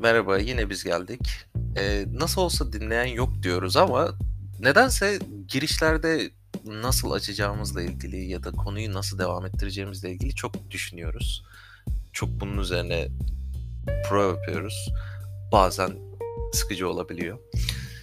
Merhaba, 0.00 0.38
yine 0.38 0.70
biz 0.70 0.84
geldik. 0.84 1.20
Ee, 1.76 2.04
nasıl 2.12 2.42
olsa 2.42 2.72
dinleyen 2.72 3.04
yok 3.04 3.42
diyoruz 3.42 3.76
ama 3.76 4.08
nedense 4.60 5.18
girişlerde 5.48 6.30
nasıl 6.64 7.10
açacağımızla 7.10 7.82
ilgili 7.82 8.30
ya 8.30 8.44
da 8.44 8.50
konuyu 8.50 8.92
nasıl 8.92 9.18
devam 9.18 9.46
ettireceğimizle 9.46 10.10
ilgili 10.10 10.34
çok 10.34 10.70
düşünüyoruz. 10.70 11.44
Çok 12.12 12.28
bunun 12.28 12.58
üzerine 12.58 13.08
pro 14.08 14.28
yapıyoruz. 14.28 14.88
Bazen 15.52 15.90
sıkıcı 16.52 16.88
olabiliyor. 16.88 17.38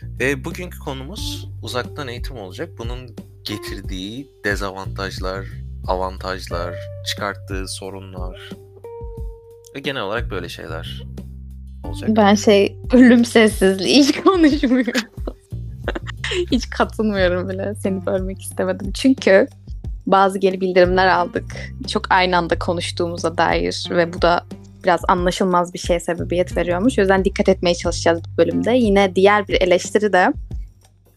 Ve 0.03 0.45
bugünkü 0.45 0.79
konumuz 0.79 1.49
uzaktan 1.61 2.07
eğitim 2.07 2.37
olacak. 2.37 2.69
Bunun 2.77 3.15
getirdiği 3.43 4.31
dezavantajlar, 4.43 5.45
avantajlar, 5.87 6.75
çıkarttığı 7.05 7.67
sorunlar 7.67 8.49
ve 9.75 9.79
genel 9.79 10.01
olarak 10.01 10.31
böyle 10.31 10.49
şeyler 10.49 11.03
olacak. 11.87 12.09
Ben 12.09 12.35
şey 12.35 12.77
ölüm 12.93 13.25
sessizliği 13.25 13.95
hiç 13.95 14.21
konuşmuyorum. 14.21 15.01
hiç 16.51 16.69
katılmıyorum 16.69 17.49
bile. 17.49 17.75
Seni 17.75 18.05
bölmek 18.05 18.41
istemedim. 18.41 18.91
Çünkü 18.91 19.47
bazı 20.07 20.39
geri 20.39 20.61
bildirimler 20.61 21.07
aldık. 21.07 21.45
Çok 21.87 22.03
aynı 22.09 22.37
anda 22.37 22.59
konuştuğumuza 22.59 23.37
dair 23.37 23.87
ve 23.89 24.13
bu 24.13 24.21
da 24.21 24.45
biraz 24.83 25.01
anlaşılmaz 25.07 25.73
bir 25.73 25.79
şeye 25.79 25.99
sebebiyet 25.99 26.57
veriyormuş. 26.57 26.97
O 26.97 27.01
yüzden 27.01 27.25
dikkat 27.25 27.49
etmeye 27.49 27.75
çalışacağız 27.75 28.21
bu 28.23 28.37
bölümde. 28.37 28.71
Yine 28.71 29.15
diğer 29.15 29.47
bir 29.47 29.61
eleştiri 29.61 30.13
de 30.13 30.33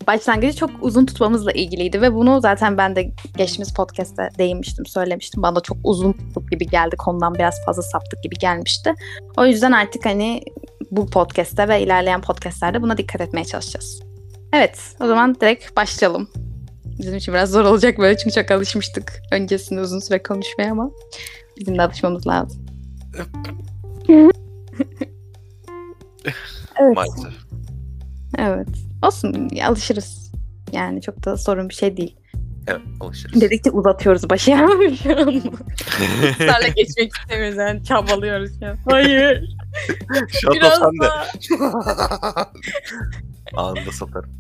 başlangıcı 0.07 0.57
çok 0.57 0.71
uzun 0.81 1.07
tutmamızla 1.07 1.53
ilgiliydi 1.53 2.03
ve 2.03 2.15
bunu 2.15 2.41
zaten 2.41 2.79
ben 2.79 2.97
de 2.97 3.13
geçtiğimiz 3.37 3.75
podcast'te 3.75 4.29
değinmiştim, 4.39 4.87
söylemiştim. 4.87 5.43
Bana 5.43 5.57
da 5.57 5.61
çok 5.61 5.77
uzun 5.85 6.13
tuttuk 6.13 6.51
gibi 6.51 6.67
geldi. 6.67 6.97
Konudan 6.97 7.35
biraz 7.35 7.65
fazla 7.65 7.83
saptık 7.83 8.23
gibi 8.23 8.35
gelmişti. 8.35 8.95
O 9.37 9.47
yüzden 9.47 9.73
artık 9.73 10.07
hani 10.07 10.43
bu 10.91 11.07
podcast'te 11.07 11.69
ve 11.69 11.83
ilerleyen 11.83 12.21
podcast'lerde 12.21 12.83
buna 12.83 12.99
dikkat 12.99 13.21
etmeye 13.21 13.45
çalışacağız. 13.45 14.03
Evet, 14.53 14.79
o 15.01 15.07
zaman 15.07 15.35
direkt 15.35 15.77
başlayalım. 15.77 16.29
Bizim 16.99 17.17
için 17.17 17.35
biraz 17.35 17.51
zor 17.51 17.65
olacak 17.65 17.99
böyle 17.99 18.17
çünkü 18.17 18.35
çok 18.35 18.51
alışmıştık 18.51 19.23
öncesinde 19.33 19.81
uzun 19.81 19.99
süre 19.99 20.23
konuşmaya 20.23 20.73
ama 20.73 20.91
bizim 21.59 21.79
de 21.79 21.83
alışmamız 21.83 22.27
lazım. 22.27 22.67
evet. 26.81 26.97
Maalesef. 26.97 27.33
Evet. 28.39 28.90
Olsun 29.03 29.49
alışırız. 29.67 30.33
Yani 30.73 31.03
çok 31.03 31.25
da 31.25 31.37
sorun 31.37 31.69
bir 31.69 31.75
şey 31.75 31.97
değil. 31.97 32.17
Evet 32.67 32.81
alışırız. 33.01 33.41
Dedikçe 33.41 33.71
uzatıyoruz 33.71 34.31
başı 34.31 34.51
yani 34.51 34.97
şu 34.97 35.19
an. 35.19 35.43
Sarla 36.39 36.69
geçmek 36.69 37.13
istemiyoruz 37.17 37.57
yani 37.59 37.85
çabalıyoruz 37.85 38.63
ya. 38.63 38.77
Hayır. 38.91 39.57
Şato 40.29 40.55
Biraz 40.55 40.79
sen 40.79 40.93
de. 40.93 41.09
Anında 43.57 43.93
satarım. 43.93 44.31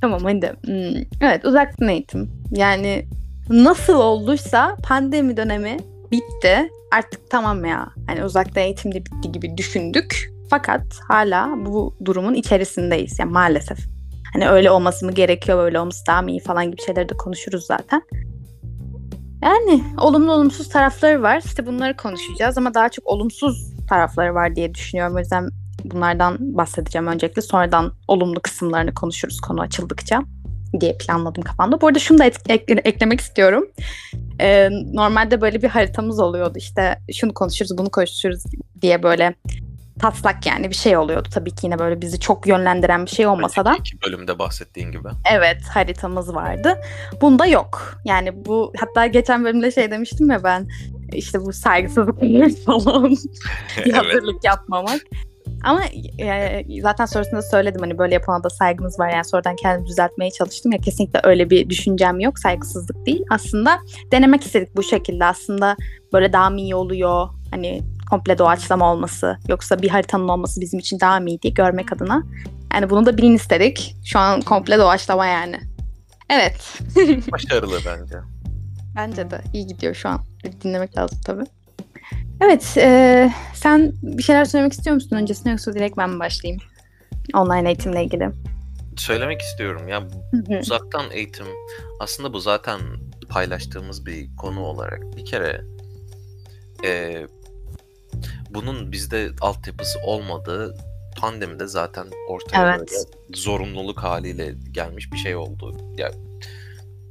tamam 0.00 0.24
hadi. 0.24 0.52
Hmm, 0.64 1.02
evet 1.20 1.44
uzaktan 1.44 1.88
eğitim. 1.88 2.30
Yani 2.50 3.06
nasıl 3.50 3.94
olduysa 3.94 4.76
pandemi 4.82 5.36
dönemi 5.36 5.76
bitti. 6.12 6.70
Artık 6.92 7.30
tamam 7.30 7.64
ya. 7.64 7.88
Hani 8.06 8.24
uzaktan 8.24 8.64
eğitim 8.64 8.94
de 8.94 9.04
bitti 9.04 9.32
gibi 9.32 9.56
düşündük. 9.56 10.37
Fakat 10.50 10.82
hala 11.08 11.54
bu 11.66 11.96
durumun 12.04 12.34
içerisindeyiz. 12.34 13.18
Yani 13.18 13.32
maalesef. 13.32 13.78
Hani 14.32 14.48
öyle 14.48 14.70
olması 14.70 15.06
mı 15.06 15.12
gerekiyor, 15.12 15.58
böyle 15.58 15.80
olması 15.80 16.06
daha 16.06 16.22
mı 16.22 16.30
iyi 16.30 16.40
falan 16.40 16.70
gibi 16.70 16.82
şeyleri 16.82 17.08
de 17.08 17.16
konuşuruz 17.16 17.66
zaten. 17.66 18.02
Yani 19.42 19.84
olumlu 20.00 20.32
olumsuz 20.32 20.68
tarafları 20.68 21.22
var. 21.22 21.42
İşte 21.44 21.66
bunları 21.66 21.96
konuşacağız 21.96 22.58
ama 22.58 22.74
daha 22.74 22.88
çok 22.88 23.06
olumsuz 23.06 23.72
tarafları 23.88 24.34
var 24.34 24.56
diye 24.56 24.74
düşünüyorum. 24.74 25.16
O 25.16 25.18
yüzden 25.18 25.48
bunlardan 25.84 26.36
bahsedeceğim 26.40 27.06
öncelikle. 27.06 27.42
Sonradan 27.42 27.92
olumlu 28.08 28.40
kısımlarını 28.40 28.94
konuşuruz 28.94 29.40
konu 29.40 29.60
açıldıkça 29.60 30.22
diye 30.80 30.96
planladım 30.98 31.42
kafamda. 31.42 31.80
Bu 31.80 31.86
arada 31.86 31.98
şunu 31.98 32.18
da 32.18 32.24
ek- 32.24 32.80
eklemek 32.84 33.20
istiyorum. 33.20 33.66
Ee, 34.40 34.68
normalde 34.92 35.40
böyle 35.40 35.62
bir 35.62 35.68
haritamız 35.68 36.20
oluyordu. 36.20 36.52
İşte 36.56 36.98
şunu 37.12 37.34
konuşuruz, 37.34 37.78
bunu 37.78 37.90
konuşuruz 37.90 38.44
diye 38.82 39.02
böyle 39.02 39.34
taslak 39.98 40.46
yani 40.46 40.70
bir 40.70 40.74
şey 40.74 40.96
oluyordu. 40.96 41.28
Tabii 41.34 41.50
ki 41.50 41.66
yine 41.66 41.78
böyle 41.78 42.00
bizi 42.00 42.20
çok 42.20 42.46
yönlendiren 42.46 43.06
bir 43.06 43.10
şey 43.10 43.26
olmasa 43.26 43.64
da. 43.64 43.76
İki 43.76 44.02
bölümde 44.02 44.38
bahsettiğin 44.38 44.92
gibi. 44.92 45.08
Evet 45.32 45.62
haritamız 45.74 46.34
vardı. 46.34 46.80
Bunda 47.20 47.46
yok. 47.46 48.00
Yani 48.04 48.44
bu 48.44 48.72
hatta 48.80 49.06
geçen 49.06 49.44
bölümde 49.44 49.70
şey 49.70 49.90
demiştim 49.90 50.30
ya 50.30 50.44
ben 50.44 50.68
işte 51.12 51.40
bu 51.40 51.52
saygısızlık 51.52 52.20
falan 52.66 53.16
evet. 53.78 53.96
hazırlık 53.96 54.44
yapmamak. 54.44 55.00
Ama 55.64 55.80
e, 56.20 56.64
zaten 56.82 57.06
sonrasında 57.06 57.42
söyledim 57.42 57.80
hani 57.80 57.98
böyle 57.98 58.14
yapana 58.14 58.44
da 58.44 58.50
saygımız 58.50 59.00
var 59.00 59.08
yani 59.08 59.24
sonradan 59.24 59.56
kendimi 59.56 59.86
düzeltmeye 59.86 60.30
çalıştım 60.30 60.72
ya 60.72 60.78
kesinlikle 60.78 61.20
öyle 61.24 61.50
bir 61.50 61.70
düşüncem 61.70 62.20
yok 62.20 62.38
saygısızlık 62.38 63.06
değil. 63.06 63.24
Aslında 63.30 63.78
denemek 64.12 64.44
istedik 64.44 64.76
bu 64.76 64.82
şekilde 64.82 65.24
aslında 65.24 65.76
böyle 66.12 66.32
daha 66.32 66.50
mı 66.50 66.60
iyi 66.60 66.74
oluyor 66.74 67.28
hani 67.50 67.82
komple 68.10 68.38
doğaçlama 68.38 68.92
olması 68.92 69.38
yoksa 69.48 69.82
bir 69.82 69.88
haritanın 69.88 70.28
olması 70.28 70.60
bizim 70.60 70.78
için 70.78 71.00
daha 71.00 71.20
mı 71.20 71.28
iyi 71.28 71.42
diye 71.42 71.52
görmek 71.52 71.92
adına. 71.92 72.22
Yani 72.74 72.90
bunu 72.90 73.06
da 73.06 73.18
bilin 73.18 73.34
istedik. 73.34 73.96
Şu 74.04 74.18
an 74.18 74.40
komple 74.40 74.78
doğaçlama 74.78 75.26
yani. 75.26 75.60
Evet. 76.30 76.78
Başarılı 77.32 77.78
bence. 77.86 78.16
Bence 78.96 79.30
de 79.30 79.40
iyi 79.52 79.66
gidiyor 79.66 79.94
şu 79.94 80.08
an. 80.08 80.20
Dinlemek 80.64 80.98
lazım 80.98 81.18
tabii. 81.24 81.44
Evet, 82.40 82.74
e, 82.76 83.32
sen 83.54 83.92
bir 84.02 84.22
şeyler 84.22 84.44
söylemek 84.44 84.72
istiyor 84.72 84.94
musun 84.94 85.16
öncesine 85.16 85.52
yoksa 85.52 85.74
direkt 85.74 85.96
ben 85.96 86.10
mi 86.10 86.18
başlayayım? 86.18 86.62
Online 87.34 87.68
eğitimle 87.68 88.04
ilgili. 88.04 88.30
Söylemek 88.96 89.40
istiyorum. 89.40 89.88
Ya 89.88 90.02
uzaktan 90.60 91.04
eğitim 91.12 91.46
aslında 92.00 92.32
bu 92.32 92.40
zaten 92.40 92.80
paylaştığımız 93.28 94.06
bir 94.06 94.36
konu 94.36 94.60
olarak 94.60 95.16
bir 95.16 95.24
kere 95.24 95.60
e, 96.84 97.22
bunun 98.50 98.92
bizde 98.92 99.30
altyapısı 99.40 99.98
olmadığı 99.98 100.76
pandemide 101.20 101.66
zaten 101.66 102.06
ortaya 102.28 102.76
evet. 102.76 102.80
böyle 102.80 103.36
zorunluluk 103.36 103.98
haliyle 103.98 104.54
gelmiş 104.72 105.12
bir 105.12 105.18
şey 105.18 105.36
oldu. 105.36 105.76
Yani 105.98 106.14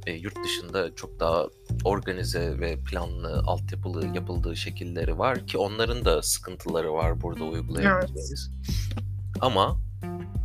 e, 0.06 0.12
yurt 0.12 0.44
dışında 0.44 0.94
çok 0.94 1.20
daha 1.20 1.46
organize 1.84 2.60
ve 2.60 2.76
planlı, 2.76 3.42
altyapılı 3.46 4.06
yapıldığı 4.14 4.56
şekilleri 4.56 5.18
var 5.18 5.46
ki 5.46 5.58
onların 5.58 6.04
da 6.04 6.22
sıkıntıları 6.22 6.92
var 6.92 7.22
burada 7.22 7.44
uygulayabileceğiz. 7.44 8.50
Evet. 8.92 9.02
Ama 9.40 9.78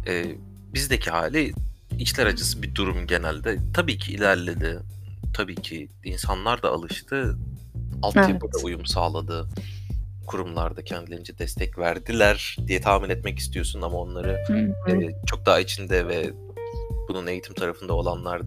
e, 0.08 0.36
bizdeki 0.74 1.10
hali 1.10 1.54
içler 2.00 2.26
acısı 2.26 2.62
bir 2.62 2.76
durum 2.76 3.08
genelde. 3.08 3.58
Tabii 3.74 3.98
ki 3.98 4.14
ilerledi. 4.14 4.80
Tabii 5.34 5.56
ki 5.56 5.90
insanlar 6.04 6.64
da 6.64 6.72
alıştı. 6.72 7.38
Altyapı 8.02 8.32
evet. 8.32 8.54
da 8.54 8.66
uyum 8.66 8.86
sağladı 8.86 9.48
kurumlarda 10.28 10.84
kendilerince 10.84 11.38
destek 11.38 11.78
verdiler 11.78 12.58
diye 12.68 12.82
tahmin 12.82 13.10
etmek 13.10 13.40
istiyorsun 13.40 13.82
ama 13.82 13.98
onları 13.98 14.44
e, 14.90 15.26
çok 15.26 15.46
daha 15.46 15.60
içinde 15.60 16.08
ve 16.08 16.32
bunun 17.10 17.28
eğitim 17.28 17.54
tarafında 17.54 17.94
olanlar 17.94 18.42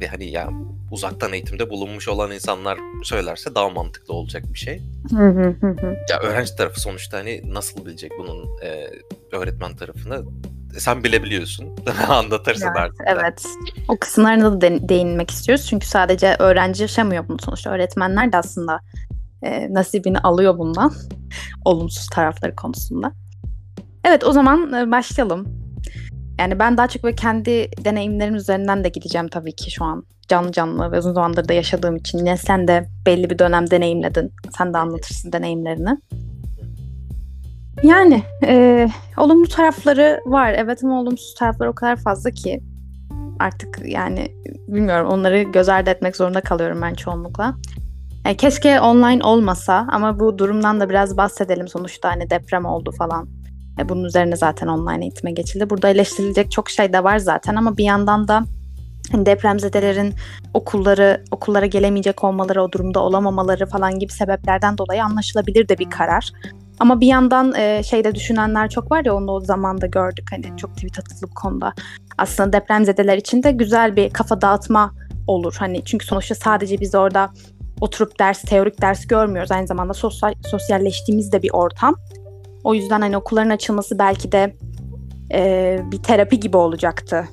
ve 0.00 0.06
hani 0.08 0.30
ya 0.30 0.50
uzaktan 0.90 1.32
eğitimde 1.32 1.70
bulunmuş 1.70 2.08
olan 2.08 2.30
insanlar 2.30 2.78
söylerse 3.02 3.54
daha 3.54 3.68
mantıklı 3.68 4.14
olacak 4.14 4.42
bir 4.52 4.58
şey. 4.58 4.82
ya 6.10 6.18
öğrenci 6.20 6.56
tarafı 6.56 6.80
sonuçta 6.80 7.18
hani 7.18 7.42
nasıl 7.54 7.86
bilecek 7.86 8.12
bunun 8.18 8.48
e, 8.62 8.90
öğretmen 9.32 9.76
tarafını 9.76 10.24
e, 10.76 10.80
sen 10.80 11.04
bilebiliyorsun. 11.04 11.76
Anlatırsın 12.08 12.66
evet, 12.66 12.76
artık. 12.76 13.00
Evet. 13.06 13.44
O 13.88 13.96
kısımlarına 13.96 14.52
da 14.52 14.60
de- 14.60 14.88
değinmek 14.88 15.30
istiyoruz. 15.30 15.66
Çünkü 15.66 15.86
sadece 15.86 16.36
öğrenci 16.38 16.82
yaşamıyor 16.82 17.28
bunu 17.28 17.38
sonuçta. 17.40 17.70
Öğretmenler 17.70 18.32
de 18.32 18.36
aslında 18.36 18.80
e, 19.42 19.74
nasibini 19.74 20.18
alıyor 20.18 20.58
bundan. 20.58 20.92
Olumsuz 21.64 22.06
tarafları 22.06 22.56
konusunda. 22.56 23.12
Evet 24.04 24.24
o 24.24 24.32
zaman 24.32 24.72
e, 24.72 24.90
başlayalım. 24.90 25.60
Yani 26.38 26.58
ben 26.58 26.76
daha 26.76 26.88
çok 26.88 27.04
böyle 27.04 27.16
kendi 27.16 27.70
deneyimlerim 27.84 28.34
üzerinden 28.34 28.84
de 28.84 28.88
gideceğim 28.88 29.28
tabii 29.28 29.52
ki 29.52 29.70
şu 29.70 29.84
an. 29.84 30.04
Canlı 30.28 30.52
canlı 30.52 30.92
ve 30.92 30.98
uzun 30.98 31.12
zamandır 31.12 31.48
da 31.48 31.52
yaşadığım 31.52 31.96
için. 31.96 32.18
Yine 32.18 32.36
sen 32.36 32.68
de 32.68 32.88
belli 33.06 33.30
bir 33.30 33.38
dönem 33.38 33.70
deneyimledin. 33.70 34.32
Sen 34.58 34.74
de 34.74 34.78
anlatırsın 34.78 35.32
deneyimlerini. 35.32 35.98
Yani 37.82 38.22
e, 38.46 38.88
olumlu 39.16 39.48
tarafları 39.48 40.20
var. 40.26 40.54
Evet 40.56 40.84
ama 40.84 41.00
olumsuz 41.00 41.34
tarafları 41.34 41.70
o 41.70 41.74
kadar 41.74 41.96
fazla 41.96 42.30
ki 42.30 42.60
artık 43.38 43.78
yani 43.84 44.28
bilmiyorum 44.68 45.08
onları 45.08 45.42
göz 45.42 45.68
ardı 45.68 45.90
etmek 45.90 46.16
zorunda 46.16 46.40
kalıyorum 46.40 46.82
ben 46.82 46.94
çoğunlukla. 46.94 47.54
E, 48.24 48.36
keşke 48.36 48.80
online 48.80 49.24
olmasa 49.24 49.86
ama 49.90 50.20
bu 50.20 50.38
durumdan 50.38 50.80
da 50.80 50.90
biraz 50.90 51.16
bahsedelim 51.16 51.68
sonuçta 51.68 52.10
hani 52.10 52.30
deprem 52.30 52.64
oldu 52.64 52.92
falan. 52.98 53.28
E, 53.78 53.88
bunun 53.88 54.04
üzerine 54.04 54.36
zaten 54.36 54.66
online 54.66 55.04
eğitime 55.04 55.32
geçildi. 55.32 55.70
Burada 55.70 55.88
eleştirilecek 55.88 56.50
çok 56.52 56.70
şey 56.70 56.92
de 56.92 57.04
var 57.04 57.18
zaten 57.18 57.54
ama 57.54 57.76
bir 57.76 57.84
yandan 57.84 58.28
da 58.28 58.44
hani 59.12 59.26
depremzedelerin 59.26 60.14
okulları 60.54 61.24
okullara 61.30 61.66
gelemeyecek 61.66 62.24
olmaları, 62.24 62.62
o 62.62 62.72
durumda 62.72 63.00
olamamaları 63.00 63.66
falan 63.66 63.98
gibi 63.98 64.12
sebeplerden 64.12 64.78
dolayı 64.78 65.04
anlaşılabilir 65.04 65.68
de 65.68 65.78
bir 65.78 65.90
karar. 65.90 66.32
Ama 66.80 67.00
bir 67.00 67.06
yandan 67.06 67.54
e, 67.54 67.82
şeyde 67.82 68.14
düşünenler 68.14 68.70
çok 68.70 68.90
var 68.90 69.04
ya 69.04 69.14
onu 69.14 69.30
o 69.30 69.40
zamanda 69.40 69.86
gördük 69.86 70.26
hani 70.30 70.56
çok 70.56 70.74
tweet 70.74 70.98
atıldı 70.98 71.30
bu 71.30 71.34
konuda. 71.34 71.72
Aslında 72.18 72.52
depremzedeler 72.52 73.16
için 73.16 73.42
de 73.42 73.52
güzel 73.52 73.96
bir 73.96 74.10
kafa 74.10 74.40
dağıtma 74.40 74.94
olur. 75.26 75.56
Hani 75.58 75.84
çünkü 75.84 76.06
sonuçta 76.06 76.34
sadece 76.34 76.80
biz 76.80 76.94
orada 76.94 77.30
oturup 77.80 78.18
ders, 78.18 78.42
teorik 78.42 78.80
ders 78.80 79.06
görmüyoruz. 79.06 79.52
Aynı 79.52 79.66
zamanda 79.66 79.94
sosyal, 79.94 80.34
sosyalleştiğimiz 80.50 81.32
de 81.32 81.42
bir 81.42 81.50
ortam. 81.52 81.94
O 82.64 82.74
yüzden 82.74 83.00
hani 83.00 83.16
okulların 83.16 83.50
açılması 83.50 83.98
belki 83.98 84.32
de 84.32 84.56
e, 85.32 85.78
bir 85.92 86.02
terapi 86.02 86.40
gibi 86.40 86.56
olacaktı 86.56 87.28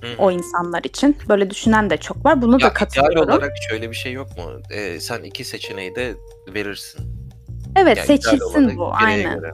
Hı-hı. 0.00 0.14
o 0.18 0.30
insanlar 0.30 0.84
için. 0.84 1.16
Böyle 1.28 1.50
düşünen 1.50 1.90
de 1.90 1.96
çok 1.96 2.24
var. 2.24 2.42
Bunu 2.42 2.60
ya, 2.60 2.66
da 2.66 2.72
katılıyorum. 2.72 3.22
İdeal 3.22 3.36
olarak 3.36 3.52
şöyle 3.70 3.90
bir 3.90 3.96
şey 3.96 4.12
yok 4.12 4.28
mu? 4.38 4.44
Ee, 4.70 5.00
sen 5.00 5.22
iki 5.22 5.44
seçeneği 5.44 5.94
de 5.94 6.14
verirsin. 6.54 7.00
Evet 7.76 7.96
yani 7.96 8.06
seçilsin 8.06 8.76
bu 8.76 8.90
aynen. 8.92 9.40
Göre. 9.40 9.52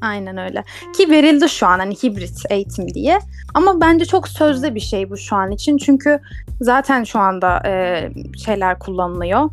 Aynen 0.00 0.36
öyle. 0.38 0.64
Ki 0.96 1.10
verildi 1.10 1.48
şu 1.48 1.66
an 1.66 1.78
hani 1.78 1.94
hibrit 1.94 2.42
eğitim 2.50 2.88
diye. 2.94 3.18
Ama 3.54 3.80
bence 3.80 4.04
çok 4.04 4.28
sözde 4.28 4.74
bir 4.74 4.80
şey 4.80 5.10
bu 5.10 5.16
şu 5.16 5.36
an 5.36 5.50
için. 5.50 5.78
Çünkü 5.78 6.20
zaten 6.60 7.04
şu 7.04 7.18
anda 7.18 7.62
e, 7.66 8.08
şeyler 8.44 8.78
kullanılıyor 8.78 9.50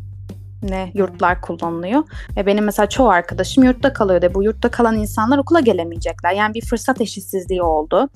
ne 0.62 0.90
yurtlar 0.94 1.40
kullanılıyor. 1.40 2.02
Ve 2.36 2.46
benim 2.46 2.64
mesela 2.64 2.88
çoğu 2.88 3.08
arkadaşım 3.08 3.64
yurtta 3.64 3.92
kalıyor 3.92 4.22
de 4.22 4.34
bu 4.34 4.42
yurtta 4.42 4.70
kalan 4.70 4.96
insanlar 4.96 5.38
okula 5.38 5.60
gelemeyecekler. 5.60 6.32
Yani 6.32 6.54
bir 6.54 6.66
fırsat 6.66 7.00
eşitsizliği 7.00 7.62
oldu. 7.62 8.08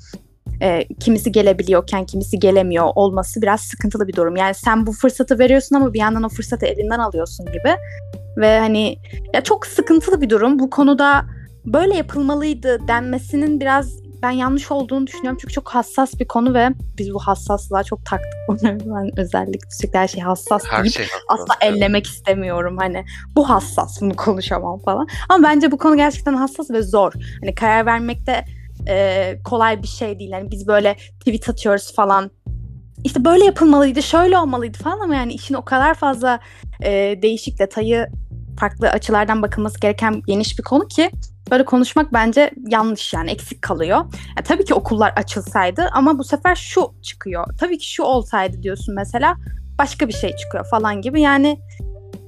E, 0.63 0.89
kimisi 1.01 1.33
gelebiliyorken 1.33 2.05
kimisi 2.05 2.39
gelemiyor 2.39 2.87
olması 2.95 3.43
biraz 3.43 3.61
sıkıntılı 3.61 4.09
bir 4.09 4.17
durum. 4.17 4.37
Yani 4.37 4.55
sen 4.55 4.87
bu 4.87 4.93
fırsatı 4.93 5.39
veriyorsun 5.39 5.77
ama 5.77 5.95
bir 5.95 5.99
yandan 5.99 6.23
o 6.23 6.29
fırsatı 6.29 6.67
elinden 6.67 6.99
alıyorsun 6.99 7.47
gibi. 7.47 7.77
Ve 8.37 8.59
hani 8.59 8.97
ya 9.35 9.41
çok 9.41 9.67
sıkıntılı 9.67 10.21
bir 10.21 10.31
durum. 10.31 10.59
Bu 10.59 10.71
konuda 10.71 11.25
böyle 11.65 11.95
yapılmalıydı 11.97 12.89
denmesinin 12.89 13.61
biraz 13.61 14.06
ben 14.23 14.31
yanlış 14.31 14.71
olduğunu 14.71 15.07
düşünüyorum. 15.07 15.39
Çünkü 15.41 15.55
çok 15.55 15.69
hassas 15.69 16.21
bir 16.21 16.29
konu 16.29 16.55
ve 16.55 16.69
biz 16.99 17.15
bu 17.15 17.19
hassaslığa 17.19 17.85
çok 17.85 18.07
taktık 18.07 18.33
bunu. 18.49 18.59
Ben 18.97 19.21
özellikle 19.21 19.71
sürekli 19.71 19.99
her 19.99 20.09
şey 20.09 20.21
hassas 20.21 20.63
her 20.71 20.83
deyip 20.83 20.95
şey 20.95 21.07
asla 21.29 21.55
evet. 21.61 21.77
ellemek 21.77 22.07
istemiyorum. 22.07 22.77
Hani 22.79 23.05
bu 23.37 23.49
hassas 23.49 24.01
bunu 24.01 24.17
konuşamam 24.17 24.79
falan. 24.79 25.09
Ama 25.29 25.49
bence 25.49 25.73
bu 25.73 25.79
konu 25.79 25.97
gerçekten 25.97 26.35
hassas 26.35 26.71
ve 26.71 26.83
zor. 26.83 27.13
Hani 27.41 27.55
karar 27.55 27.87
vermekte 27.87 28.45
e, 28.89 29.39
kolay 29.45 29.83
bir 29.83 29.89
şey 29.89 30.19
değil. 30.19 30.33
Hani 30.33 30.51
biz 30.51 30.67
böyle 30.67 30.97
tweet 31.21 31.49
atıyoruz 31.49 31.95
falan. 31.95 32.31
İşte 33.05 33.25
böyle 33.25 33.45
yapılmalıydı, 33.45 34.03
şöyle 34.03 34.39
olmalıydı 34.39 34.79
falan 34.79 35.01
ama 35.01 35.15
yani 35.15 35.33
işin 35.33 35.55
o 35.55 35.65
kadar 35.65 35.95
fazla 35.95 36.41
e, 36.83 37.19
değişik 37.23 37.59
detayı 37.59 38.07
farklı 38.57 38.91
açılardan 38.91 39.43
bakılması 39.43 39.81
gereken 39.81 40.23
geniş 40.27 40.59
bir 40.59 40.65
konu 40.65 40.89
ki 40.89 41.11
böyle 41.51 41.65
konuşmak 41.65 42.13
bence 42.13 42.51
yanlış 42.69 43.13
yani 43.15 43.31
eksik 43.31 43.63
kalıyor. 43.63 43.97
Yani 43.97 44.45
tabii 44.45 44.65
ki 44.65 44.75
okullar 44.75 45.13
açılsaydı 45.17 45.89
ama 45.93 46.19
bu 46.19 46.25
sefer 46.25 46.55
şu 46.55 46.95
çıkıyor. 47.03 47.47
Tabii 47.61 47.79
ki 47.79 47.93
şu 47.93 48.03
olsaydı 48.03 48.63
diyorsun 48.63 48.95
mesela 48.95 49.37
başka 49.79 50.09
bir 50.09 50.13
şey 50.13 50.37
çıkıyor 50.37 50.67
falan 50.71 51.03
gibi. 51.03 51.21
Yani 51.21 51.61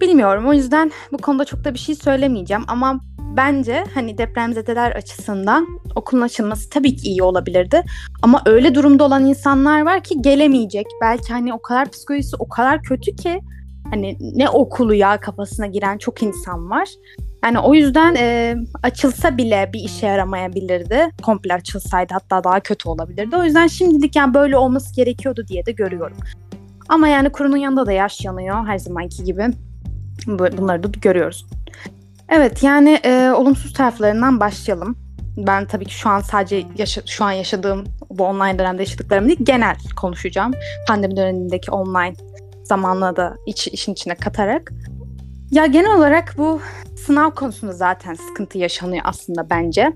bilmiyorum 0.00 0.46
o 0.48 0.52
yüzden 0.52 0.92
bu 1.12 1.18
konuda 1.18 1.44
çok 1.44 1.64
da 1.64 1.74
bir 1.74 1.78
şey 1.78 1.94
söylemeyeceğim 1.94 2.64
ama 2.68 3.00
bence 3.36 3.84
hani 3.94 4.18
depremzedeler 4.18 4.92
açısından 4.92 5.66
okulun 5.94 6.22
açılması 6.22 6.70
tabii 6.70 6.96
ki 6.96 7.08
iyi 7.08 7.22
olabilirdi. 7.22 7.82
Ama 8.22 8.42
öyle 8.46 8.74
durumda 8.74 9.04
olan 9.04 9.26
insanlar 9.26 9.82
var 9.82 10.02
ki 10.02 10.22
gelemeyecek. 10.22 10.86
Belki 11.00 11.32
hani 11.32 11.54
o 11.54 11.62
kadar 11.62 11.90
psikolojisi 11.90 12.36
o 12.38 12.48
kadar 12.48 12.82
kötü 12.82 13.16
ki 13.16 13.40
hani 13.90 14.16
ne 14.20 14.48
okulu 14.48 14.94
ya 14.94 15.20
kafasına 15.20 15.66
giren 15.66 15.98
çok 15.98 16.22
insan 16.22 16.70
var. 16.70 16.88
Yani 17.44 17.58
o 17.58 17.74
yüzden 17.74 18.14
e, 18.14 18.56
açılsa 18.82 19.36
bile 19.36 19.70
bir 19.72 19.80
işe 19.80 20.06
yaramayabilirdi. 20.06 21.08
Komple 21.22 21.54
açılsaydı 21.54 22.14
hatta 22.14 22.44
daha 22.44 22.60
kötü 22.60 22.88
olabilirdi. 22.88 23.36
O 23.36 23.44
yüzden 23.44 23.66
şimdilik 23.66 24.16
yani 24.16 24.34
böyle 24.34 24.56
olması 24.56 24.94
gerekiyordu 24.96 25.46
diye 25.48 25.66
de 25.66 25.72
görüyorum. 25.72 26.16
Ama 26.88 27.08
yani 27.08 27.30
kurunun 27.32 27.56
yanında 27.56 27.86
da 27.86 27.92
yaş 27.92 28.24
yanıyor 28.24 28.66
her 28.66 28.78
zamanki 28.78 29.24
gibi. 29.24 29.46
Bunları 30.26 30.82
da 30.82 30.88
görüyoruz. 31.00 31.46
Evet 32.28 32.62
yani 32.62 33.00
e, 33.04 33.30
olumsuz 33.30 33.72
taraflarından 33.72 34.40
başlayalım. 34.40 34.96
Ben 35.36 35.66
tabii 35.66 35.84
ki 35.84 35.94
şu 35.94 36.08
an 36.08 36.20
sadece 36.20 36.64
yaşa- 36.78 37.06
şu 37.06 37.24
an 37.24 37.32
yaşadığım 37.32 37.84
bu 38.10 38.24
online 38.24 38.58
dönemde 38.58 38.82
yaşadıklarımı 38.82 39.28
değil 39.28 39.38
genel 39.42 39.76
konuşacağım. 39.96 40.52
Pandemi 40.88 41.16
dönemindeki 41.16 41.70
online 41.70 42.14
zamanla 42.68 43.16
da 43.16 43.36
iç, 43.46 43.68
işin 43.68 43.92
içine 43.92 44.14
katarak. 44.14 44.72
Ya 45.50 45.66
genel 45.66 45.96
olarak 45.96 46.34
bu 46.38 46.60
sınav 47.06 47.30
konusunda 47.30 47.72
zaten 47.72 48.14
sıkıntı 48.14 48.58
yaşanıyor 48.58 49.02
aslında 49.04 49.50
bence. 49.50 49.92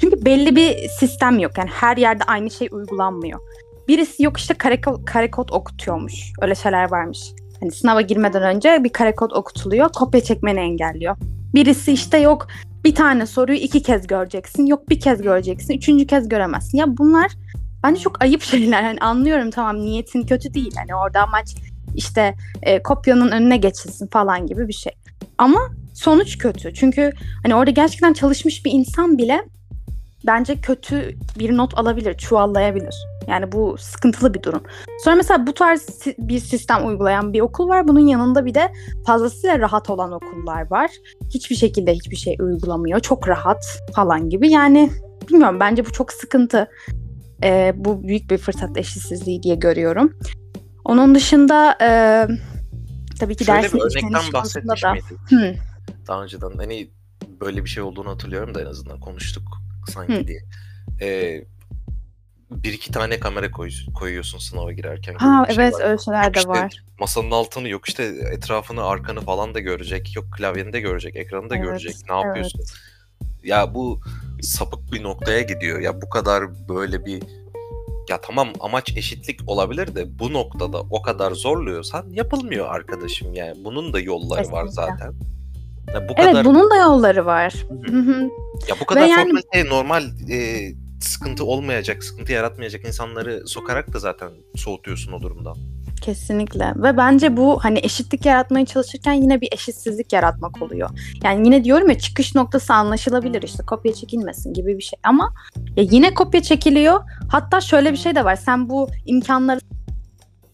Çünkü 0.00 0.24
belli 0.24 0.56
bir 0.56 0.88
sistem 0.88 1.38
yok. 1.38 1.58
Yani 1.58 1.70
her 1.70 1.96
yerde 1.96 2.24
aynı 2.24 2.50
şey 2.50 2.68
uygulanmıyor. 2.72 3.40
Birisi 3.88 4.22
yok 4.22 4.36
işte 4.36 4.54
kare, 4.54 4.80
kare 5.06 5.30
kod 5.30 5.48
okutuyormuş. 5.48 6.32
Öyle 6.40 6.54
şeyler 6.54 6.90
varmış. 6.90 7.32
Hani 7.60 7.72
sınava 7.72 8.00
girmeden 8.00 8.42
önce 8.42 8.84
bir 8.84 8.88
kare 8.88 9.14
kod 9.14 9.30
okutuluyor. 9.30 9.88
Kopya 9.88 10.20
çekmeni 10.20 10.60
engelliyor. 10.60 11.16
Birisi 11.54 11.92
işte 11.92 12.18
yok 12.18 12.46
bir 12.84 12.94
tane 12.94 13.26
soruyu 13.26 13.58
iki 13.58 13.82
kez 13.82 14.06
göreceksin. 14.06 14.66
Yok 14.66 14.88
bir 14.88 15.00
kez 15.00 15.22
göreceksin. 15.22 15.74
Üçüncü 15.74 16.06
kez 16.06 16.28
göremezsin. 16.28 16.78
Ya 16.78 16.96
bunlar 16.98 17.32
bence 17.84 18.00
çok 18.00 18.22
ayıp 18.22 18.42
şeyler. 18.42 18.82
Hani 18.82 18.98
anlıyorum 19.00 19.50
tamam 19.50 19.76
niyetin 19.80 20.22
kötü 20.22 20.54
değil. 20.54 20.74
Hani 20.76 20.94
orada 20.94 21.22
amaç 21.22 21.56
işte 21.94 22.34
e, 22.62 22.82
kopyanın 22.82 23.30
önüne 23.30 23.56
geçilsin 23.56 24.06
falan 24.06 24.46
gibi 24.46 24.68
bir 24.68 24.72
şey. 24.72 24.92
Ama 25.38 25.58
sonuç 25.94 26.38
kötü. 26.38 26.74
Çünkü 26.74 27.12
hani 27.42 27.54
orada 27.54 27.70
gerçekten 27.70 28.12
çalışmış 28.12 28.64
bir 28.64 28.72
insan 28.72 29.18
bile 29.18 29.44
bence 30.26 30.60
kötü 30.60 31.14
bir 31.38 31.56
not 31.56 31.78
alabilir, 31.78 32.14
çuvallayabilir. 32.14 32.94
Yani 33.28 33.52
bu 33.52 33.76
sıkıntılı 33.78 34.34
bir 34.34 34.42
durum. 34.42 34.62
Sonra 35.04 35.16
mesela 35.16 35.46
bu 35.46 35.54
tarz 35.54 36.06
bir 36.18 36.38
sistem 36.38 36.86
uygulayan 36.86 37.32
bir 37.32 37.40
okul 37.40 37.68
var. 37.68 37.88
Bunun 37.88 38.06
yanında 38.06 38.46
bir 38.46 38.54
de 38.54 38.72
fazlasıyla 39.06 39.58
rahat 39.58 39.90
olan 39.90 40.12
okullar 40.12 40.70
var. 40.70 40.90
Hiçbir 41.34 41.56
şekilde 41.56 41.94
hiçbir 41.94 42.16
şey 42.16 42.36
uygulamıyor. 42.40 43.00
Çok 43.00 43.28
rahat 43.28 43.64
falan 43.94 44.30
gibi. 44.30 44.50
Yani 44.50 44.90
bilmiyorum 45.28 45.60
bence 45.60 45.86
bu 45.86 45.92
çok 45.92 46.12
sıkıntı. 46.12 46.68
Ee, 47.44 47.72
bu 47.76 48.02
büyük 48.02 48.30
bir 48.30 48.38
fırsat 48.38 48.76
eşitsizliği 48.76 49.42
diye 49.42 49.54
görüyorum. 49.54 50.12
Onun 50.84 51.14
dışında 51.14 51.78
e, 51.80 51.88
tabii 53.20 53.36
ki 53.36 53.44
Şöyle 53.44 53.62
dersin 53.62 53.78
bir 53.78 53.84
örnekten 53.84 54.32
bahsetmiş 54.32 54.82
da... 54.82 54.92
miydik? 54.92 55.60
Daha 56.08 56.22
önceden 56.22 56.52
hani 56.56 56.90
böyle 57.40 57.64
bir 57.64 57.68
şey 57.68 57.82
olduğunu 57.82 58.10
hatırlıyorum 58.10 58.54
da 58.54 58.62
en 58.62 58.66
azından 58.66 59.00
konuştuk 59.00 59.42
sanki 59.92 60.14
Hı. 60.14 60.26
diye. 60.26 60.40
Ee, 61.00 61.44
bir 62.50 62.72
iki 62.72 62.92
tane 62.92 63.20
kamera 63.20 63.50
koy, 63.50 63.70
koyuyorsun 63.94 64.38
sınava 64.38 64.72
girerken. 64.72 65.14
Ha 65.14 65.46
şey 65.46 65.64
evet 65.64 65.74
öyle 65.80 65.98
şeyler 65.98 66.34
de 66.34 66.38
işte 66.38 66.50
var. 66.50 66.84
Masanın 67.00 67.30
altını 67.30 67.68
yok 67.68 67.88
işte 67.88 68.04
etrafını 68.32 68.84
arkanı 68.84 69.20
falan 69.20 69.54
da 69.54 69.60
görecek. 69.60 70.16
Yok 70.16 70.24
klavyeni 70.36 70.72
de 70.72 70.80
görecek, 70.80 71.16
ekranı 71.16 71.50
da 71.50 71.56
evet, 71.56 71.66
görecek. 71.66 71.96
Ne 72.10 72.16
yapıyorsun? 72.16 72.60
Evet. 72.60 72.74
Ya 73.44 73.74
bu 73.74 74.00
sapık 74.42 74.92
bir 74.92 75.02
noktaya 75.02 75.42
gidiyor. 75.42 75.80
Ya 75.80 76.02
bu 76.02 76.08
kadar 76.08 76.68
böyle 76.68 77.06
bir 77.06 77.22
ya 78.08 78.20
tamam 78.20 78.48
amaç 78.60 78.96
eşitlik 78.96 79.40
olabilir 79.46 79.94
de 79.94 80.18
bu 80.18 80.32
noktada 80.32 80.80
o 80.80 81.02
kadar 81.02 81.32
zorluyorsan 81.32 82.10
yapılmıyor 82.10 82.74
arkadaşım 82.74 83.34
yani. 83.34 83.64
Bunun 83.64 83.92
da 83.92 84.00
yolları 84.00 84.38
Kesinlikle. 84.38 84.62
var 84.62 84.66
zaten. 84.66 85.12
Ya 85.94 86.08
bu 86.08 86.12
evet 86.16 86.30
kadar... 86.30 86.44
bunun 86.44 86.70
da 86.70 86.76
yolları 86.76 87.26
var. 87.26 87.54
ya 88.68 88.76
bu 88.80 88.86
kadar 88.86 89.06
yani... 89.06 89.32
şey, 89.54 89.64
normal 89.64 90.02
e, 90.30 90.68
sıkıntı 91.00 91.44
olmayacak, 91.44 92.04
sıkıntı 92.04 92.32
yaratmayacak 92.32 92.84
insanları 92.84 93.48
sokarak 93.48 93.92
da 93.92 93.98
zaten 93.98 94.30
soğutuyorsun 94.56 95.12
o 95.12 95.22
durumdan. 95.22 95.56
Kesinlikle 96.02 96.72
ve 96.76 96.96
bence 96.96 97.36
bu 97.36 97.58
hani 97.64 97.78
eşitlik 97.82 98.26
yaratmaya 98.26 98.66
çalışırken 98.66 99.12
yine 99.12 99.40
bir 99.40 99.48
eşitsizlik 99.52 100.12
yaratmak 100.12 100.62
oluyor. 100.62 100.90
Yani 101.24 101.46
yine 101.46 101.64
diyorum 101.64 101.90
ya 101.90 101.98
çıkış 101.98 102.34
noktası 102.34 102.74
anlaşılabilir 102.74 103.42
işte 103.42 103.62
kopya 103.66 103.94
çekilmesin 103.94 104.54
gibi 104.54 104.78
bir 104.78 104.82
şey 104.82 104.98
ama 105.02 105.34
ya 105.76 105.84
yine 105.90 106.14
kopya 106.14 106.42
çekiliyor. 106.42 107.00
Hatta 107.28 107.60
şöyle 107.60 107.92
bir 107.92 107.96
şey 107.96 108.14
de 108.14 108.24
var 108.24 108.36
sen 108.36 108.68
bu 108.68 108.88
imkanları 109.06 109.60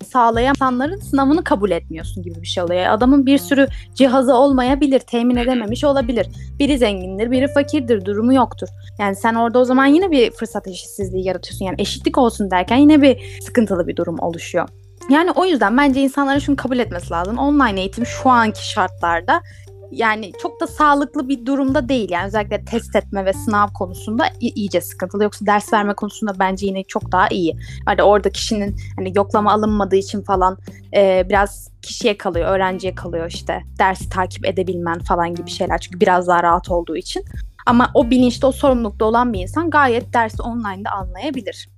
sağlayan 0.05 0.55
insanların 0.57 0.97
sınavını 0.97 1.45
kabul 1.45 1.71
etmiyorsun 1.71 2.23
gibi 2.23 2.43
bir 2.43 2.47
şey 2.47 2.63
oluyor. 2.63 2.87
Adamın 2.87 3.27
bir 3.27 3.39
sürü 3.39 3.67
cihazı 3.95 4.35
olmayabilir, 4.35 4.99
temin 4.99 5.37
edememiş 5.37 5.85
olabilir. 5.85 6.27
Biri 6.59 6.79
zengindir, 6.79 7.31
biri 7.31 7.49
fakirdir, 7.49 8.05
durumu 8.05 8.35
yoktur. 8.35 8.69
Yani 8.99 9.17
sen 9.17 9.35
orada 9.35 9.59
o 9.59 9.65
zaman 9.65 9.87
yine 9.87 10.11
bir 10.11 10.31
fırsat 10.31 10.67
eşitsizliği 10.67 11.25
yaratıyorsun. 11.27 11.65
Yani 11.65 11.83
eşitlik 11.83 12.19
olsun 12.19 12.51
derken 12.51 12.77
yine 12.77 13.03
bir 13.03 13.41
sıkıntılı 13.41 13.87
bir 13.87 13.97
durum 13.97 14.19
oluşuyor. 14.19 14.69
Yani 15.09 15.31
o 15.31 15.45
yüzden 15.45 15.77
bence 15.77 16.01
insanların 16.01 16.39
şunu 16.39 16.57
kabul 16.57 16.79
etmesi 16.79 17.11
lazım. 17.11 17.39
Online 17.39 17.81
eğitim 17.81 18.07
şu 18.07 18.29
anki 18.31 18.71
şartlarda 18.71 19.43
yani 19.91 20.33
çok 20.43 20.61
da 20.61 20.67
sağlıklı 20.67 21.29
bir 21.29 21.47
durumda 21.47 21.89
değil. 21.89 22.11
Yani 22.11 22.27
özellikle 22.27 22.65
test 22.65 22.97
etme 22.97 23.25
ve 23.25 23.33
sınav 23.33 23.69
konusunda 23.69 24.25
iyice 24.41 24.81
sıkıntılı. 24.81 25.23
Yoksa 25.23 25.47
ders 25.47 25.73
verme 25.73 25.95
konusunda 25.95 26.33
bence 26.39 26.67
yine 26.67 26.85
çok 26.85 27.13
daha 27.13 27.29
iyi. 27.29 27.57
Hani 27.87 28.03
orada 28.03 28.31
kişinin 28.31 28.77
hani 28.97 29.13
yoklama 29.17 29.53
alınmadığı 29.53 29.97
için 29.97 30.23
falan 30.23 30.59
e, 30.95 31.27
biraz 31.29 31.71
kişiye 31.83 32.19
kalıyor, 32.19 32.49
öğrenciye 32.49 32.95
kalıyor 32.95 33.27
işte 33.29 33.63
dersi 33.79 34.09
takip 34.09 34.47
edebilmen 34.47 34.99
falan 34.99 35.35
gibi 35.35 35.51
şeyler. 35.51 35.79
Çünkü 35.79 36.01
biraz 36.01 36.29
daha 36.29 36.43
rahat 36.43 36.71
olduğu 36.71 36.97
için. 36.97 37.25
Ama 37.67 37.91
o 37.95 38.11
bilinçte, 38.11 38.47
o 38.47 38.53
sorumlulukta 38.53 39.05
olan 39.05 39.33
bir 39.33 39.41
insan 39.41 39.71
gayet 39.71 40.15
dersi 40.15 40.43
online'da 40.43 40.91
anlayabilir. 40.91 41.69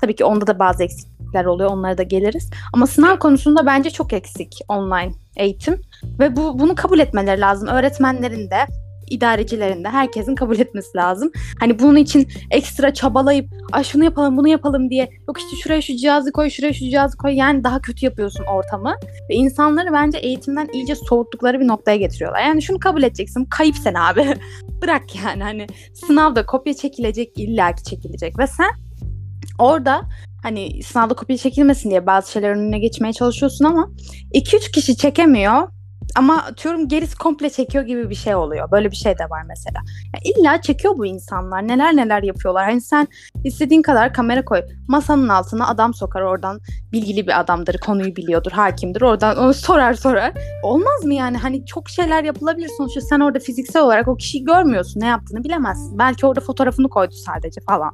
Tabii 0.00 0.16
ki 0.16 0.24
onda 0.24 0.46
da 0.46 0.58
bazı 0.58 0.84
eksiklikler 1.28 1.44
oluyor. 1.44 1.70
Onlara 1.70 1.98
da 1.98 2.02
geliriz. 2.02 2.50
Ama 2.72 2.86
sınav 2.86 3.18
konusunda 3.18 3.66
bence 3.66 3.90
çok 3.90 4.12
eksik 4.12 4.58
online 4.68 5.12
eğitim. 5.36 5.80
Ve 6.18 6.36
bu 6.36 6.58
bunu 6.58 6.74
kabul 6.74 6.98
etmeleri 6.98 7.40
lazım. 7.40 7.68
Öğretmenlerin 7.68 8.50
de, 8.50 8.66
idarecilerin 9.10 9.84
de 9.84 9.88
herkesin 9.88 10.34
kabul 10.34 10.58
etmesi 10.58 10.96
lazım. 10.96 11.30
Hani 11.60 11.78
bunun 11.78 11.96
için 11.96 12.28
ekstra 12.50 12.94
çabalayıp 12.94 13.46
ay 13.72 13.84
şunu 13.84 14.04
yapalım 14.04 14.36
bunu 14.36 14.48
yapalım 14.48 14.90
diye 14.90 15.08
yok 15.28 15.38
işte 15.38 15.56
şuraya 15.62 15.82
şu 15.82 15.96
cihazı 15.96 16.32
koy 16.32 16.50
şuraya 16.50 16.72
şu 16.72 16.84
cihazı 16.90 17.16
koy 17.16 17.32
yani 17.32 17.64
daha 17.64 17.80
kötü 17.80 18.04
yapıyorsun 18.04 18.44
ortamı 18.44 18.94
ve 19.30 19.34
insanları 19.34 19.92
bence 19.92 20.18
eğitimden 20.18 20.68
iyice 20.72 20.94
soğuttukları 20.94 21.60
bir 21.60 21.66
noktaya 21.66 21.96
getiriyorlar. 21.96 22.40
Yani 22.40 22.62
şunu 22.62 22.78
kabul 22.78 23.02
edeceksin 23.02 23.44
kayıp 23.44 23.76
sen 23.76 23.94
abi 23.94 24.34
bırak 24.82 25.16
yani 25.24 25.42
hani 25.42 25.66
sınavda 26.06 26.46
kopya 26.46 26.74
çekilecek 26.74 27.38
illaki 27.38 27.84
çekilecek 27.84 28.38
ve 28.38 28.46
sen 28.46 28.70
orada 29.58 30.02
hani 30.42 30.82
sınavda 30.82 31.14
kopya 31.14 31.36
çekilmesin 31.36 31.90
diye 31.90 32.06
bazı 32.06 32.32
şeyler 32.32 32.50
önüne 32.50 32.78
geçmeye 32.78 33.12
çalışıyorsun 33.12 33.64
ama 33.64 33.90
2-3 34.34 34.70
kişi 34.70 34.96
çekemiyor 34.96 35.68
ama 36.16 36.42
atıyorum 36.42 36.88
gerisi 36.88 37.16
komple 37.16 37.50
çekiyor 37.50 37.84
gibi 37.84 38.10
bir 38.10 38.14
şey 38.14 38.34
oluyor. 38.34 38.70
Böyle 38.70 38.90
bir 38.90 38.96
şey 38.96 39.18
de 39.18 39.24
var 39.30 39.42
mesela. 39.48 39.80
Ya 40.14 40.32
illa 40.32 40.60
çekiyor 40.62 40.98
bu 40.98 41.06
insanlar. 41.06 41.68
Neler 41.68 41.96
neler 41.96 42.22
yapıyorlar. 42.22 42.64
Hani 42.64 42.80
sen 42.80 43.08
istediğin 43.44 43.82
kadar 43.82 44.12
kamera 44.12 44.44
koy. 44.44 44.62
Masanın 44.88 45.28
altına 45.28 45.68
adam 45.68 45.94
sokar 45.94 46.20
oradan. 46.20 46.60
Bilgili 46.92 47.26
bir 47.26 47.40
adamdır, 47.40 47.78
konuyu 47.78 48.16
biliyordur, 48.16 48.52
hakimdir. 48.52 49.02
Oradan 49.02 49.36
onu 49.36 49.54
sorar 49.54 49.94
sorar. 49.94 50.32
Olmaz 50.62 51.04
mı 51.04 51.14
yani? 51.14 51.36
Hani 51.36 51.66
çok 51.66 51.88
şeyler 51.88 52.24
yapılabilir 52.24 52.70
sonuçta. 52.76 53.00
Sen 53.00 53.20
orada 53.20 53.38
fiziksel 53.38 53.82
olarak 53.82 54.08
o 54.08 54.16
kişiyi 54.16 54.44
görmüyorsun. 54.44 55.00
Ne 55.00 55.06
yaptığını 55.06 55.44
bilemezsin. 55.44 55.98
Belki 55.98 56.26
orada 56.26 56.40
fotoğrafını 56.40 56.88
koydu 56.88 57.14
sadece 57.26 57.60
falan. 57.60 57.90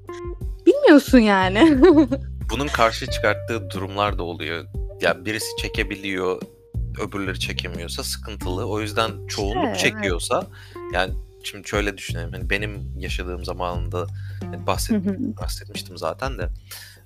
Bilmiyorsun 0.67 1.19
yani. 1.19 1.79
Bunun 2.55 2.69
karşı 2.69 3.07
çıkarttığı 3.07 3.71
durumlar 3.71 4.19
da 4.19 4.23
oluyor. 4.23 4.65
Ya 5.01 5.25
birisi 5.25 5.57
çekebiliyor, 5.59 6.43
öbürleri 7.01 7.41
çekemiyorsa 7.41 8.05
sıkıntılı. 8.05 8.67
O 8.67 8.81
yüzden 8.81 9.27
çoğunluk 9.27 9.67
evet, 9.67 9.79
çekiyorsa 9.79 10.47
yani 10.93 11.15
şimdi 11.45 11.69
şöyle 11.69 11.99
düşünelim. 11.99 12.33
Hani 12.33 12.51
benim 12.51 12.99
yaşadığım 12.99 13.45
zamanında 13.45 14.07
hani 14.41 14.67
bahset, 14.67 15.05
bahsetmiştim 15.41 15.99
zaten 15.99 16.39
de 16.39 16.49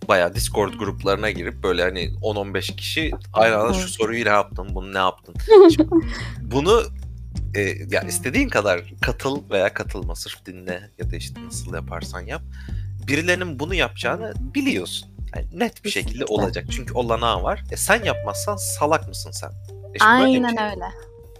bayağı 0.08 0.34
Discord 0.34 0.74
gruplarına 0.74 1.30
girip 1.30 1.62
böyle 1.62 1.82
hani 1.82 2.00
10-15 2.22 2.76
kişi 2.76 3.10
aynı 3.32 3.56
anda 3.56 3.72
şu 3.72 3.88
soruyu 3.88 4.24
ne 4.24 4.28
yaptın, 4.28 4.68
bunu 4.74 4.94
ne 4.94 4.98
yaptın. 4.98 5.34
Şimdi 5.76 5.88
bunu 6.40 6.82
e, 7.54 7.60
ya 7.90 8.02
istediğin 8.02 8.48
kadar 8.48 8.84
katıl 9.00 9.50
veya 9.50 9.74
katılma 9.74 10.14
sırf 10.14 10.46
dinle 10.46 10.90
ya 10.98 11.10
da 11.10 11.16
işte 11.16 11.44
nasıl 11.44 11.74
yaparsan 11.74 12.20
yap. 12.20 12.42
Birilerinin 13.06 13.58
bunu 13.58 13.74
yapacağını 13.74 14.34
biliyorsun. 14.54 15.07
Yani 15.36 15.46
net 15.52 15.84
bir 15.84 15.90
şekilde 15.90 16.24
olacak. 16.24 16.64
Çünkü 16.70 16.94
olanağı 16.94 17.42
var. 17.42 17.64
E 17.70 17.76
sen 17.76 18.04
yapmazsan 18.04 18.56
salak 18.56 19.08
mısın 19.08 19.30
sen? 19.30 19.50
E 19.94 20.04
Aynen 20.04 20.56
şey. 20.56 20.66
öyle. 20.66 20.84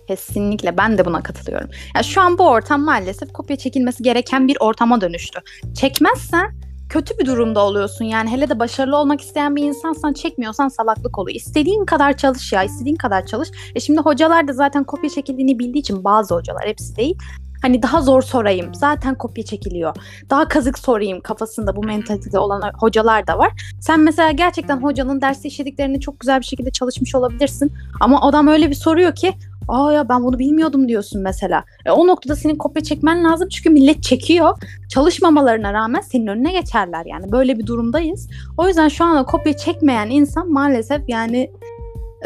Kesinlikle 0.08 0.76
ben 0.76 0.98
de 0.98 1.04
buna 1.04 1.22
katılıyorum. 1.22 1.70
Ya 1.94 2.02
şu 2.02 2.20
an 2.20 2.38
bu 2.38 2.48
ortam 2.48 2.80
maalesef 2.80 3.32
kopya 3.32 3.56
çekilmesi 3.56 4.02
gereken 4.02 4.48
bir 4.48 4.56
ortama 4.60 5.00
dönüştü. 5.00 5.40
Çekmezsen 5.74 6.54
kötü 6.88 7.18
bir 7.18 7.26
durumda 7.26 7.60
oluyorsun. 7.60 8.04
Yani 8.04 8.30
hele 8.30 8.48
de 8.48 8.58
başarılı 8.58 8.96
olmak 8.96 9.20
isteyen 9.20 9.56
bir 9.56 9.62
insansan 9.62 10.12
çekmiyorsan 10.12 10.68
salaklık 10.68 11.18
oluyor. 11.18 11.36
İstediğin 11.36 11.84
kadar 11.84 12.16
çalış 12.16 12.52
ya, 12.52 12.62
istediğin 12.62 12.96
kadar 12.96 13.26
çalış. 13.26 13.48
E 13.74 13.80
şimdi 13.80 14.00
hocalar 14.00 14.48
da 14.48 14.52
zaten 14.52 14.84
kopya 14.84 15.10
çekildiğini 15.10 15.58
bildiği 15.58 15.78
için 15.78 16.04
bazı 16.04 16.34
hocalar 16.34 16.66
hepsi 16.66 16.96
değil. 16.96 17.18
Hani 17.62 17.82
daha 17.82 18.02
zor 18.02 18.22
sorayım. 18.22 18.74
Zaten 18.74 19.14
kopya 19.14 19.44
çekiliyor. 19.44 19.96
Daha 20.30 20.48
kazık 20.48 20.78
sorayım 20.78 21.20
kafasında 21.20 21.76
bu 21.76 21.82
mentalitede 21.82 22.38
olan 22.38 22.62
hocalar 22.78 23.26
da 23.26 23.38
var. 23.38 23.52
Sen 23.80 24.00
mesela 24.00 24.30
gerçekten 24.30 24.76
hocanın 24.76 25.20
derste 25.20 25.48
işlediklerini 25.48 26.00
çok 26.00 26.20
güzel 26.20 26.40
bir 26.40 26.46
şekilde 26.46 26.70
çalışmış 26.70 27.14
olabilirsin. 27.14 27.72
Ama 28.00 28.28
adam 28.28 28.48
öyle 28.48 28.70
bir 28.70 28.74
soruyor 28.74 29.14
ki 29.14 29.34
Aa 29.68 29.92
ya 29.92 30.08
ben 30.08 30.24
bunu 30.24 30.38
bilmiyordum 30.38 30.88
diyorsun 30.88 31.22
mesela. 31.22 31.64
E, 31.86 31.90
o 31.90 32.06
noktada 32.06 32.36
senin 32.36 32.56
kopya 32.56 32.82
çekmen 32.82 33.24
lazım 33.24 33.48
çünkü 33.48 33.70
millet 33.70 34.02
çekiyor. 34.02 34.58
Çalışmamalarına 34.88 35.72
rağmen 35.72 36.00
senin 36.00 36.26
önüne 36.26 36.52
geçerler 36.52 37.06
yani. 37.06 37.32
Böyle 37.32 37.58
bir 37.58 37.66
durumdayız. 37.66 38.28
O 38.56 38.68
yüzden 38.68 38.88
şu 38.88 39.04
anda 39.04 39.24
kopya 39.24 39.56
çekmeyen 39.56 40.10
insan 40.10 40.52
maalesef 40.52 41.08
yani 41.08 41.50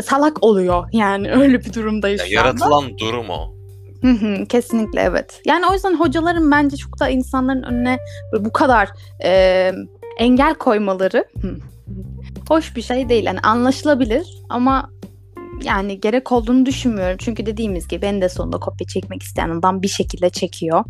salak 0.02 0.44
oluyor. 0.44 0.88
Yani 0.92 1.32
öyle 1.32 1.60
bir 1.60 1.72
durumdayız 1.72 2.20
ya, 2.20 2.26
şu 2.26 2.34
Yaratılan 2.34 2.98
durum 2.98 3.30
o. 3.30 3.51
Kesinlikle 4.48 5.00
evet. 5.00 5.40
Yani 5.46 5.66
o 5.70 5.72
yüzden 5.72 5.94
hocaların 5.94 6.50
bence 6.50 6.76
çok 6.76 7.00
da 7.00 7.08
insanların 7.08 7.62
önüne 7.62 7.98
bu 8.40 8.52
kadar 8.52 8.88
e, 9.24 9.72
engel 10.18 10.54
koymaları 10.54 11.24
hoş 12.48 12.76
bir 12.76 12.82
şey 12.82 13.08
değil. 13.08 13.24
Yani 13.24 13.40
anlaşılabilir 13.40 14.26
ama 14.48 14.90
yani 15.64 16.00
gerek 16.00 16.32
olduğunu 16.32 16.66
düşünmüyorum. 16.66 17.16
Çünkü 17.20 17.46
dediğimiz 17.46 17.88
gibi 17.88 18.06
en 18.06 18.22
de 18.22 18.28
sonunda 18.28 18.58
kopya 18.58 18.86
çekmek 18.86 19.22
isteyen 19.22 19.50
adam 19.50 19.82
bir 19.82 19.88
şekilde 19.88 20.30
çekiyor. 20.30 20.84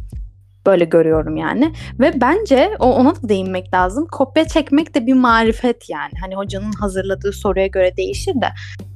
Böyle 0.66 0.85
görüyorum 0.85 1.37
yani. 1.37 1.73
Ve 2.00 2.21
bence 2.21 2.76
o 2.78 2.95
ona 2.95 3.14
da 3.16 3.28
değinmek 3.28 3.75
lazım. 3.75 4.07
Kopya 4.12 4.45
çekmek 4.49 4.95
de 4.95 5.07
bir 5.07 5.14
marifet 5.14 5.90
yani. 5.90 6.12
Hani 6.21 6.35
hocanın 6.35 6.73
hazırladığı 6.73 7.33
soruya 7.33 7.66
göre 7.66 7.97
değişir 7.97 8.35
de. 8.35 8.49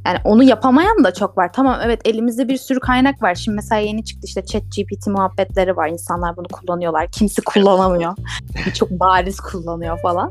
Yani 0.06 0.18
onu 0.24 0.42
yapamayan 0.42 1.04
da 1.04 1.14
çok 1.14 1.38
var. 1.38 1.52
Tamam 1.52 1.78
evet 1.84 2.00
elimizde 2.04 2.48
bir 2.48 2.56
sürü 2.56 2.80
kaynak 2.80 3.22
var. 3.22 3.34
Şimdi 3.34 3.56
mesela 3.56 3.80
yeni 3.80 4.04
çıktı 4.04 4.26
işte 4.26 4.44
chat 4.44 4.62
GPT 4.62 5.06
muhabbetleri 5.06 5.76
var. 5.76 5.88
İnsanlar 5.88 6.36
bunu 6.36 6.46
kullanıyorlar. 6.52 7.08
Kimse 7.12 7.42
kullanamıyor. 7.42 8.16
çok 8.74 8.90
bariz 8.90 9.40
kullanıyor 9.40 9.98
falan. 10.02 10.30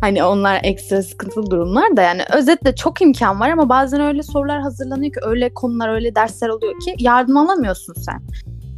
Hani 0.00 0.24
onlar 0.24 0.60
ekstra 0.62 1.02
sıkıntılı 1.02 1.50
durumlar 1.50 1.96
da 1.96 2.02
yani 2.02 2.22
özetle 2.32 2.74
çok 2.74 3.02
imkan 3.02 3.40
var 3.40 3.50
ama 3.50 3.68
bazen 3.68 4.00
öyle 4.00 4.22
sorular 4.22 4.60
hazırlanıyor 4.60 5.12
ki 5.12 5.20
öyle 5.22 5.54
konular 5.54 5.88
öyle 5.88 6.14
dersler 6.14 6.48
oluyor 6.48 6.80
ki 6.80 6.94
yardım 6.98 7.36
alamıyorsun 7.36 7.94
sen. 7.94 8.22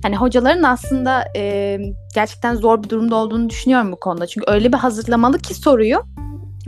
Hani 0.03 0.17
hocaların 0.17 0.63
aslında 0.63 1.25
e, 1.37 1.79
gerçekten 2.15 2.55
zor 2.55 2.83
bir 2.83 2.89
durumda 2.89 3.17
olduğunu 3.17 3.51
düşünüyorum 3.51 3.93
bu 3.93 4.01
konuda. 4.01 4.27
Çünkü 4.27 4.51
öyle 4.51 4.73
bir 4.73 4.79
hazırlamalı 4.79 5.39
ki 5.39 5.55
soruyu, 5.55 6.03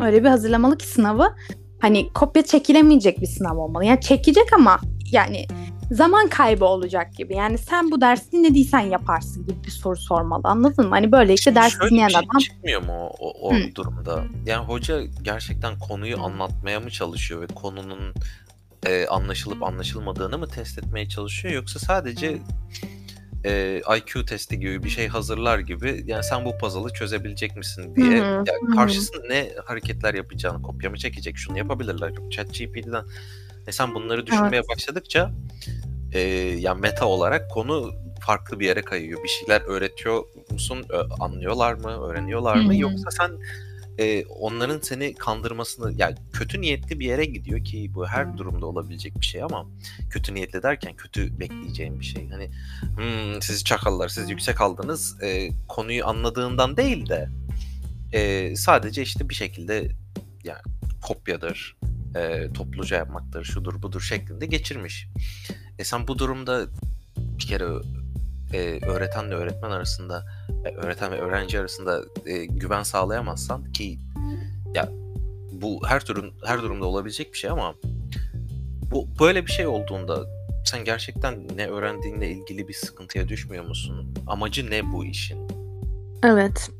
öyle 0.01 0.25
bir 0.25 0.29
hazırlamalı 0.29 0.79
ki 0.79 0.87
sınavı 0.87 1.35
hani 1.81 2.12
kopya 2.12 2.45
çekilemeyecek 2.45 3.21
bir 3.21 3.27
sınav 3.27 3.57
olmalı. 3.57 3.85
Yani 3.85 4.01
çekecek 4.01 4.53
ama 4.53 4.79
yani 5.12 5.47
zaman 5.91 6.29
kaybı 6.29 6.65
olacak 6.65 7.15
gibi. 7.15 7.35
Yani 7.37 7.59
sen 7.59 7.91
bu 7.91 8.01
dersi 8.01 8.33
dinlediysen 8.33 8.81
yaparsın 8.81 9.47
gibi 9.47 9.65
bir 9.65 9.71
soru 9.71 9.97
sormalı. 9.97 10.43
Anladın 10.45 10.85
mı? 10.85 10.91
Hani 10.91 11.12
böyle 11.12 11.35
işte 11.35 11.55
ders 11.55 11.81
dinleyen 11.81 12.09
şey 12.09 12.19
adam. 12.19 12.39
çıkmıyor 12.39 12.83
mu 12.83 12.93
o, 12.93 13.31
o, 13.31 13.49
o 13.49 13.53
durumda? 13.75 14.25
Yani 14.47 14.67
hoca 14.67 15.03
gerçekten 15.23 15.79
konuyu 15.79 16.21
anlatmaya 16.23 16.81
mı 16.81 16.91
çalışıyor 16.91 17.41
ve 17.41 17.47
konunun 17.47 18.15
e, 18.87 19.07
anlaşılıp 19.07 19.62
anlaşılmadığını 19.62 20.39
mı 20.39 20.49
test 20.49 20.79
etmeye 20.79 21.09
çalışıyor 21.09 21.55
yoksa 21.55 21.79
sadece 21.79 22.39
e, 23.44 23.82
IQ 23.96 24.25
testi 24.25 24.61
gibi 24.61 24.82
bir 24.82 24.88
şey 24.88 25.08
hazırlar 25.08 25.58
gibi 25.58 26.04
yani 26.06 26.25
sen 26.25 26.44
bu 26.44 26.58
puzzle'ı 26.58 26.92
çözebilecek 26.92 27.56
misin 27.56 27.96
diye 27.96 28.20
hı 28.20 28.25
hı, 28.25 28.44
yani 28.46 28.75
karşısında 28.76 29.26
ne 29.28 29.52
hareketler 29.64 30.14
yapacağını 30.14 30.62
kopya 30.62 30.90
mı 30.90 30.96
çekecek 30.96 31.37
şunu 31.37 31.58
yapabilirler. 31.58 32.08
Yok 32.08 32.32
ChatGPT'den 32.32 33.04
e 33.66 33.72
sen 33.72 33.94
bunları 33.94 34.26
düşünmeye 34.26 34.56
evet. 34.56 34.68
başladıkça 34.68 35.32
e, 36.12 36.20
yani 36.58 36.80
meta 36.80 37.06
olarak 37.06 37.50
konu 37.50 37.92
farklı 38.20 38.61
bir 38.61 38.66
yere 38.66 38.82
kayıyor. 38.82 39.25
Bir 39.25 39.28
şeyler 39.28 39.61
öğretiyor 39.61 40.25
musun? 40.50 40.87
Anlıyorlar 41.20 41.75
mı? 41.75 42.06
Öğreniyorlar 42.06 42.56
mı? 42.56 42.64
Hı-hı. 42.64 42.76
Yoksa 42.76 43.11
sen 43.11 43.30
e, 44.02 44.25
onların 44.26 44.80
seni 44.80 45.14
kandırmasını 45.14 45.92
yani 45.97 46.16
kötü 46.32 46.61
niyetli 46.61 47.00
bir 47.00 47.06
yere 47.06 47.25
gidiyor 47.25 47.64
ki 47.64 47.90
bu 47.94 48.06
her 48.06 48.38
durumda 48.38 48.66
olabilecek 48.66 49.21
bir 49.21 49.26
şey 49.26 49.42
ama 49.42 49.66
kötü 50.11 50.35
niyetli 50.35 50.62
derken 50.62 50.97
kötü 50.97 51.40
bekleyeceğim 51.40 52.00
bir 52.00 52.04
şey. 52.04 52.28
Hani 52.28 52.50
hmm, 52.97 53.42
siz 53.42 53.64
çakallar 53.64 54.09
siz 54.09 54.30
yüksek 54.30 54.61
aldınız 54.61 55.23
e, 55.23 55.50
konuyu 55.68 56.06
anladığından 56.06 56.76
değil 56.76 57.09
de 57.09 57.28
e, 58.12 58.52
sadece 58.56 59.02
işte 59.02 59.28
bir 59.28 59.35
şekilde 59.35 59.88
yani 60.44 60.62
kopyadır 61.02 61.76
e, 62.16 62.52
topluca 62.52 62.97
yapmaktır 62.97 63.44
şudur 63.44 63.82
budur 63.82 64.00
şeklinde 64.00 64.47
geçirmiş. 64.47 65.09
E 65.78 65.85
sen 65.85 66.09
bu 66.09 66.18
durumda 66.18 66.66
bir 67.16 67.47
kere 67.47 67.68
e, 68.52 68.87
öğretenle 68.87 69.35
öğretmen 69.35 69.71
arasında, 69.71 70.26
e, 70.64 70.75
öğreten 70.75 71.12
ve 71.12 71.21
öğrenci 71.21 71.61
arasında 71.61 72.00
e, 72.26 72.44
güven 72.44 72.82
sağlayamazsan 72.82 73.73
ki 73.73 73.99
ya 74.75 74.88
bu 75.52 75.80
her 75.87 76.06
durum 76.06 76.35
her 76.44 76.62
durumda 76.62 76.87
olabilecek 76.87 77.32
bir 77.32 77.38
şey 77.38 77.50
ama 77.50 77.75
bu 78.90 79.09
böyle 79.21 79.47
bir 79.47 79.50
şey 79.50 79.66
olduğunda 79.66 80.26
sen 80.64 80.85
gerçekten 80.85 81.49
ne 81.56 81.66
öğrendiğinle 81.66 82.30
ilgili 82.30 82.68
bir 82.68 82.75
sıkıntıya 82.75 83.28
düşmüyor 83.28 83.64
musun? 83.64 84.14
Amacı 84.26 84.71
ne 84.71 84.92
bu 84.92 85.04
işin? 85.04 85.49
Evet. 86.25 86.71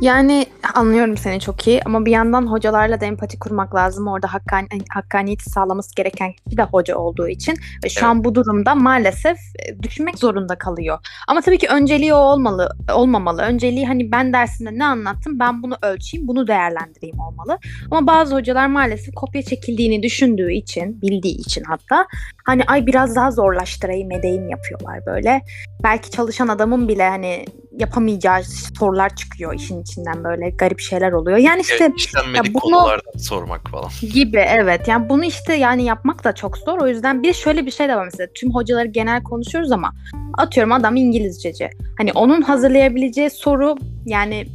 Yani 0.00 0.46
anlıyorum 0.74 1.16
seni 1.16 1.40
çok 1.40 1.66
iyi 1.66 1.82
ama 1.82 2.06
bir 2.06 2.10
yandan 2.10 2.46
hocalarla 2.46 3.00
da 3.00 3.06
empati 3.06 3.38
kurmak 3.38 3.74
lazım. 3.74 4.06
Orada 4.06 4.34
hakkan, 4.34 4.68
hakkaniyeti 4.90 5.50
sağlaması 5.50 5.94
gereken 5.94 6.32
kişi 6.32 6.56
de 6.56 6.62
hoca 6.62 6.96
olduğu 6.96 7.28
için. 7.28 7.54
Ve 7.84 7.88
şu 7.88 8.00
evet. 8.00 8.08
an 8.08 8.24
bu 8.24 8.34
durumda 8.34 8.74
maalesef 8.74 9.38
e, 9.38 9.82
düşünmek 9.82 10.18
zorunda 10.18 10.58
kalıyor. 10.58 10.98
Ama 11.28 11.40
tabii 11.40 11.58
ki 11.58 11.68
önceliği 11.68 12.14
o 12.14 12.16
olmalı, 12.16 12.70
olmamalı. 12.94 13.42
Önceliği 13.42 13.86
hani 13.86 14.12
ben 14.12 14.32
dersinde 14.32 14.78
ne 14.78 14.84
anlattım 14.84 15.38
ben 15.38 15.62
bunu 15.62 15.76
ölçeyim, 15.82 16.28
bunu 16.28 16.46
değerlendireyim 16.46 17.20
olmalı. 17.20 17.58
Ama 17.90 18.06
bazı 18.06 18.34
hocalar 18.34 18.66
maalesef 18.66 19.14
kopya 19.14 19.42
çekildiğini 19.42 20.02
düşündüğü 20.02 20.52
için, 20.52 21.02
bildiği 21.02 21.36
için 21.36 21.64
hatta 21.64 22.06
hani 22.44 22.64
ay 22.64 22.86
biraz 22.86 23.16
daha 23.16 23.30
zorlaştırayım 23.30 24.10
edeyim 24.10 24.48
yapıyorlar 24.48 25.06
böyle. 25.06 25.42
Belki 25.82 26.10
çalışan 26.10 26.48
adamın 26.48 26.88
bile 26.88 27.08
hani 27.08 27.44
yapamayacağı 27.78 28.44
sorular 28.78 29.16
çıkıyor 29.16 29.54
işin 29.54 29.82
içinden 29.86 30.24
böyle 30.24 30.50
garip 30.50 30.80
şeyler 30.80 31.12
oluyor. 31.12 31.38
Yani 31.38 31.60
işte 31.60 31.84
ya, 31.84 32.32
ya 32.34 32.42
bunu, 32.44 32.52
konulardan 32.52 33.18
sormak 33.18 33.70
falan. 33.70 33.90
Gibi 34.12 34.38
evet. 34.38 34.88
Yani 34.88 35.08
bunu 35.08 35.24
işte 35.24 35.54
yani 35.54 35.84
yapmak 35.84 36.24
da 36.24 36.34
çok 36.34 36.58
zor. 36.58 36.80
O 36.80 36.88
yüzden 36.88 37.22
bir 37.22 37.32
şöyle 37.32 37.66
bir 37.66 37.70
şey 37.70 37.88
de 37.88 37.96
var 37.96 38.04
mesela 38.04 38.28
tüm 38.34 38.54
hocaları 38.54 38.86
genel 38.86 39.22
konuşuyoruz 39.22 39.72
ama 39.72 39.92
atıyorum 40.38 40.72
adam 40.72 40.96
İngilizceci. 40.96 41.70
Hani 41.98 42.12
onun 42.12 42.42
hazırlayabileceği 42.42 43.30
soru 43.30 43.76
yani 44.06 44.46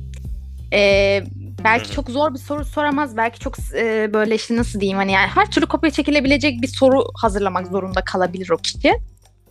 e, 0.74 1.24
belki 1.64 1.86
Hı-hı. 1.86 1.96
çok 1.96 2.10
zor 2.10 2.34
bir 2.34 2.40
soru 2.40 2.66
soramaz. 2.66 3.18
Belki 3.18 3.40
çok 3.40 3.56
e, 3.76 4.14
böyle 4.14 4.36
işte 4.36 4.56
nasıl 4.56 4.80
diyeyim 4.80 4.98
hani 4.98 5.12
yani 5.12 5.28
her 5.28 5.52
türlü 5.52 5.66
kopya 5.66 5.92
çekilebilecek 5.92 6.62
bir 6.62 6.68
soru 6.68 7.04
hazırlamak 7.16 7.68
zorunda 7.68 8.02
kalabilir 8.02 8.50
o 8.50 8.58
kişi. 8.58 8.94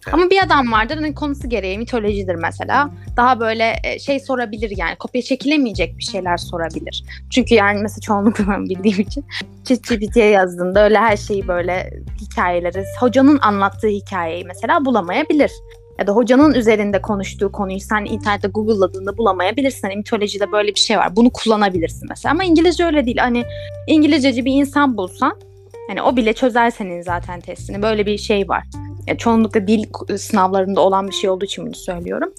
Evet. 0.06 0.14
Ama 0.14 0.30
bir 0.30 0.42
adam 0.44 0.72
vardır 0.72 0.96
hani 0.96 1.14
konusu 1.14 1.48
gereği 1.48 1.78
mitolojidir 1.78 2.34
mesela. 2.34 2.90
Daha 3.16 3.40
böyle 3.40 3.74
e, 3.84 3.98
şey 3.98 4.20
sorabilir 4.20 4.72
yani 4.76 4.96
kopya 4.96 5.22
çekilemeyecek 5.22 5.98
bir 5.98 6.02
şeyler 6.02 6.36
sorabilir. 6.36 7.04
Çünkü 7.30 7.54
yani 7.54 7.82
mesela 7.82 8.00
çoğunlukla 8.00 8.44
ben 8.48 8.64
bildiğim 8.64 9.00
için 9.00 9.24
ChatGPT'ye 9.64 10.26
yazdığında 10.26 10.84
öyle 10.84 10.98
her 10.98 11.16
şeyi 11.16 11.48
böyle 11.48 11.90
hikayeleri, 12.20 12.84
hocanın 13.00 13.38
anlattığı 13.42 13.88
hikayeyi 13.88 14.44
mesela 14.44 14.84
bulamayabilir. 14.84 15.50
Ya 15.98 16.06
da 16.06 16.12
hocanın 16.12 16.54
üzerinde 16.54 17.02
konuştuğu 17.02 17.52
konuyu 17.52 17.80
sen 17.80 18.04
internette 18.04 18.48
Google'ladığında 18.48 19.18
bulamayabilirsin. 19.18 19.82
Hani 19.82 19.96
mitolojide 19.96 20.52
böyle 20.52 20.68
bir 20.68 20.80
şey 20.80 20.98
var. 20.98 21.16
Bunu 21.16 21.30
kullanabilirsin 21.30 22.08
mesela. 22.08 22.32
Ama 22.32 22.44
İngilizce 22.44 22.84
öyle 22.84 23.06
değil. 23.06 23.18
Hani 23.18 23.44
İngilizceci 23.86 24.44
bir 24.44 24.52
insan 24.52 24.96
bulsan 24.96 25.40
hani 25.90 26.02
o 26.02 26.16
bile 26.16 26.32
çözer 26.32 26.70
senin 26.70 27.02
zaten 27.02 27.40
testini. 27.40 27.82
Böyle 27.82 28.06
bir 28.06 28.18
şey 28.18 28.48
var. 28.48 28.64
Yani 29.06 29.18
çoğunlukla 29.18 29.66
dil 29.66 29.84
sınavlarında 30.18 30.80
olan 30.80 31.08
bir 31.08 31.12
şey 31.12 31.30
olduğu 31.30 31.44
için 31.44 31.66
bunu 31.66 31.74
söylüyorum. 31.74 32.32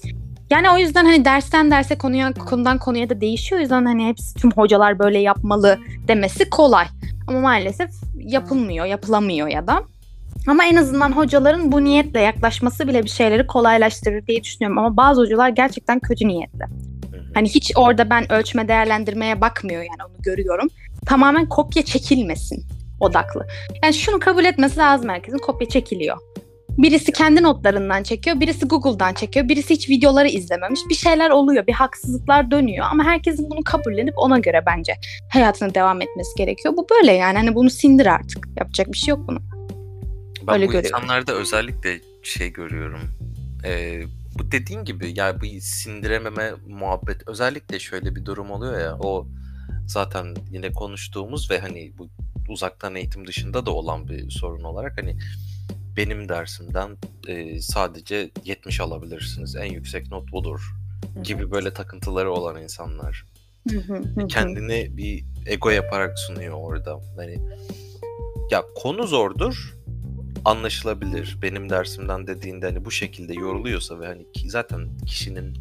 Yani 0.50 0.70
o 0.70 0.78
yüzden 0.78 1.04
hani 1.04 1.24
dersten 1.24 1.70
derse 1.70 1.98
konuya 1.98 2.32
konudan 2.32 2.78
konuya 2.78 3.10
da 3.10 3.20
değişiyor. 3.20 3.58
O 3.58 3.62
yüzden 3.62 3.84
hani 3.84 4.06
hepsi 4.06 4.34
tüm 4.34 4.50
hocalar 4.50 4.98
böyle 4.98 5.18
yapmalı 5.18 5.78
demesi 6.08 6.50
kolay. 6.50 6.86
Ama 7.26 7.40
maalesef 7.40 7.90
yapılmıyor, 8.16 8.86
yapılamıyor 8.86 9.48
ya 9.48 9.66
da. 9.66 9.82
Ama 10.46 10.64
en 10.64 10.76
azından 10.76 11.12
hocaların 11.12 11.72
bu 11.72 11.84
niyetle 11.84 12.20
yaklaşması 12.20 12.88
bile 12.88 13.02
bir 13.02 13.08
şeyleri 13.08 13.46
kolaylaştırır 13.46 14.26
diye 14.26 14.42
düşünüyorum. 14.44 14.78
Ama 14.78 14.96
bazı 14.96 15.20
hocalar 15.20 15.48
gerçekten 15.48 16.00
kötü 16.00 16.28
niyetli. 16.28 16.64
Hani 17.34 17.48
hiç 17.48 17.72
orada 17.76 18.10
ben 18.10 18.32
ölçme 18.32 18.68
değerlendirmeye 18.68 19.40
bakmıyor 19.40 19.82
yani 19.82 20.08
onu 20.08 20.22
görüyorum. 20.22 20.68
Tamamen 21.06 21.46
kopya 21.46 21.84
çekilmesin 21.84 22.64
odaklı. 23.02 23.46
Yani 23.82 23.94
şunu 23.94 24.20
kabul 24.20 24.44
etmesi 24.44 24.78
lazım 24.78 25.08
herkesin 25.08 25.38
kopya 25.38 25.68
çekiliyor. 25.68 26.16
Birisi 26.78 27.12
kendi 27.12 27.42
notlarından 27.42 28.02
çekiyor, 28.02 28.40
birisi 28.40 28.66
Google'dan 28.66 29.14
çekiyor, 29.14 29.48
birisi 29.48 29.74
hiç 29.74 29.88
videoları 29.88 30.28
izlememiş. 30.28 30.80
Bir 30.88 30.94
şeyler 30.94 31.30
oluyor, 31.30 31.66
bir 31.66 31.72
haksızlıklar 31.72 32.50
dönüyor 32.50 32.86
ama 32.90 33.04
herkesin 33.04 33.50
bunu 33.50 33.64
kabullenip 33.64 34.14
ona 34.16 34.38
göre 34.38 34.62
bence 34.66 34.94
hayatına 35.32 35.74
devam 35.74 36.02
etmesi 36.02 36.36
gerekiyor. 36.36 36.74
Bu 36.76 36.86
böyle 36.90 37.12
yani 37.12 37.38
hani 37.38 37.54
bunu 37.54 37.70
sindir 37.70 38.06
artık. 38.06 38.48
Yapacak 38.58 38.92
bir 38.92 38.98
şey 38.98 39.12
yok 39.12 39.28
bunun. 39.28 39.42
Ben 40.46 40.54
Öyle 40.54 40.68
bu 40.68 40.72
görüyorum. 40.72 40.98
insanlarda 40.98 41.32
özellikle 41.32 42.00
şey 42.22 42.52
görüyorum. 42.52 43.00
Ee, 43.64 44.02
bu 44.38 44.52
dediğin 44.52 44.84
gibi 44.84 45.18
ya 45.18 45.40
bu 45.40 45.44
sindirememe 45.60 46.52
muhabbet 46.68 47.28
özellikle 47.28 47.78
şöyle 47.78 48.14
bir 48.14 48.24
durum 48.24 48.50
oluyor 48.50 48.80
ya 48.80 48.96
o 49.00 49.26
zaten 49.86 50.34
yine 50.50 50.72
konuştuğumuz 50.72 51.50
ve 51.50 51.58
hani 51.58 51.92
bu 51.98 52.08
uzaktan 52.48 52.94
eğitim 52.94 53.26
dışında 53.26 53.66
da 53.66 53.70
olan 53.70 54.08
bir 54.08 54.30
sorun 54.30 54.62
olarak 54.64 54.98
hani 55.00 55.16
benim 55.96 56.28
dersimden 56.28 56.96
e, 57.28 57.60
sadece 57.60 58.30
70 58.44 58.80
alabilirsiniz. 58.80 59.56
En 59.56 59.72
yüksek 59.72 60.10
not 60.10 60.32
budur 60.32 60.60
gibi 61.22 61.50
böyle 61.50 61.72
takıntıları 61.72 62.32
olan 62.32 62.62
insanlar. 62.62 63.24
Kendini 64.28 64.96
bir 64.96 65.24
ego 65.46 65.70
yaparak 65.70 66.18
sunuyor 66.18 66.54
orada. 66.54 67.00
Hani 67.16 67.38
ya 68.50 68.64
konu 68.74 69.06
zordur 69.06 69.74
anlaşılabilir. 70.44 71.38
Benim 71.42 71.70
dersimden 71.70 72.26
dediğinde 72.26 72.66
hani 72.66 72.84
bu 72.84 72.90
şekilde 72.90 73.34
yoruluyorsa 73.34 74.00
ve 74.00 74.06
hani 74.06 74.26
zaten 74.46 74.98
kişinin 75.06 75.56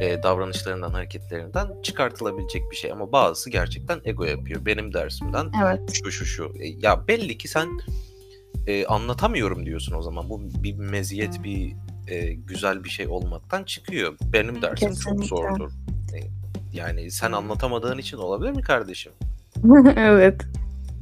e, 0.00 0.22
davranışlarından, 0.22 0.90
hareketlerinden 0.90 1.68
çıkartılabilecek 1.82 2.70
bir 2.70 2.76
şey 2.76 2.92
ama 2.92 3.12
bazısı 3.12 3.50
gerçekten 3.50 4.00
ego 4.04 4.24
yapıyor. 4.24 4.66
Benim 4.66 4.94
dersimden 4.94 5.50
evet. 5.64 5.80
şu 6.04 6.10
şu 6.10 6.24
şu. 6.24 6.52
E, 6.60 6.68
ya 6.68 7.08
belli 7.08 7.38
ki 7.38 7.48
sen 7.48 7.68
e, 8.66 8.86
anlatamıyorum 8.86 9.66
diyorsun 9.66 9.94
o 9.94 10.02
zaman. 10.02 10.30
Bu 10.30 10.42
bir 10.62 10.74
meziyet, 10.74 11.44
bir 11.44 11.72
e, 12.08 12.32
güzel 12.32 12.84
bir 12.84 12.88
şey 12.88 13.06
olmaktan 13.06 13.64
çıkıyor. 13.64 14.14
Benim 14.32 14.62
dersim 14.62 14.88
Kesinlikle. 14.88 15.26
çok 15.26 15.38
zordur. 15.38 15.70
E, 16.14 16.18
yani 16.72 17.10
sen 17.10 17.32
anlatamadığın 17.32 17.98
için 17.98 18.16
olabilir 18.16 18.50
mi 18.50 18.62
kardeşim? 18.62 19.12
evet. 19.96 20.42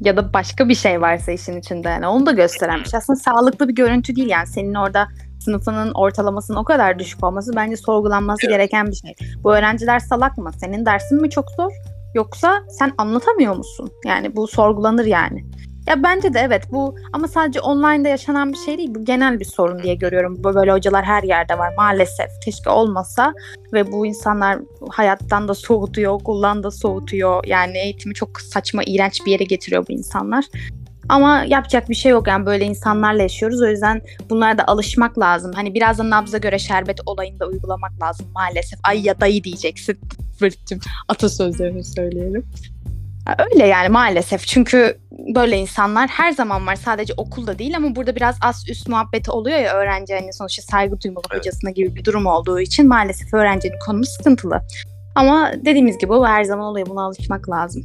Ya 0.04 0.16
da 0.16 0.32
başka 0.32 0.68
bir 0.68 0.74
şey 0.74 1.00
varsa 1.00 1.32
işin 1.32 1.60
içinde 1.60 1.88
yani 1.88 2.06
onu 2.06 2.26
da 2.26 2.32
gösteren 2.32 2.80
bir 2.80 2.88
şey. 2.88 2.98
Aslında 2.98 3.16
sağlıklı 3.16 3.68
bir 3.68 3.74
görüntü 3.74 4.16
değil 4.16 4.28
yani 4.28 4.46
senin 4.46 4.74
orada 4.74 5.08
sınıfının 5.40 5.92
ortalamasının 5.94 6.58
o 6.58 6.64
kadar 6.64 6.98
düşük 6.98 7.24
olması 7.24 7.56
bence 7.56 7.76
sorgulanması 7.76 8.46
evet. 8.46 8.54
gereken 8.54 8.86
bir 8.86 8.94
şey. 8.94 9.14
Bu 9.44 9.54
öğrenciler 9.54 9.98
salak 9.98 10.38
mı? 10.38 10.50
Senin 10.60 10.86
dersin 10.86 11.20
mi 11.20 11.30
çok 11.30 11.50
zor? 11.50 11.72
Yoksa 12.14 12.62
sen 12.78 12.92
anlatamıyor 12.98 13.56
musun? 13.56 13.90
Yani 14.06 14.36
bu 14.36 14.46
sorgulanır 14.46 15.04
yani. 15.04 15.44
Ya 15.86 16.02
bence 16.02 16.34
de 16.34 16.40
evet 16.40 16.72
bu 16.72 16.96
ama 17.12 17.28
sadece 17.28 17.60
online'da 17.60 18.08
yaşanan 18.08 18.52
bir 18.52 18.58
şey 18.58 18.78
değil. 18.78 18.94
Bu 18.94 19.04
genel 19.04 19.40
bir 19.40 19.44
sorun 19.44 19.82
diye 19.82 19.94
görüyorum. 19.94 20.44
Böyle 20.44 20.72
hocalar 20.72 21.04
her 21.04 21.22
yerde 21.22 21.58
var 21.58 21.74
maalesef. 21.76 22.30
Keşke 22.44 22.70
olmasa 22.70 23.34
ve 23.72 23.92
bu 23.92 24.06
insanlar 24.06 24.58
hayattan 24.90 25.48
da 25.48 25.54
soğutuyor, 25.54 26.12
okuldan 26.12 26.62
da 26.62 26.70
soğutuyor. 26.70 27.44
Yani 27.46 27.78
eğitimi 27.78 28.14
çok 28.14 28.40
saçma, 28.40 28.82
iğrenç 28.86 29.26
bir 29.26 29.30
yere 29.30 29.44
getiriyor 29.44 29.86
bu 29.88 29.92
insanlar. 29.92 30.44
Ama 31.08 31.44
yapacak 31.48 31.88
bir 31.88 31.94
şey 31.94 32.12
yok 32.12 32.26
yani 32.28 32.46
böyle 32.46 32.64
insanlarla 32.64 33.22
yaşıyoruz. 33.22 33.62
O 33.62 33.66
yüzden 33.66 34.02
bunlara 34.30 34.58
da 34.58 34.66
alışmak 34.66 35.18
lazım. 35.18 35.52
Hani 35.52 35.74
biraz 35.74 35.98
da 35.98 36.10
nabza 36.10 36.38
göre 36.38 36.58
şerbet 36.58 37.00
olayını 37.06 37.40
da 37.40 37.46
uygulamak 37.46 38.02
lazım 38.02 38.26
maalesef. 38.34 38.78
Ay 38.84 39.00
ya 39.06 39.20
dayı 39.20 39.44
diyeceksin. 39.44 39.98
Fırçım 40.38 40.80
atasözlerini 41.08 41.84
söyleyelim. 41.84 42.44
Öyle 43.38 43.66
yani 43.66 43.88
maalesef. 43.88 44.46
Çünkü 44.46 44.98
böyle 45.34 45.58
insanlar 45.58 46.08
her 46.08 46.32
zaman 46.32 46.66
var. 46.66 46.76
Sadece 46.76 47.14
okulda 47.16 47.58
değil 47.58 47.76
ama 47.76 47.96
burada 47.96 48.16
biraz 48.16 48.36
az 48.42 48.64
üst 48.68 48.88
muhabbeti 48.88 49.30
oluyor 49.30 49.58
ya 49.58 49.74
öğrenci 49.74 50.14
hani 50.14 50.32
sonuçta 50.32 50.62
saygı 50.62 51.00
duymalı 51.00 51.24
evet. 51.30 51.40
hocasına 51.40 51.70
gibi 51.70 51.94
bir 51.94 52.04
durum 52.04 52.26
olduğu 52.26 52.60
için 52.60 52.88
maalesef 52.88 53.34
öğrencinin 53.34 53.78
konumu 53.86 54.04
sıkıntılı. 54.04 54.62
Ama 55.14 55.52
dediğimiz 55.64 55.98
gibi 55.98 56.08
bu 56.08 56.26
her 56.26 56.44
zaman 56.44 56.66
oluyor. 56.66 56.86
Buna 56.86 57.04
alışmak 57.04 57.50
lazım. 57.50 57.84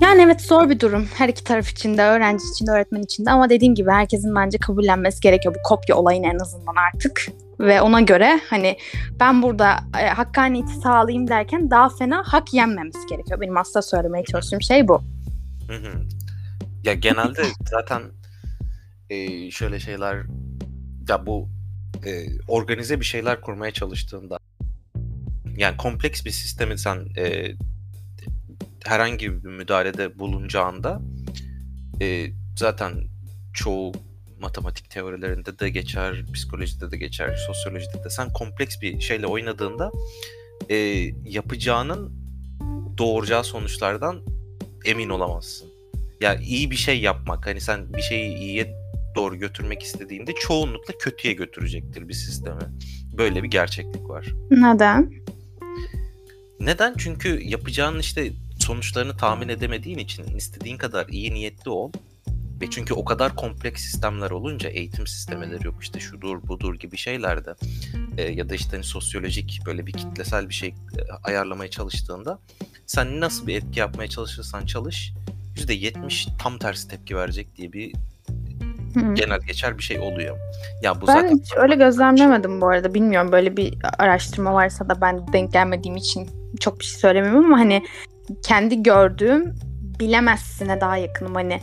Yani 0.00 0.22
evet 0.22 0.40
zor 0.40 0.70
bir 0.70 0.80
durum. 0.80 1.08
Her 1.14 1.28
iki 1.28 1.44
taraf 1.44 1.68
için 1.68 1.98
de, 1.98 2.02
öğrenci 2.02 2.44
için 2.54 2.66
de, 2.66 2.70
öğretmen 2.70 3.02
için 3.02 3.26
de. 3.26 3.30
Ama 3.30 3.50
dediğim 3.50 3.74
gibi 3.74 3.90
herkesin 3.90 4.34
bence 4.34 4.58
kabullenmesi 4.58 5.20
gerekiyor 5.20 5.54
bu 5.54 5.68
kopya 5.68 5.96
olayını 5.96 6.26
en 6.26 6.38
azından 6.38 6.74
artık. 6.92 7.26
Ve 7.60 7.80
ona 7.80 8.00
göre 8.00 8.40
hani 8.50 8.76
ben 9.20 9.42
burada 9.42 9.80
e, 10.00 10.06
hakkaniyeti 10.06 10.72
sağlayayım 10.72 11.28
derken 11.28 11.70
daha 11.70 11.88
fena 11.88 12.22
hak 12.26 12.54
yenmemiz 12.54 13.06
gerekiyor. 13.10 13.40
Benim 13.40 13.56
aslında 13.56 13.82
söylemeye 13.82 14.24
çalıştığım 14.24 14.62
şey 14.62 14.88
bu. 14.88 15.02
Ya 16.84 16.94
genelde 16.94 17.42
zaten 17.70 18.02
e, 19.10 19.50
şöyle 19.50 19.80
şeyler 19.80 20.26
ya 21.08 21.26
bu 21.26 21.48
e, 22.06 22.26
organize 22.48 23.00
bir 23.00 23.04
şeyler 23.04 23.40
kurmaya 23.40 23.72
çalıştığında 23.72 24.38
yani 25.56 25.76
kompleks 25.76 26.24
bir 26.24 26.30
sistemi 26.30 26.78
sen 26.78 27.08
e, 27.16 27.54
herhangi 28.84 29.44
bir 29.44 29.48
müdahalede 29.48 30.18
bulunacağında 30.18 31.00
e, 32.02 32.26
zaten 32.56 32.92
çoğu 33.54 33.92
matematik 34.40 34.90
teorilerinde 34.90 35.58
de 35.58 35.70
geçer, 35.70 36.24
psikolojide 36.34 36.90
de 36.90 36.96
geçer, 36.96 37.36
sosyolojide 37.46 38.04
de 38.04 38.10
sen 38.10 38.32
kompleks 38.32 38.80
bir 38.80 39.00
şeyle 39.00 39.26
oynadığında 39.26 39.92
e, 40.68 40.76
yapacağının 41.24 42.12
doğuracağı 42.98 43.44
sonuçlardan 43.44 44.20
emin 44.84 45.08
olamazsın. 45.08 45.68
Ya 46.20 46.32
yani 46.32 46.44
iyi 46.44 46.70
bir 46.70 46.76
şey 46.76 47.00
yapmak, 47.00 47.46
hani 47.46 47.60
sen 47.60 47.92
bir 47.92 48.02
şeyi 48.02 48.36
iyiye 48.36 48.74
doğru 49.14 49.36
götürmek 49.36 49.82
istediğinde 49.82 50.32
çoğunlukla 50.32 50.98
kötüye 50.98 51.34
götürecektir 51.34 52.08
bir 52.08 52.14
sistemi. 52.14 52.62
Böyle 53.18 53.42
bir 53.42 53.48
gerçeklik 53.48 54.08
var. 54.08 54.34
Neden? 54.50 55.12
Neden? 56.60 56.94
Çünkü 56.98 57.40
yapacağın 57.42 57.98
işte 57.98 58.32
sonuçlarını 58.58 59.16
tahmin 59.16 59.48
edemediğin 59.48 59.98
için 59.98 60.24
istediğin 60.24 60.76
kadar 60.76 61.08
iyi 61.08 61.34
niyetli 61.34 61.70
ol. 61.70 61.92
Ve 62.60 62.70
çünkü 62.70 62.94
o 62.94 63.04
kadar 63.04 63.36
kompleks 63.36 63.82
sistemler 63.82 64.30
olunca 64.30 64.68
eğitim 64.68 65.06
sistemleri 65.06 65.66
yok 65.66 65.74
işte 65.80 66.00
şudur 66.00 66.48
budur 66.48 66.74
gibi 66.74 66.96
şeylerde 66.96 67.54
e, 68.16 68.22
ya 68.22 68.48
da 68.48 68.54
işte 68.54 68.70
hani 68.72 68.84
sosyolojik 68.84 69.62
böyle 69.66 69.86
bir 69.86 69.92
kitlesel 69.92 70.48
bir 70.48 70.54
şey 70.54 70.68
e, 70.68 71.00
ayarlamaya 71.24 71.70
çalıştığında 71.70 72.38
sen 72.86 73.20
nasıl 73.20 73.46
bir 73.46 73.56
etki 73.56 73.80
yapmaya 73.80 74.08
çalışırsan 74.08 74.66
çalış 74.66 75.12
%70 75.56 76.28
tam 76.42 76.58
tersi 76.58 76.88
tepki 76.88 77.16
verecek 77.16 77.56
diye 77.56 77.72
bir 77.72 77.92
Hı. 78.94 79.14
genel 79.14 79.40
geçer 79.40 79.78
bir 79.78 79.82
şey 79.82 79.98
oluyor. 79.98 80.38
Ya 80.82 81.00
bu 81.00 81.06
ben 81.06 81.14
zaten 81.14 81.38
hiç 81.38 81.52
öyle 81.56 81.74
gözlemlemedim 81.74 82.60
bu 82.60 82.68
arada. 82.68 82.94
Bilmiyorum 82.94 83.32
böyle 83.32 83.56
bir 83.56 83.74
araştırma 83.98 84.54
varsa 84.54 84.88
da 84.88 85.00
ben 85.00 85.32
denk 85.32 85.52
gelmediğim 85.52 85.96
için 85.96 86.30
çok 86.60 86.80
bir 86.80 86.84
şey 86.84 86.98
söylemiyorum 86.98 87.44
ama 87.44 87.58
hani 87.58 87.82
kendi 88.42 88.82
gördüğüm 88.82 89.54
bilemezsine 90.00 90.80
daha 90.80 90.96
yakınım. 90.96 91.34
Hani 91.34 91.60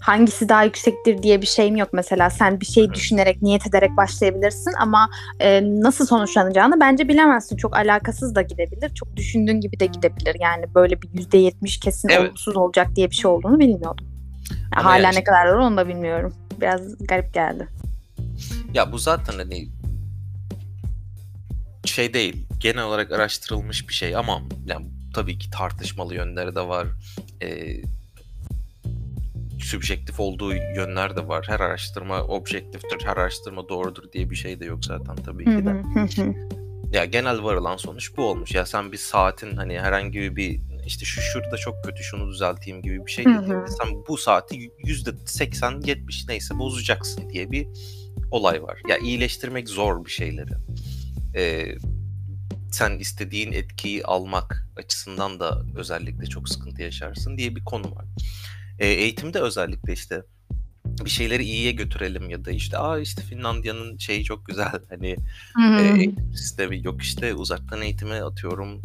hangisi 0.00 0.48
daha 0.48 0.64
yüksektir 0.64 1.22
diye 1.22 1.42
bir 1.42 1.46
şeyim 1.46 1.76
yok 1.76 1.88
mesela. 1.92 2.30
Sen 2.30 2.60
bir 2.60 2.66
şey 2.66 2.92
düşünerek, 2.94 3.42
niyet 3.42 3.66
ederek 3.66 3.96
başlayabilirsin 3.96 4.72
ama 4.80 5.10
e, 5.40 5.62
nasıl 5.62 6.06
sonuçlanacağını 6.06 6.80
bence 6.80 7.08
bilemezsin. 7.08 7.56
Çok 7.56 7.76
alakasız 7.76 8.34
da 8.34 8.42
gidebilir. 8.42 8.94
Çok 8.94 9.16
düşündüğün 9.16 9.60
gibi 9.60 9.80
de 9.80 9.86
gidebilir. 9.86 10.36
Yani 10.40 10.74
böyle 10.74 11.02
bir 11.02 11.08
yüzde 11.14 11.38
yetmiş 11.38 11.80
kesin 11.80 12.08
evet. 12.08 12.20
olumsuz 12.20 12.56
olacak 12.56 12.96
diye 12.96 13.10
bir 13.10 13.14
şey 13.14 13.30
olduğunu 13.30 13.58
bilmiyordum. 13.58 14.06
Yani 14.76 14.82
hala 14.82 15.02
yani 15.02 15.16
ne 15.16 15.24
kadar 15.24 15.48
doğru 15.48 15.64
onu 15.64 15.76
da 15.76 15.88
bilmiyorum. 15.88 16.34
Biraz 16.60 17.06
garip 17.06 17.34
geldi. 17.34 17.68
Ya 18.74 18.92
bu 18.92 18.98
zaten 18.98 19.32
hani 19.32 19.68
şey 21.84 22.14
değil. 22.14 22.46
Genel 22.60 22.84
olarak 22.84 23.12
araştırılmış 23.12 23.88
bir 23.88 23.94
şey 23.94 24.16
ama 24.16 24.42
yani 24.66 24.86
tabii 25.14 25.38
ki 25.38 25.50
tartışmalı 25.50 26.14
yönleri 26.14 26.54
de 26.54 26.60
var. 26.60 26.86
Ee, 27.42 27.82
sübjektif 29.64 30.20
olduğu 30.20 30.54
yönler 30.54 31.16
de 31.16 31.28
var. 31.28 31.44
Her 31.48 31.60
araştırma 31.60 32.22
objektiftir, 32.22 32.98
her 33.04 33.16
araştırma 33.16 33.68
doğrudur 33.68 34.12
diye 34.12 34.30
bir 34.30 34.36
şey 34.36 34.60
de 34.60 34.64
yok 34.64 34.84
zaten 34.84 35.16
tabii 35.16 35.44
ki 35.44 35.50
de. 35.66 35.82
ya 36.92 37.04
genel 37.04 37.42
varılan 37.42 37.76
sonuç 37.76 38.16
bu 38.16 38.22
olmuş. 38.24 38.54
Ya 38.54 38.66
sen 38.66 38.92
bir 38.92 38.96
saatin 38.96 39.56
hani 39.56 39.80
herhangi 39.80 40.36
bir 40.36 40.60
işte 40.86 41.04
şu 41.04 41.20
şurada 41.20 41.56
çok 41.56 41.84
kötü 41.84 42.02
şunu 42.02 42.30
düzelteyim 42.32 42.82
gibi 42.82 43.06
bir 43.06 43.10
şey 43.10 43.24
dediğinde 43.24 43.66
sen 43.66 43.88
bu 44.08 44.16
saati 44.18 44.70
yüzde 44.84 45.10
80 45.26 45.80
70 45.84 46.28
neyse 46.28 46.58
bozacaksın 46.58 47.30
diye 47.30 47.50
bir 47.50 47.66
olay 48.30 48.62
var. 48.62 48.82
Ya 48.88 48.98
iyileştirmek 48.98 49.68
zor 49.68 50.04
bir 50.04 50.10
şeyleri. 50.10 50.50
Ee, 51.36 51.74
sen 52.72 52.98
istediğin 52.98 53.52
etkiyi 53.52 54.04
almak 54.04 54.66
açısından 54.76 55.40
da 55.40 55.62
özellikle 55.76 56.26
çok 56.26 56.48
sıkıntı 56.48 56.82
yaşarsın 56.82 57.38
diye 57.38 57.56
bir 57.56 57.64
konu 57.64 57.94
var. 57.96 58.04
E, 58.80 58.86
eğitimde 58.86 59.40
özellikle 59.40 59.92
işte 59.92 60.22
bir 61.04 61.10
şeyleri 61.10 61.44
iyiye 61.44 61.72
götürelim 61.72 62.30
ya 62.30 62.44
da 62.44 62.50
işte 62.50 62.78
aa 62.78 62.98
işte 62.98 63.22
Finlandiya'nın 63.22 63.98
şeyi 63.98 64.24
çok 64.24 64.46
güzel 64.46 64.80
hani 64.90 65.16
hmm. 65.54 65.78
e, 65.78 65.98
eğitim 65.98 66.32
sistemi 66.36 66.84
yok 66.84 67.02
işte 67.02 67.34
uzaktan 67.34 67.82
eğitime 67.82 68.22
atıyorum 68.22 68.80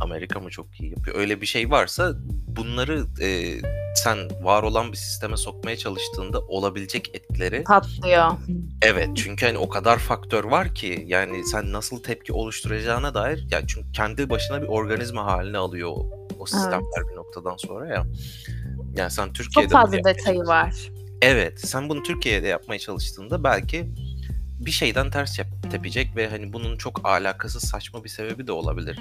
Amerika 0.00 0.40
mı 0.40 0.50
çok 0.50 0.80
iyi 0.80 0.90
yapıyor 0.90 1.16
öyle 1.16 1.40
bir 1.40 1.46
şey 1.46 1.70
varsa 1.70 2.12
bunları 2.46 3.06
e, 3.22 3.60
sen 3.94 4.18
var 4.42 4.62
olan 4.62 4.92
bir 4.92 4.96
sisteme 4.96 5.36
sokmaya 5.36 5.76
çalıştığında 5.76 6.40
olabilecek 6.40 7.14
etkileri 7.14 7.64
patlıyor. 7.64 8.32
Evet 8.82 9.08
çünkü 9.16 9.46
hani 9.46 9.58
o 9.58 9.68
kadar 9.68 9.98
faktör 9.98 10.44
var 10.44 10.74
ki 10.74 11.04
yani 11.06 11.44
sen 11.44 11.72
nasıl 11.72 12.02
tepki 12.02 12.32
oluşturacağına 12.32 13.14
dair 13.14 13.46
yani 13.50 13.64
çünkü 13.66 13.92
kendi 13.92 14.30
başına 14.30 14.62
bir 14.62 14.66
organizma 14.66 15.24
haline 15.24 15.58
alıyor 15.58 15.90
o, 15.90 16.10
o 16.38 16.46
sistemler 16.46 16.80
evet. 16.98 17.10
bir 17.10 17.16
noktadan 17.16 17.56
sonra 17.56 17.86
ya. 17.86 18.06
Yani 18.96 19.10
sen 19.10 19.32
Türkiye'de 19.32 19.68
Çok 19.68 19.80
fazla 19.80 20.04
detayı 20.04 20.40
var. 20.40 20.74
Evet, 21.22 21.60
sen 21.60 21.88
bunu 21.88 22.02
Türkiye'de 22.02 22.48
yapmaya 22.48 22.78
çalıştığında 22.78 23.44
belki 23.44 23.90
bir 24.60 24.70
şeyden 24.70 25.10
ters 25.10 25.38
tepecek 25.70 26.16
ve 26.16 26.28
hani 26.28 26.52
bunun 26.52 26.76
çok 26.76 27.00
alakasız 27.04 27.62
saçma 27.62 28.04
bir 28.04 28.08
sebebi 28.08 28.46
de 28.46 28.52
olabilir. 28.52 28.98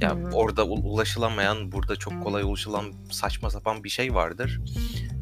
Ya 0.00 0.08
yani 0.08 0.34
orada 0.34 0.64
ulaşılamayan, 0.64 1.72
burada 1.72 1.96
çok 1.96 2.22
kolay 2.22 2.42
ulaşılan 2.42 2.84
saçma 3.10 3.50
sapan 3.50 3.84
bir 3.84 3.88
şey 3.88 4.14
vardır. 4.14 4.60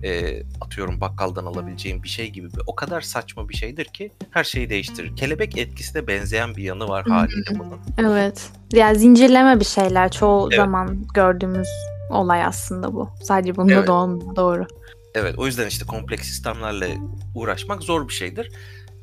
E, 0.02 0.42
atıyorum 0.60 1.00
bakkaldan 1.00 1.46
alabileceğim 1.46 2.02
bir 2.02 2.08
şey 2.08 2.30
gibi. 2.30 2.48
O 2.66 2.74
kadar 2.74 3.00
saçma 3.00 3.48
bir 3.48 3.54
şeydir 3.54 3.84
ki 3.84 4.12
her 4.30 4.44
şeyi 4.44 4.70
değiştirir. 4.70 5.16
Kelebek 5.16 5.58
etkisine 5.58 6.06
benzeyen 6.06 6.56
bir 6.56 6.62
yanı 6.62 6.88
var 6.88 7.06
haliyle 7.06 7.58
bunun. 7.58 7.80
Evet. 7.98 8.50
Ya 8.72 8.78
yani 8.78 8.98
zincirleme 8.98 9.60
bir 9.60 9.64
şeyler 9.64 10.10
çoğu 10.10 10.48
evet. 10.50 10.56
zaman 10.56 11.06
gördüğümüz 11.14 11.68
olay 12.10 12.44
aslında 12.44 12.94
bu. 12.94 13.08
Sadece 13.22 13.56
bunda 13.56 13.72
evet. 13.72 13.86
da 13.86 13.92
olmuyor. 13.92 14.36
Doğru. 14.36 14.66
Evet 15.14 15.38
o 15.38 15.46
yüzden 15.46 15.66
işte 15.66 15.86
kompleks 15.86 16.28
sistemlerle 16.28 16.98
uğraşmak 17.34 17.82
zor 17.82 18.08
bir 18.08 18.12
şeydir. 18.12 18.52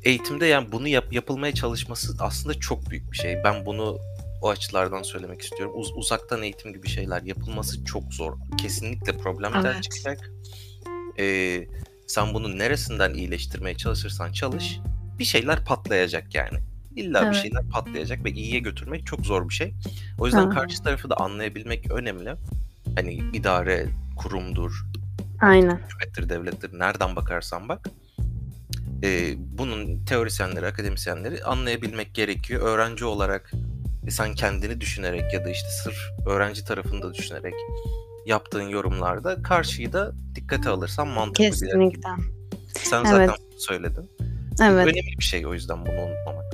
Eğitimde 0.02 0.46
yani 0.46 0.72
bunu 0.72 0.88
yap, 0.88 1.12
yapılmaya 1.12 1.54
çalışması 1.54 2.16
aslında 2.20 2.54
çok 2.54 2.90
büyük 2.90 3.12
bir 3.12 3.16
şey. 3.16 3.44
Ben 3.44 3.66
bunu 3.66 3.98
o 4.42 4.48
açılardan 4.48 5.02
söylemek 5.02 5.40
istiyorum. 5.40 5.74
Uz, 5.76 5.92
uzaktan 5.96 6.42
eğitim 6.42 6.72
gibi 6.72 6.88
şeyler 6.88 7.22
yapılması 7.22 7.84
çok 7.84 8.14
zor. 8.14 8.32
Kesinlikle 8.58 9.16
problemler 9.16 9.72
evet. 9.72 9.82
çıkacak. 9.82 10.30
Ee, 11.18 11.66
sen 12.06 12.34
bunu 12.34 12.58
neresinden 12.58 13.14
iyileştirmeye 13.14 13.76
çalışırsan 13.76 14.32
çalış 14.32 14.80
bir 15.18 15.24
şeyler 15.24 15.64
patlayacak 15.64 16.34
yani. 16.34 16.58
İlla 16.96 17.22
evet. 17.22 17.32
bir 17.32 17.38
şeyler 17.38 17.68
patlayacak 17.68 18.24
ve 18.24 18.30
iyiye 18.30 18.60
götürmek 18.60 19.06
çok 19.06 19.26
zor 19.26 19.48
bir 19.48 19.54
şey. 19.54 19.74
O 20.18 20.26
yüzden 20.26 20.44
evet. 20.46 20.54
karşı 20.54 20.82
tarafı 20.82 21.10
da 21.10 21.16
anlayabilmek 21.16 21.90
önemli. 21.90 22.34
Hani 22.98 23.14
idare, 23.32 23.86
kurumdur, 24.16 24.84
Aynen. 25.40 25.76
hükümettir, 25.76 26.28
devlettir, 26.28 26.78
nereden 26.78 27.16
bakarsan 27.16 27.68
bak. 27.68 27.88
E, 29.02 29.34
bunun 29.58 30.04
teorisyenleri, 30.04 30.66
akademisyenleri 30.66 31.44
anlayabilmek 31.44 32.14
gerekiyor. 32.14 32.62
Öğrenci 32.62 33.04
olarak 33.04 33.52
e, 34.06 34.10
sen 34.10 34.34
kendini 34.34 34.80
düşünerek 34.80 35.34
ya 35.34 35.44
da 35.44 35.50
işte 35.50 35.68
sırf 35.84 35.96
öğrenci 36.26 36.64
tarafında 36.64 37.14
düşünerek 37.14 37.54
yaptığın 38.26 38.68
yorumlarda 38.68 39.42
karşıyı 39.42 39.92
da 39.92 40.12
dikkate 40.34 40.68
alırsan 40.68 41.08
mantıklı 41.08 41.44
Kesinlikle. 41.44 42.08
Sen 42.74 43.04
zaten 43.04 43.18
evet. 43.18 43.40
söyledin. 43.58 44.10
Evet. 44.62 44.86
Önemli 44.86 45.18
bir 45.18 45.24
şey 45.24 45.46
o 45.46 45.54
yüzden 45.54 45.86
bunu 45.86 46.00
unutmamak. 46.00 46.47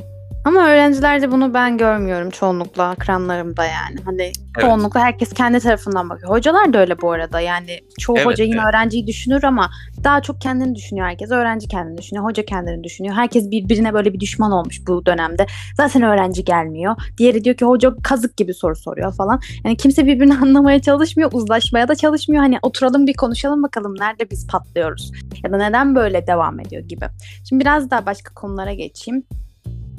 Ama 0.45 0.67
öğrencilerde 0.69 1.33
bunu 1.33 1.55
ben 1.55 1.79
görmüyorum 1.79 2.31
çoğunlukla 2.31 2.89
akranlarımda 2.89 3.65
yani. 3.65 3.97
Hani 4.05 4.23
evet. 4.23 4.35
çoğunlukla 4.61 5.01
herkes 5.01 5.33
kendi 5.33 5.61
tarafından 5.61 6.11
bakıyor. 6.11 6.31
Hocalar 6.31 6.73
da 6.73 6.79
öyle 6.79 7.01
bu 7.01 7.13
arada. 7.13 7.41
Yani 7.41 7.81
çoğu 7.99 8.17
evet, 8.17 8.27
hoca 8.27 8.45
yine 8.45 8.57
evet. 8.57 8.67
öğrenciyi 8.69 9.07
düşünür 9.07 9.43
ama 9.43 9.71
daha 10.05 10.23
çok 10.23 10.41
kendini 10.41 10.75
düşünüyor 10.75 11.07
herkes. 11.07 11.31
Öğrenci 11.31 11.69
kendini 11.69 11.99
düşünüyor, 11.99 12.25
hoca 12.25 12.45
kendini 12.45 12.85
düşünüyor. 12.85 13.15
Herkes 13.15 13.51
birbirine 13.51 13.95
böyle 13.95 14.13
bir 14.13 14.21
düşman 14.21 14.53
olmuş 14.53 14.87
bu 14.87 15.07
dönemde. 15.07 15.47
Zaten 15.77 16.03
öğrenci 16.03 16.45
gelmiyor. 16.45 16.97
Diğeri 17.19 17.45
diyor 17.45 17.57
ki 17.57 17.65
hoca 17.65 17.95
kazık 18.03 18.37
gibi 18.37 18.55
soru 18.55 18.77
soruyor 18.77 19.15
falan. 19.15 19.41
Yani 19.65 19.77
kimse 19.77 20.07
birbirini 20.07 20.35
anlamaya 20.43 20.83
çalışmıyor, 20.83 21.31
uzlaşmaya 21.33 21.89
da 21.89 21.95
çalışmıyor. 21.95 22.43
Hani 22.43 22.59
oturalım 22.63 23.07
bir 23.07 23.15
konuşalım 23.15 23.63
bakalım 23.63 23.95
nerede 23.99 24.31
biz 24.31 24.47
patlıyoruz 24.47 25.13
ya 25.45 25.53
da 25.53 25.57
neden 25.57 25.95
böyle 25.95 26.27
devam 26.27 26.61
ediyor 26.61 26.83
gibi. 26.83 27.07
Şimdi 27.49 27.61
biraz 27.61 27.91
daha 27.91 28.07
başka 28.07 28.35
konulara 28.35 28.73
geçeyim 28.73 29.25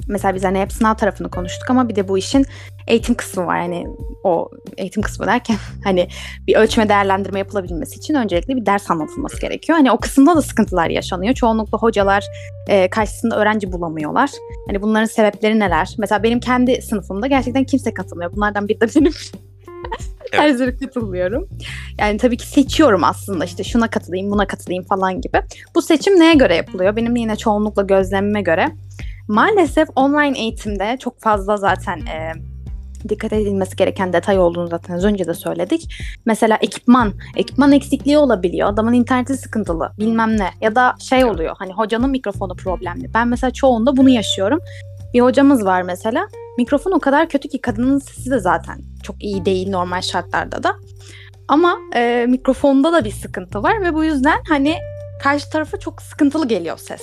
mesela 0.08 0.34
biz 0.34 0.44
hani 0.44 0.60
hep 0.60 0.72
sınav 0.72 0.94
tarafını 0.94 1.30
konuştuk 1.30 1.70
ama 1.70 1.88
bir 1.88 1.96
de 1.96 2.08
bu 2.08 2.18
işin 2.18 2.46
eğitim 2.86 3.14
kısmı 3.14 3.46
var. 3.46 3.60
Yani 3.60 3.86
o 4.24 4.50
eğitim 4.76 5.02
kısmı 5.02 5.26
derken 5.26 5.56
hani 5.84 6.08
bir 6.46 6.56
ölçme 6.56 6.88
değerlendirme 6.88 7.38
yapılabilmesi 7.38 7.98
için 7.98 8.14
öncelikle 8.14 8.56
bir 8.56 8.66
ders 8.66 8.90
anlatılması 8.90 9.40
gerekiyor. 9.40 9.78
Hani 9.78 9.92
o 9.92 9.98
kısımda 9.98 10.36
da 10.36 10.42
sıkıntılar 10.42 10.90
yaşanıyor. 10.90 11.34
Çoğunlukla 11.34 11.78
hocalar 11.78 12.24
e, 12.68 12.90
karşısında 12.90 13.36
öğrenci 13.36 13.72
bulamıyorlar. 13.72 14.30
Hani 14.66 14.82
bunların 14.82 15.06
sebepleri 15.06 15.58
neler? 15.58 15.94
Mesela 15.98 16.22
benim 16.22 16.40
kendi 16.40 16.82
sınıfımda 16.82 17.26
gerçekten 17.26 17.64
kimse 17.64 17.94
katılmıyor. 17.94 18.32
Bunlardan 18.32 18.68
biri 18.68 18.80
de 18.80 18.86
benim. 18.96 19.12
Her 20.32 20.50
zaman 20.50 20.76
katılmıyorum. 20.76 21.48
Yani 21.98 22.18
tabii 22.18 22.36
ki 22.36 22.46
seçiyorum 22.46 23.04
aslında 23.04 23.44
işte 23.44 23.64
şuna 23.64 23.90
katılayım, 23.90 24.30
buna 24.30 24.46
katılayım 24.46 24.84
falan 24.84 25.20
gibi. 25.20 25.42
Bu 25.74 25.82
seçim 25.82 26.20
neye 26.20 26.34
göre 26.34 26.56
yapılıyor? 26.56 26.96
Benim 26.96 27.16
yine 27.16 27.36
çoğunlukla 27.36 27.82
gözlemime 27.82 28.42
göre 28.42 28.68
Maalesef 29.28 29.88
online 29.96 30.38
eğitimde 30.38 30.96
çok 31.00 31.20
fazla 31.20 31.56
zaten 31.56 31.98
e, 31.98 32.32
dikkat 33.08 33.32
edilmesi 33.32 33.76
gereken 33.76 34.12
detay 34.12 34.38
olduğunu 34.38 34.68
zaten 34.68 34.94
az 34.94 35.04
önce 35.04 35.26
de 35.26 35.34
söyledik. 35.34 35.94
Mesela 36.26 36.58
ekipman, 36.60 37.12
ekipman 37.36 37.72
eksikliği 37.72 38.18
olabiliyor. 38.18 38.68
Adamın 38.68 38.92
interneti 38.92 39.36
sıkıntılı, 39.36 39.92
bilmem 39.98 40.38
ne. 40.38 40.50
Ya 40.60 40.74
da 40.74 40.94
şey 41.00 41.24
oluyor, 41.24 41.56
hani 41.58 41.72
hocanın 41.72 42.10
mikrofonu 42.10 42.56
problemli. 42.56 43.14
Ben 43.14 43.28
mesela 43.28 43.50
çoğunda 43.50 43.96
bunu 43.96 44.08
yaşıyorum. 44.08 44.60
Bir 45.14 45.20
hocamız 45.20 45.64
var 45.64 45.82
mesela. 45.82 46.28
Mikrofon 46.58 46.92
o 46.92 46.98
kadar 46.98 47.28
kötü 47.28 47.48
ki 47.48 47.60
kadının 47.60 47.98
sesi 47.98 48.30
de 48.30 48.38
zaten 48.38 48.78
çok 49.02 49.22
iyi 49.22 49.44
değil 49.44 49.70
normal 49.70 50.00
şartlarda 50.00 50.62
da. 50.62 50.74
Ama 51.48 51.76
e, 51.94 52.26
mikrofonda 52.28 52.92
da 52.92 53.04
bir 53.04 53.10
sıkıntı 53.10 53.62
var 53.62 53.82
ve 53.82 53.94
bu 53.94 54.04
yüzden 54.04 54.38
hani 54.48 54.76
karşı 55.22 55.50
tarafa 55.50 55.76
çok 55.76 56.02
sıkıntılı 56.02 56.48
geliyor 56.48 56.78
ses. 56.78 57.02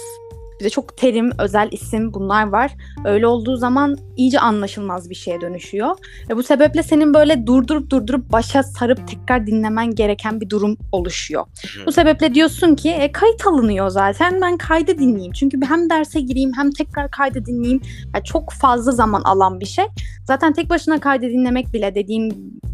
Bir 0.59 0.65
de 0.65 0.69
çok 0.69 0.97
terim, 0.97 1.31
özel 1.39 1.67
isim 1.71 2.13
bunlar 2.13 2.47
var. 2.47 2.71
Öyle 3.05 3.27
olduğu 3.27 3.57
zaman 3.57 3.97
iyice 4.17 4.39
anlaşılmaz 4.39 5.09
bir 5.09 5.15
şeye 5.15 5.41
dönüşüyor. 5.41 5.95
Ve 6.29 6.35
bu 6.35 6.43
sebeple 6.43 6.83
senin 6.83 7.13
böyle 7.13 7.47
durdurup 7.47 7.89
durdurup 7.89 8.31
başa 8.31 8.63
sarıp 8.63 9.07
tekrar 9.07 9.47
dinlemen 9.47 9.95
gereken 9.95 10.41
bir 10.41 10.49
durum 10.49 10.77
oluşuyor. 10.91 11.45
Bu 11.85 11.91
sebeple 11.91 12.33
diyorsun 12.33 12.75
ki 12.75 12.89
e, 12.89 13.11
kayıt 13.11 13.47
alınıyor 13.47 13.89
zaten 13.89 14.41
ben 14.41 14.57
kaydı 14.57 14.97
dinleyeyim. 14.97 15.33
Çünkü 15.33 15.57
hem 15.67 15.89
derse 15.89 16.21
gireyim 16.21 16.51
hem 16.55 16.71
tekrar 16.71 17.11
kaydı 17.11 17.45
dinleyeyim. 17.45 17.81
Yani 18.13 18.23
çok 18.23 18.51
fazla 18.51 18.91
zaman 18.91 19.21
alan 19.21 19.59
bir 19.59 19.65
şey. 19.65 19.85
Zaten 20.27 20.53
tek 20.53 20.69
başına 20.69 20.99
kaydı 20.99 21.25
dinlemek 21.25 21.73
bile 21.73 21.95
dediğim 21.95 22.29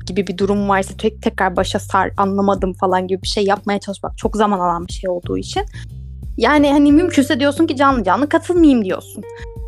gibi 0.05 0.27
bir 0.27 0.37
durum 0.37 0.69
varsa 0.69 0.97
tek 0.97 1.21
tekrar 1.21 1.55
başa 1.55 1.79
sar 1.79 2.11
anlamadım 2.17 2.73
falan 2.73 3.07
gibi 3.07 3.21
bir 3.21 3.27
şey 3.27 3.45
yapmaya 3.45 3.79
çalışmak 3.79 4.17
çok 4.17 4.35
zaman 4.35 4.59
alan 4.59 4.87
bir 4.87 4.93
şey 4.93 5.09
olduğu 5.09 5.37
için. 5.37 5.63
Yani 6.39 6.71
hani 6.71 6.91
mümkünse 6.91 7.39
diyorsun 7.39 7.67
ki 7.67 7.75
canlı 7.75 8.03
canlı 8.03 8.29
katılmayayım 8.29 8.85
diyorsun. 8.85 9.23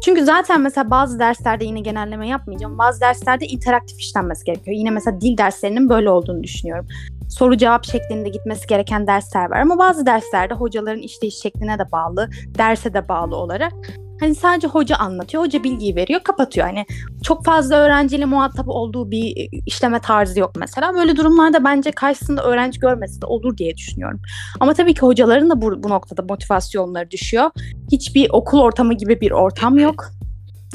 Çünkü 0.05 0.25
zaten 0.25 0.61
mesela 0.61 0.91
bazı 0.91 1.19
derslerde 1.19 1.65
yine 1.65 1.79
genelleme 1.79 2.27
yapmayacağım. 2.27 2.77
Bazı 2.77 3.01
derslerde 3.01 3.45
interaktif 3.45 3.99
işlenmesi 3.99 4.45
gerekiyor. 4.45 4.77
Yine 4.77 4.89
mesela 4.89 5.21
dil 5.21 5.37
derslerinin 5.37 5.89
böyle 5.89 6.09
olduğunu 6.09 6.43
düşünüyorum. 6.43 6.87
Soru 7.29 7.57
cevap 7.57 7.85
şeklinde 7.85 8.29
gitmesi 8.29 8.67
gereken 8.67 9.07
dersler 9.07 9.49
var 9.49 9.59
ama 9.59 9.77
bazı 9.77 10.05
derslerde 10.05 10.53
hocaların 10.53 11.01
işleyiş 11.01 11.35
şekline 11.35 11.79
de 11.79 11.91
bağlı, 11.91 12.29
derse 12.57 12.93
de 12.93 13.07
bağlı 13.09 13.35
olarak 13.35 13.73
Hani 14.21 14.35
sadece 14.35 14.67
hoca 14.67 14.95
anlatıyor, 14.95 15.43
hoca 15.43 15.63
bilgiyi 15.63 15.95
veriyor, 15.95 16.21
kapatıyor. 16.23 16.67
Hani 16.67 16.85
çok 17.23 17.45
fazla 17.45 17.75
öğrenciyle 17.75 18.25
muhatap 18.25 18.67
olduğu 18.67 19.11
bir 19.11 19.37
e, 19.37 19.49
işleme 19.65 19.99
tarzı 19.99 20.39
yok 20.39 20.51
mesela. 20.59 20.93
Böyle 20.93 21.17
durumlarda 21.17 21.63
bence 21.63 21.91
karşısında 21.91 22.43
öğrenci 22.43 22.79
görmesi 22.79 23.21
de 23.21 23.25
olur 23.25 23.57
diye 23.57 23.77
düşünüyorum. 23.77 24.21
Ama 24.59 24.73
tabii 24.73 24.93
ki 24.93 25.01
hocaların 25.01 25.49
da 25.49 25.61
bu, 25.61 25.83
bu 25.83 25.89
noktada 25.89 26.21
motivasyonları 26.21 27.11
düşüyor. 27.11 27.49
Hiçbir 27.91 28.29
okul 28.29 28.59
ortamı 28.59 28.93
gibi 28.93 29.21
bir 29.21 29.31
ortam 29.31 29.77
yok. 29.77 30.11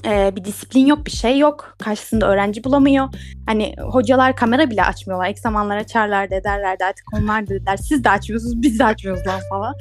Ee, 0.06 0.32
bir 0.36 0.44
disiplin 0.44 0.86
yok, 0.86 1.06
bir 1.06 1.10
şey 1.10 1.38
yok. 1.38 1.76
Karşısında 1.78 2.28
öğrenci 2.28 2.64
bulamıyor. 2.64 3.08
Hani 3.46 3.74
hocalar 3.78 4.36
kamera 4.36 4.70
bile 4.70 4.84
açmıyorlar. 4.84 5.28
Ek 5.28 5.40
zamanlar 5.40 5.76
açarlardı, 5.76 6.34
ederlerdi. 6.34 6.84
Artık 6.84 7.06
onlar 7.14 7.46
da 7.46 7.50
dediler. 7.50 7.76
Siz 7.76 8.04
de 8.04 8.10
açmıyorsunuz, 8.10 8.62
biz 8.62 8.78
de 8.78 8.84
açmıyoruz 8.84 9.26
lan 9.26 9.40
falan. 9.50 9.74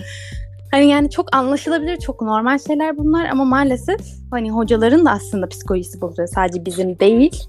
Hani 0.76 0.90
yani 0.90 1.10
çok 1.10 1.36
anlaşılabilir, 1.36 1.98
çok 1.98 2.22
normal 2.22 2.60
şeyler 2.60 2.98
bunlar 2.98 3.26
ama 3.26 3.46
maalesef 3.46 4.00
hani 4.32 4.52
hocaların 4.52 5.06
da 5.06 5.12
aslında 5.12 5.50
psikolojisi 5.50 6.02
bozuluyor. 6.02 6.28
Sadece 6.28 6.66
bizim 6.66 7.00
değil. 7.00 7.44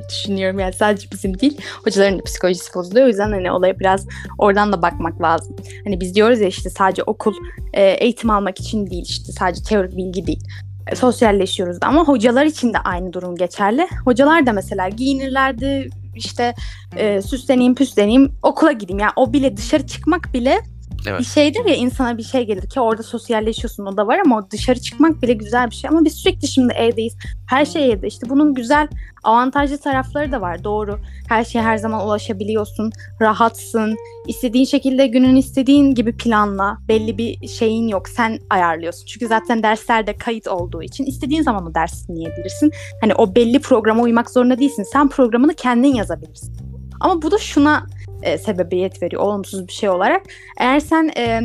düşünüyorum 0.09 0.59
yani 0.59 0.73
sadece 0.73 1.11
bizim 1.13 1.41
değil 1.41 1.59
hocaların 1.85 2.19
da 2.19 2.23
psikolojisi 2.23 2.75
bozuluyor 2.75 3.05
o 3.05 3.09
yüzden 3.09 3.33
hani 3.33 3.53
olaya 3.53 3.81
biraz 3.81 4.07
oradan 4.39 4.73
da 4.73 4.83
bakmak 4.83 5.23
lazım. 5.23 5.57
Hani 5.85 6.01
biz 6.01 6.15
diyoruz 6.15 6.41
ya 6.41 6.49
işte 6.49 6.71
sadece 6.71 7.03
okul 7.03 7.35
e, 7.73 7.83
eğitim 7.83 8.31
almak 8.31 8.61
için 8.61 8.91
değil 8.91 9.05
işte 9.09 9.33
sadece 9.33 9.63
teorik 9.63 9.97
bilgi 9.97 10.27
değil 10.27 10.45
e, 10.93 10.97
sosyalleşiyoruz 10.97 11.81
da 11.81 11.87
ama 11.87 12.05
hocalar 12.05 12.47
için 12.47 12.73
de 12.73 12.79
aynı 12.79 13.13
durum 13.13 13.37
geçerli. 13.37 13.89
Hocalar 14.05 14.47
da 14.47 14.53
mesela 14.53 14.89
giyinirlerdi 14.89 15.91
işte 16.17 16.55
e, 16.97 17.23
süsleneyim 17.23 17.75
püsleneyim 17.75 18.33
okula 18.43 18.73
gideyim. 18.73 18.99
Yani 18.99 19.13
o 19.17 19.33
bile 19.33 19.57
dışarı 19.57 19.87
çıkmak 19.87 20.35
bile 20.35 20.61
Evet. 21.07 21.21
Bir 21.21 21.25
şeydir 21.25 21.65
ya 21.65 21.75
insana 21.75 22.19
bir 22.19 22.23
şey 22.23 22.47
gelir 22.47 22.69
ki 22.69 22.81
orada 22.81 23.03
sosyalleşiyorsun 23.03 23.87
o 23.87 23.97
da 23.97 24.07
var 24.07 24.19
ama 24.25 24.51
dışarı 24.51 24.81
çıkmak 24.81 25.23
bile 25.23 25.33
güzel 25.33 25.71
bir 25.71 25.75
şey. 25.75 25.91
Ama 25.91 26.05
biz 26.05 26.15
sürekli 26.15 26.49
şimdi 26.49 26.73
evdeyiz. 26.73 27.15
Her 27.49 27.65
şey 27.65 27.93
evde. 27.93 28.07
İşte 28.07 28.31
bunun 28.31 28.55
güzel 28.55 28.89
avantajlı 29.25 29.79
tarafları 29.79 30.33
da 30.33 30.41
var. 30.41 30.65
Doğru. 30.65 30.99
Her 31.29 31.45
şeye 31.45 31.63
her 31.63 31.77
zaman 31.77 32.07
ulaşabiliyorsun. 32.07 32.93
Rahatsın. 33.21 33.97
İstediğin 34.27 34.65
şekilde 34.65 35.07
günün 35.07 35.37
istediğin 35.37 35.95
gibi 35.95 36.17
planla. 36.17 36.79
Belli 36.89 37.19
bir 37.19 37.49
şeyin 37.49 37.89
yok. 37.89 38.09
Sen 38.09 38.39
ayarlıyorsun. 38.51 39.07
Çünkü 39.07 39.27
zaten 39.27 39.63
derslerde 39.63 40.17
kayıt 40.17 40.49
olduğu 40.49 40.83
için 40.83 41.05
istediğin 41.05 41.43
zaman 41.43 41.67
o 41.67 41.75
dersi 41.75 42.09
dinleyebilirsin. 42.09 42.73
Hani 43.01 43.15
o 43.15 43.35
belli 43.35 43.61
programa 43.61 44.03
uymak 44.03 44.31
zorunda 44.31 44.59
değilsin. 44.59 44.87
Sen 44.93 45.09
programını 45.09 45.55
kendin 45.55 45.95
yazabilirsin. 45.95 46.57
Ama 47.01 47.23
bu 47.23 47.31
da 47.31 47.39
şuna 47.39 47.87
e, 48.25 48.39
sebebiyet 48.39 49.03
veriyor 49.03 49.23
olumsuz 49.23 49.69
bir 49.69 49.73
şey 49.73 49.89
olarak. 49.89 50.23
Eğer 50.59 50.81
sen 50.81 51.11
e, 51.17 51.41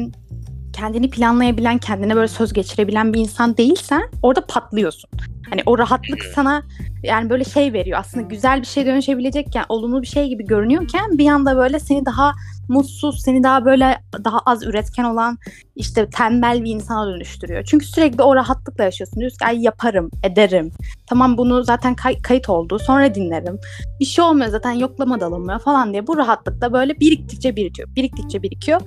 kendini 0.74 1.10
planlayabilen, 1.10 1.78
kendine 1.78 2.16
böyle 2.16 2.28
söz 2.28 2.54
geçirebilen 2.54 3.14
bir 3.14 3.20
insan 3.20 3.58
değilsen 3.58 4.02
orada 4.24 4.46
patlıyorsun. 4.46 5.10
Hani 5.50 5.62
o 5.66 5.78
rahatlık 5.78 6.24
sana 6.36 6.64
yani 7.04 7.30
böyle 7.30 7.44
şey 7.44 7.74
veriyor. 7.74 8.00
Aslında 8.00 8.28
güzel 8.28 8.62
bir 8.62 8.68
şey 8.68 8.86
dönüşebilecekken, 8.86 9.66
olumlu 9.70 10.02
bir 10.02 10.08
şey 10.08 10.28
gibi 10.28 10.46
görünüyorken 10.46 11.18
bir 11.18 11.28
anda 11.28 11.58
böyle 11.58 11.80
seni 11.80 12.06
daha 12.06 12.34
mutsuz, 12.70 13.22
seni 13.22 13.44
daha 13.44 13.66
böyle 13.66 13.98
daha 14.24 14.40
az 14.40 14.64
üretken 14.64 15.04
olan 15.04 15.38
işte 15.76 16.10
tembel 16.10 16.64
bir 16.64 16.72
insana 16.72 17.08
dönüştürüyor. 17.08 17.64
Çünkü 17.64 17.86
sürekli 17.86 18.24
o 18.24 18.36
rahatlıkla 18.36 18.84
yaşıyorsun. 18.84 19.20
Diyorsun 19.20 19.38
ki 19.38 19.46
ay 19.46 19.62
yaparım, 19.62 20.12
ederim. 20.24 20.72
Tamam 21.08 21.38
bunu 21.38 21.64
zaten 21.64 21.96
kay- 21.96 22.22
kayıt 22.22 22.50
oldu, 22.50 22.80
sonra 22.80 23.16
dinlerim. 23.16 23.60
Bir 24.00 24.06
şey 24.06 24.26
olmuyor 24.26 24.48
zaten 24.48 24.72
yoklama 24.72 25.20
da 25.20 25.26
alınmıyor 25.26 25.60
falan 25.60 25.92
diye 25.92 26.08
bu 26.08 26.18
rahatlıkla 26.18 26.74
böyle 26.74 27.00
biriktikçe 27.00 27.56
birikiyor. 27.56 27.90
Biriktikçe 27.96 28.44
birikiyor. 28.44 28.82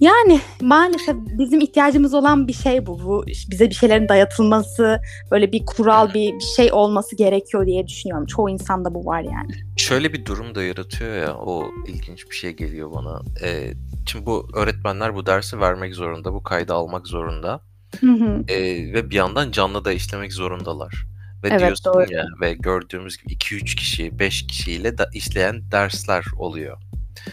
Yani 0.00 0.40
maalesef 0.60 1.16
bizim 1.38 1.60
ihtiyacımız 1.60 2.14
olan 2.14 2.48
bir 2.48 2.52
şey 2.52 2.86
bu. 2.86 3.02
bu 3.04 3.24
bize 3.50 3.70
bir 3.70 3.74
şeylerin 3.74 4.08
dayatılması, 4.08 5.00
böyle 5.30 5.52
bir 5.52 5.66
kural, 5.66 6.14
bir, 6.14 6.34
bir 6.34 6.44
şey 6.56 6.72
olması 6.72 7.16
gerekiyor 7.16 7.66
diye 7.66 7.86
düşünüyorum. 7.86 8.26
Çoğu 8.26 8.50
insanda 8.50 8.94
bu 8.94 9.06
var 9.06 9.20
yani. 9.20 9.52
Şöyle 9.76 10.12
bir 10.12 10.24
durum 10.24 10.54
da 10.54 10.62
yaratıyor 10.62 11.16
ya, 11.16 11.34
o 11.34 11.64
ilginç 11.86 12.30
bir 12.30 12.34
şey 12.34 12.50
geliyor 12.50 12.92
bana. 12.92 13.20
Ee, 13.42 13.72
şimdi 14.06 14.26
bu 14.26 14.48
öğretmenler 14.54 15.14
bu 15.14 15.26
dersi 15.26 15.60
vermek 15.60 15.94
zorunda, 15.94 16.32
bu 16.32 16.42
kaydı 16.42 16.74
almak 16.74 17.06
zorunda. 17.06 17.60
Hı 18.00 18.12
hı. 18.12 18.44
Ee, 18.48 18.92
ve 18.92 19.10
bir 19.10 19.14
yandan 19.14 19.50
canlı 19.50 19.84
da 19.84 19.92
işlemek 19.92 20.32
zorundalar. 20.32 21.06
Ve 21.44 21.48
evet, 21.48 21.60
diyorsun 21.60 21.94
doğru. 21.94 22.12
ya 22.12 22.26
ve 22.40 22.54
gördüğümüz 22.54 23.16
gibi 23.16 23.32
2-3 23.32 23.76
kişi, 23.76 24.18
5 24.18 24.46
kişiyle 24.46 24.98
de 24.98 25.04
işleyen 25.12 25.70
dersler 25.72 26.24
oluyor. 26.38 26.78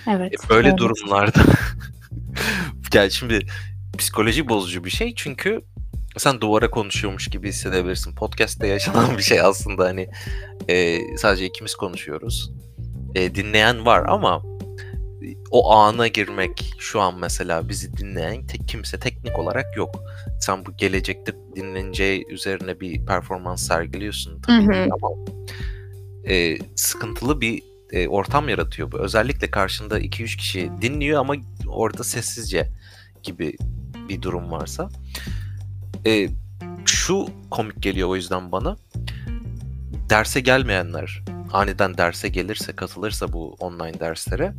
Evet. 0.08 0.34
Ee, 0.34 0.50
böyle 0.50 0.68
evet. 0.68 0.78
durumlarda 0.78 1.40
yani 2.94 3.12
şimdi 3.12 3.40
psikoloji 3.98 4.50
bozucu 4.50 4.84
bir 4.84 4.90
şey 4.90 5.14
çünkü 5.16 5.62
sen 6.18 6.42
duvara 6.42 6.72
konuşuyormuş 6.72 7.28
gibi 7.28 7.50
hissedebilirsin. 7.50 8.16
Podcast'te 8.16 8.68
yaşanan 8.68 9.18
bir 9.18 9.24
şey 9.24 9.42
aslında 9.42 9.86
hani 9.86 10.10
e, 10.70 11.00
sadece 11.18 11.46
ikimiz 11.46 11.76
konuşuyoruz. 11.76 12.52
E, 13.16 13.36
dinleyen 13.36 13.86
var 13.86 14.06
ama 14.08 14.44
o 15.52 15.72
ana 15.72 16.08
girmek 16.08 16.74
şu 16.80 17.02
an 17.02 17.20
mesela 17.20 17.70
bizi 17.70 17.98
dinleyen 17.98 18.48
tek 18.48 18.68
kimse 18.68 19.00
teknik 19.00 19.40
olarak 19.40 19.78
yok. 19.78 19.96
Sen 20.40 20.66
bu 20.66 20.78
gelecekte 20.78 21.34
dinleneceği 21.56 22.26
üzerine 22.30 22.80
bir 22.80 23.06
performans 23.06 23.68
sergiliyorsun 23.68 24.42
tabii 24.42 24.66
hı 24.66 24.84
hı. 24.84 24.90
ama 24.92 25.10
e, 26.28 26.58
sıkıntılı 26.76 27.42
bir 27.42 27.73
e, 27.94 28.08
ortam 28.08 28.50
yaratıyor 28.50 28.92
bu. 28.92 28.98
Özellikle 28.98 29.52
karşında 29.52 30.00
2-3 30.00 30.38
kişi 30.38 30.72
dinliyor 30.82 31.20
ama 31.20 31.36
orada 31.68 32.04
sessizce 32.04 32.70
gibi 33.24 33.58
bir 34.10 34.22
durum 34.22 34.52
varsa. 34.52 34.90
E, 36.06 36.30
şu 36.86 37.28
komik 37.52 37.84
geliyor 37.84 38.10
o 38.10 38.16
yüzden 38.16 38.52
bana. 38.52 38.78
Derse 40.10 40.40
gelmeyenler 40.40 41.24
aniden 41.54 41.98
derse 41.98 42.30
gelirse, 42.30 42.74
katılırsa 42.74 43.34
bu 43.34 43.56
online 43.60 44.00
derslere 44.00 44.54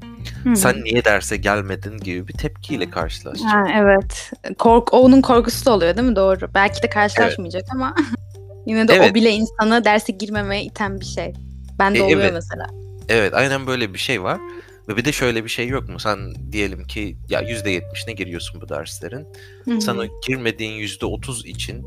Hı-hı. 0.45 0.57
sen 0.57 0.85
niye 0.85 1.05
derse 1.05 1.37
gelmedin 1.37 1.99
gibi 1.99 2.29
bir 2.29 2.33
tepkiyle 2.33 2.91
karşılaşacak. 2.91 3.53
Ha, 3.53 3.65
evet. 3.77 4.31
Kork 4.59 4.95
onun 4.95 5.21
korkusu 5.21 5.67
da 5.67 5.73
oluyor 5.73 5.97
değil 5.97 6.09
mi? 6.09 6.17
Doğru. 6.17 6.55
Belki 6.55 6.83
de 6.83 6.89
karşılaşmayacak 6.91 7.63
evet. 7.63 7.75
ama 7.75 7.95
yine 8.67 8.89
de 8.89 8.95
evet. 8.95 9.11
o 9.11 9.15
bile 9.15 9.31
insanı 9.31 9.85
derse 9.85 10.13
girmemeye 10.13 10.63
iten 10.63 11.01
bir 11.01 11.05
şey. 11.05 11.33
Ben 11.79 11.95
de 11.95 11.99
e, 11.99 12.03
oluyor 12.03 12.21
evet. 12.21 12.33
mesela. 12.33 12.84
Evet, 13.09 13.35
aynen 13.35 13.67
böyle 13.67 13.95
bir 13.95 13.99
şey 13.99 14.23
var. 14.23 14.41
Ve 14.89 14.97
bir 14.97 15.05
de 15.05 15.13
şöyle 15.13 15.45
bir 15.45 15.49
şey 15.49 15.69
yok 15.69 15.89
mu? 15.89 16.01
Sen 16.01 16.53
diyelim 16.53 16.85
ki 16.87 17.17
ya 17.29 17.43
%70'ine 17.43 18.13
giriyorsun 18.13 18.61
bu 18.61 18.69
derslerin. 18.69 19.27
Hı-hı. 19.65 19.81
Sana 19.81 20.07
girmediğin 20.27 20.81
%30 20.81 21.47
için 21.47 21.87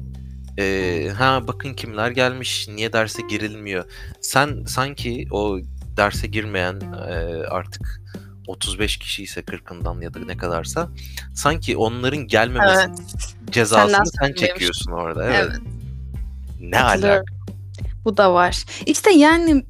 e, 0.59 1.09
ha 1.17 1.47
bakın 1.47 1.73
kimler 1.73 2.11
gelmiş, 2.11 2.67
niye 2.67 2.93
derse 2.93 3.21
girilmiyor. 3.29 3.85
Sen 4.21 4.63
sanki 4.67 5.27
o 5.31 5.59
derse 5.97 6.27
girmeyen 6.27 6.81
e, 7.09 7.13
artık 7.47 8.01
35 8.47 8.97
kişi 8.97 9.23
ise 9.23 9.41
40'ından 9.41 10.03
ya 10.03 10.13
da 10.13 10.19
ne 10.19 10.37
kadarsa 10.37 10.89
sanki 11.35 11.77
onların 11.77 12.27
gelmemesi 12.27 12.87
evet. 12.87 12.99
cezasını 13.51 14.05
sen, 14.05 14.27
sen 14.27 14.33
çekiyorsun 14.33 14.91
orada. 14.91 15.25
Evet. 15.25 15.47
evet. 15.49 15.59
Ne 16.59 16.81
alaka? 16.81 17.23
Bu 18.05 18.17
da 18.17 18.33
var. 18.33 18.65
İşte 18.85 19.11
yani 19.11 19.65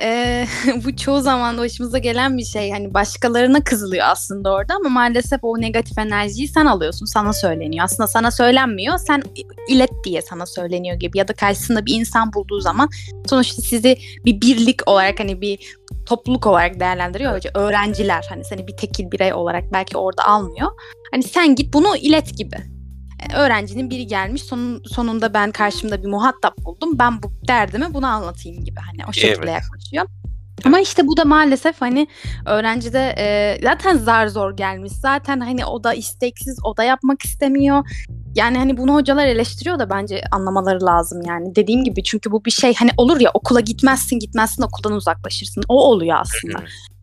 e, 0.00 0.46
bu 0.84 0.96
çoğu 0.96 1.20
zaman 1.20 1.58
başımıza 1.58 1.98
gelen 1.98 2.38
bir 2.38 2.44
şey. 2.44 2.70
Hani 2.70 2.94
başkalarına 2.94 3.64
kızılıyor 3.64 4.06
aslında 4.06 4.52
orada 4.52 4.74
ama 4.74 4.88
maalesef 4.88 5.40
o 5.42 5.60
negatif 5.60 5.98
enerjiyi 5.98 6.48
sen 6.48 6.66
alıyorsun. 6.66 7.06
Sana 7.06 7.32
söyleniyor. 7.32 7.84
Aslında 7.84 8.06
sana 8.06 8.30
söylenmiyor. 8.30 8.98
Sen 8.98 9.22
ilet 9.68 9.90
diye 10.04 10.22
sana 10.22 10.46
söyleniyor 10.46 10.96
gibi. 10.96 11.18
Ya 11.18 11.28
da 11.28 11.32
karşısında 11.32 11.86
bir 11.86 11.94
insan 11.94 12.32
bulduğu 12.32 12.60
zaman 12.60 12.88
sonuçta 13.26 13.62
sizi 13.62 13.98
bir 14.24 14.40
birlik 14.40 14.88
olarak 14.88 15.20
hani 15.20 15.40
bir 15.40 15.58
topluluk 16.06 16.46
olarak 16.46 16.80
değerlendiriyor 16.80 17.36
hoca. 17.36 17.50
Öğrenciler 17.54 18.26
hani 18.28 18.44
seni 18.44 18.66
bir 18.66 18.76
tekil 18.76 19.10
birey 19.10 19.32
olarak 19.32 19.72
belki 19.72 19.96
orada 19.96 20.24
almıyor. 20.24 20.70
Hani 21.10 21.22
sen 21.22 21.54
git 21.54 21.74
bunu 21.74 21.96
ilet 21.96 22.38
gibi. 22.38 22.73
Öğrencinin 23.36 23.90
biri 23.90 24.06
gelmiş 24.06 24.42
sonun, 24.42 24.82
sonunda 24.86 25.34
ben 25.34 25.52
karşımda 25.52 26.02
bir 26.02 26.08
muhatap 26.08 26.58
buldum. 26.58 26.98
Ben 26.98 27.22
bu 27.22 27.32
derdimi 27.48 27.94
buna 27.94 28.08
anlatayım 28.08 28.64
gibi 28.64 28.80
hani 28.80 29.08
o 29.08 29.12
şekilde 29.12 29.50
Evet. 29.50 29.62
yaklaşıyor. 29.62 30.06
Ama 30.64 30.80
işte 30.80 31.06
bu 31.06 31.16
da 31.16 31.24
maalesef 31.24 31.80
hani 31.80 32.06
öğrencide 32.46 33.14
e, 33.18 33.58
zaten 33.62 33.96
zar 33.96 34.26
zor 34.26 34.56
gelmiş. 34.56 34.92
Zaten 34.92 35.40
hani 35.40 35.66
o 35.66 35.84
da 35.84 35.94
isteksiz, 35.94 36.58
o 36.64 36.76
da 36.76 36.84
yapmak 36.84 37.22
istemiyor. 37.22 37.84
Yani 38.34 38.58
hani 38.58 38.76
bunu 38.76 38.94
hocalar 38.94 39.26
eleştiriyor 39.26 39.78
da 39.78 39.90
bence 39.90 40.22
anlamaları 40.32 40.84
lazım 40.84 41.22
yani. 41.26 41.54
Dediğim 41.54 41.84
gibi 41.84 42.02
çünkü 42.02 42.30
bu 42.30 42.44
bir 42.44 42.50
şey 42.50 42.74
hani 42.74 42.90
olur 42.96 43.20
ya 43.20 43.30
okula 43.34 43.60
gitmezsin 43.60 44.18
gitmezsin 44.18 44.62
okuldan 44.62 44.92
uzaklaşırsın. 44.92 45.62
O 45.68 45.84
oluyor 45.84 46.16
aslında. 46.20 46.58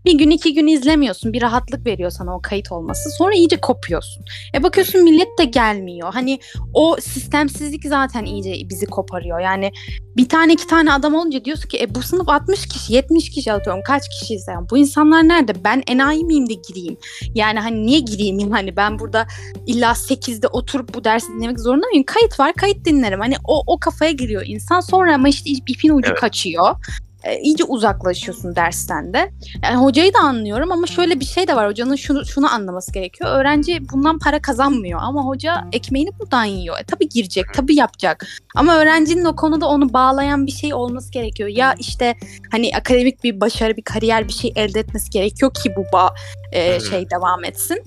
Bir 0.05 0.17
gün 0.17 0.29
iki 0.29 0.53
gün 0.53 0.67
izlemiyorsun. 0.67 1.33
Bir 1.33 1.41
rahatlık 1.41 1.85
veriyor 1.85 2.09
sana 2.09 2.35
o 2.35 2.41
kayıt 2.41 2.71
olması. 2.71 3.09
Sonra 3.09 3.33
iyice 3.33 3.57
kopuyorsun. 3.57 4.25
E 4.55 4.63
bakıyorsun 4.63 5.03
millet 5.03 5.27
de 5.39 5.45
gelmiyor. 5.45 6.13
Hani 6.13 6.39
o 6.73 6.97
sistemsizlik 7.01 7.85
zaten 7.85 8.25
iyice 8.25 8.69
bizi 8.69 8.85
koparıyor. 8.85 9.39
Yani 9.39 9.71
bir 10.17 10.29
tane 10.29 10.53
iki 10.53 10.67
tane 10.67 10.93
adam 10.93 11.15
olunca 11.15 11.45
diyorsun 11.45 11.69
ki 11.69 11.79
e 11.81 11.95
bu 11.95 12.01
sınıf 12.01 12.29
60 12.29 12.67
kişi 12.67 12.93
70 12.93 13.29
kişi 13.29 13.53
atıyorum 13.53 13.83
kaç 13.83 14.03
kişiyiz 14.09 14.45
yani 14.47 14.69
bu 14.69 14.77
insanlar 14.77 15.27
nerede 15.27 15.63
ben 15.63 15.83
enayi 15.87 16.25
miyim 16.25 16.49
de 16.49 16.53
gireyim 16.53 16.97
yani 17.35 17.59
hani 17.59 17.85
niye 17.85 17.99
gireyim 17.99 18.51
hani 18.51 18.75
ben 18.77 18.99
burada 18.99 19.27
illa 19.67 19.91
8'de 19.91 20.47
oturup 20.47 20.93
bu 20.93 21.03
dersi 21.03 21.27
dinlemek 21.33 21.59
zorunda 21.59 21.87
mıyım 21.87 22.03
kayıt 22.03 22.39
var 22.39 22.53
kayıt 22.53 22.85
dinlerim 22.85 23.19
hani 23.19 23.35
o, 23.43 23.63
o 23.67 23.79
kafaya 23.79 24.11
giriyor 24.11 24.43
insan 24.45 24.79
sonra 24.79 25.15
ama 25.15 25.29
işte 25.29 25.49
ipin 25.49 25.89
ucu 25.89 26.09
Evet. 26.09 26.19
kaçıyor 26.19 26.75
e, 27.23 27.39
iyice 27.39 27.63
uzaklaşıyorsun 27.63 28.55
dersten 28.55 29.13
de. 29.13 29.31
Yani 29.63 29.75
hocayı 29.75 30.13
da 30.13 30.19
anlıyorum 30.19 30.71
ama 30.71 30.87
şöyle 30.87 31.19
bir 31.19 31.25
şey 31.25 31.47
de 31.47 31.55
var. 31.55 31.69
Hocanın 31.69 31.95
şunu, 31.95 32.25
şunu 32.25 32.53
anlaması 32.53 32.91
gerekiyor. 32.91 33.29
Öğrenci 33.39 33.89
bundan 33.91 34.19
para 34.19 34.41
kazanmıyor 34.41 34.99
ama 35.03 35.25
hoca 35.25 35.67
ekmeğini 35.71 36.09
buradan 36.19 36.45
yiyor. 36.45 36.79
E, 36.79 36.83
tabii 36.83 37.09
girecek, 37.09 37.45
tabii 37.53 37.75
yapacak. 37.75 38.27
Ama 38.55 38.77
öğrencinin 38.77 39.25
o 39.25 39.35
konuda 39.35 39.67
onu 39.67 39.93
bağlayan 39.93 40.47
bir 40.47 40.51
şey 40.51 40.73
olması 40.73 41.11
gerekiyor. 41.11 41.49
Ya 41.49 41.75
işte 41.79 42.15
hani 42.51 42.71
akademik 42.77 43.23
bir 43.23 43.41
başarı, 43.41 43.77
bir 43.77 43.83
kariyer 43.83 44.27
bir 44.27 44.33
şey 44.33 44.53
elde 44.55 44.79
etmesi 44.79 45.09
gerekiyor 45.09 45.53
ki 45.53 45.73
bu 45.75 45.85
bağ, 45.93 46.15
e, 46.51 46.79
şey 46.79 47.09
devam 47.09 47.43
etsin 47.43 47.83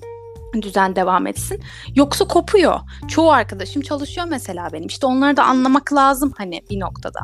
düzen 0.61 0.95
devam 0.95 1.27
etsin. 1.27 1.61
Yoksa 1.95 2.27
kopuyor. 2.27 2.79
Çoğu 3.07 3.31
arkadaşım 3.31 3.81
çalışıyor 3.81 4.27
mesela 4.29 4.69
benim. 4.73 4.87
İşte 4.87 5.05
onları 5.05 5.37
da 5.37 5.43
anlamak 5.43 5.93
lazım 5.93 6.33
hani 6.37 6.61
bir 6.69 6.79
noktada. 6.79 7.19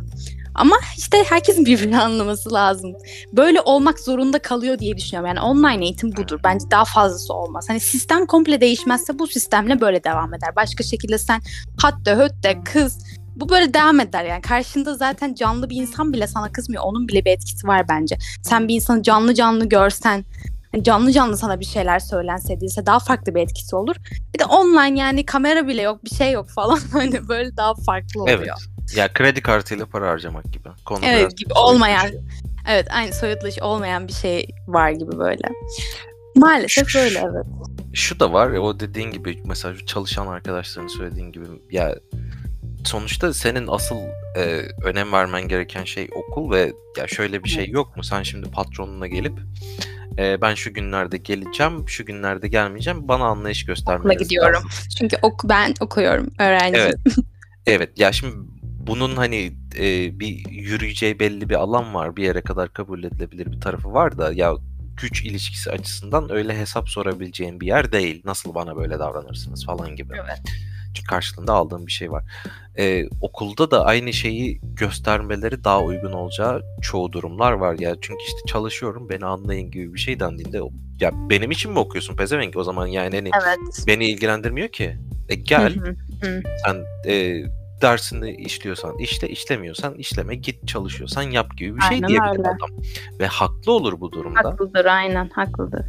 Ama 0.55 0.75
işte 0.97 1.23
herkesin 1.29 1.65
birbirini 1.65 1.99
anlaması 1.99 2.53
lazım. 2.53 2.93
Böyle 3.33 3.61
olmak 3.61 3.99
zorunda 3.99 4.39
kalıyor 4.39 4.79
diye 4.79 4.97
düşünüyorum. 4.97 5.27
Yani 5.27 5.41
online 5.41 5.85
eğitim 5.85 6.15
budur. 6.15 6.39
Bence 6.43 6.65
daha 6.71 6.85
fazlası 6.85 7.33
olmaz. 7.33 7.65
Hani 7.69 7.79
sistem 7.79 8.25
komple 8.25 8.61
değişmezse 8.61 9.19
bu 9.19 9.27
sistemle 9.27 9.81
böyle 9.81 10.03
devam 10.03 10.33
eder. 10.33 10.55
Başka 10.55 10.83
şekilde 10.83 11.17
sen 11.17 11.41
hatta 11.81 12.17
hötte 12.17 12.61
kız 12.63 12.97
bu 13.35 13.49
böyle 13.49 13.73
devam 13.73 13.99
eder 13.99 14.23
yani 14.25 14.41
karşında 14.41 14.95
zaten 14.95 15.33
canlı 15.33 15.69
bir 15.69 15.75
insan 15.75 16.13
bile 16.13 16.27
sana 16.27 16.51
kızmıyor 16.51 16.83
onun 16.83 17.07
bile 17.07 17.25
bir 17.25 17.31
etkisi 17.31 17.67
var 17.67 17.89
bence 17.89 18.17
sen 18.41 18.67
bir 18.67 18.75
insanı 18.75 19.03
canlı 19.03 19.33
canlı 19.33 19.65
görsen 19.69 20.25
hani 20.71 20.83
canlı 20.83 21.11
canlı 21.11 21.37
sana 21.37 21.59
bir 21.59 21.65
şeyler 21.65 21.99
söylense 21.99 22.53
edilse 22.53 22.85
daha 22.85 22.99
farklı 22.99 23.35
bir 23.35 23.41
etkisi 23.41 23.75
olur 23.75 23.95
bir 24.33 24.39
de 24.39 24.45
online 24.45 24.99
yani 24.99 25.25
kamera 25.25 25.67
bile 25.67 25.81
yok 25.81 26.05
bir 26.05 26.09
şey 26.09 26.31
yok 26.31 26.49
falan 26.49 26.79
hani 26.91 27.27
böyle 27.27 27.57
daha 27.57 27.73
farklı 27.75 28.21
oluyor. 28.21 28.37
Evet. 28.39 28.49
Ya 28.95 29.13
kredi 29.13 29.41
kartıyla 29.41 29.85
para 29.85 30.07
harcamak 30.09 30.53
gibi. 30.53 30.69
Konu 30.85 30.99
Evet, 31.05 31.37
gibi 31.37 31.53
olmayan. 31.53 32.11
Evet 32.69 32.87
aynı 32.91 33.13
soyutlaşı 33.13 33.65
olmayan 33.65 34.07
bir 34.07 34.13
şey 34.13 34.47
var 34.67 34.91
gibi 34.91 35.17
böyle. 35.17 35.47
Maalesef 36.35 36.87
Şu- 36.87 36.99
böyle 36.99 37.19
evet. 37.19 37.45
Şu 37.93 38.19
da 38.19 38.33
var 38.33 38.49
o 38.49 38.79
dediğin 38.79 39.11
gibi 39.11 39.41
mesela 39.45 39.75
çalışan 39.85 40.27
arkadaşların 40.27 40.87
söylediğin 40.87 41.31
gibi 41.31 41.45
ya 41.71 41.95
sonuçta 42.85 43.33
senin 43.33 43.67
asıl 43.67 43.95
e, 44.37 44.41
önem 44.83 45.11
vermen 45.11 45.47
gereken 45.47 45.83
şey 45.83 46.09
okul 46.15 46.51
ve 46.51 46.73
ya 46.97 47.07
şöyle 47.07 47.43
bir 47.43 47.49
şey 47.49 47.69
yok 47.69 47.97
mu? 47.97 48.03
Sen 48.03 48.23
şimdi 48.23 48.51
patronuna 48.51 49.07
gelip 49.07 49.33
e, 50.17 50.41
ben 50.41 50.55
şu 50.55 50.73
günlerde 50.73 51.17
geleceğim, 51.17 51.89
şu 51.89 52.05
günlerde 52.05 52.47
gelmeyeceğim. 52.47 53.07
Bana 53.07 53.23
anlayış 53.25 53.65
göstermeniz 53.65 54.05
Okula 54.05 54.23
gidiyorum. 54.23 54.55
lazım. 54.55 54.69
Çünkü 54.99 55.17
ok 55.21 55.41
ben 55.49 55.73
okuyorum 55.79 56.29
öğrenci. 56.39 56.79
Evet. 56.79 56.95
Evet 57.67 57.99
ya 57.99 58.11
şimdi 58.11 58.35
bunun 58.87 59.15
hani 59.15 59.53
e, 59.79 60.19
bir 60.19 60.49
yürüyeceği 60.49 61.19
belli 61.19 61.49
bir 61.49 61.55
alan 61.55 61.93
var. 61.93 62.15
Bir 62.15 62.23
yere 62.23 62.41
kadar 62.41 62.73
kabul 62.73 63.03
edilebilir 63.03 63.51
bir 63.51 63.61
tarafı 63.61 63.93
var 63.93 64.17
da 64.17 64.33
ya 64.33 64.53
güç 64.97 65.21
ilişkisi 65.25 65.71
açısından 65.71 66.31
öyle 66.31 66.57
hesap 66.57 66.89
sorabileceğin 66.89 67.61
bir 67.61 67.67
yer 67.67 67.91
değil. 67.91 68.21
Nasıl 68.25 68.55
bana 68.55 68.75
böyle 68.77 68.99
davranırsınız 68.99 69.65
falan 69.65 69.95
gibi. 69.95 70.13
Evet. 70.23 70.41
Karşılığında 71.09 71.53
aldığım 71.53 71.87
bir 71.87 71.91
şey 71.91 72.11
var. 72.11 72.23
E, 72.77 73.05
okulda 73.21 73.71
da 73.71 73.85
aynı 73.85 74.13
şeyi 74.13 74.59
göstermeleri 74.63 75.63
daha 75.63 75.81
uygun 75.81 76.11
olacağı 76.11 76.63
çoğu 76.81 77.11
durumlar 77.11 77.51
var 77.51 77.75
ya. 77.79 77.95
Çünkü 78.01 78.23
işte 78.23 78.39
çalışıyorum 78.47 79.09
beni 79.09 79.25
anlayın 79.25 79.71
gibi 79.71 79.93
bir 79.93 79.99
şey 79.99 80.19
dendiğinde 80.19 80.59
ya 80.99 81.11
benim 81.29 81.51
için 81.51 81.71
mi 81.71 81.79
okuyorsun 81.79 82.15
pezevenk 82.15 82.57
o 82.57 82.63
zaman 82.63 82.87
yani 82.87 83.15
hani 83.15 83.29
Evet. 83.43 83.83
beni 83.87 84.05
ilgilendirmiyor 84.05 84.67
ki. 84.67 84.97
E, 85.29 85.35
gel 85.35 85.75
sen 86.65 86.85
e, 87.07 87.43
dersini 87.81 88.35
işliyorsan 88.35 88.97
işle, 88.97 89.29
işlemiyorsan 89.29 89.93
işleme, 89.93 90.35
git 90.35 90.67
çalışıyorsan 90.67 91.21
yap 91.21 91.57
gibi 91.57 91.75
bir 91.75 91.81
şey 91.81 91.95
Aynen 91.95 92.07
diyebilir 92.07 92.31
öyle. 92.31 92.41
adam. 92.47 92.69
Ve 93.19 93.27
haklı 93.27 93.71
olur 93.71 93.99
bu 94.01 94.11
durumda. 94.11 94.39
Haklıdır 94.39 94.85
aynen 94.85 95.29
haklıdır. 95.29 95.85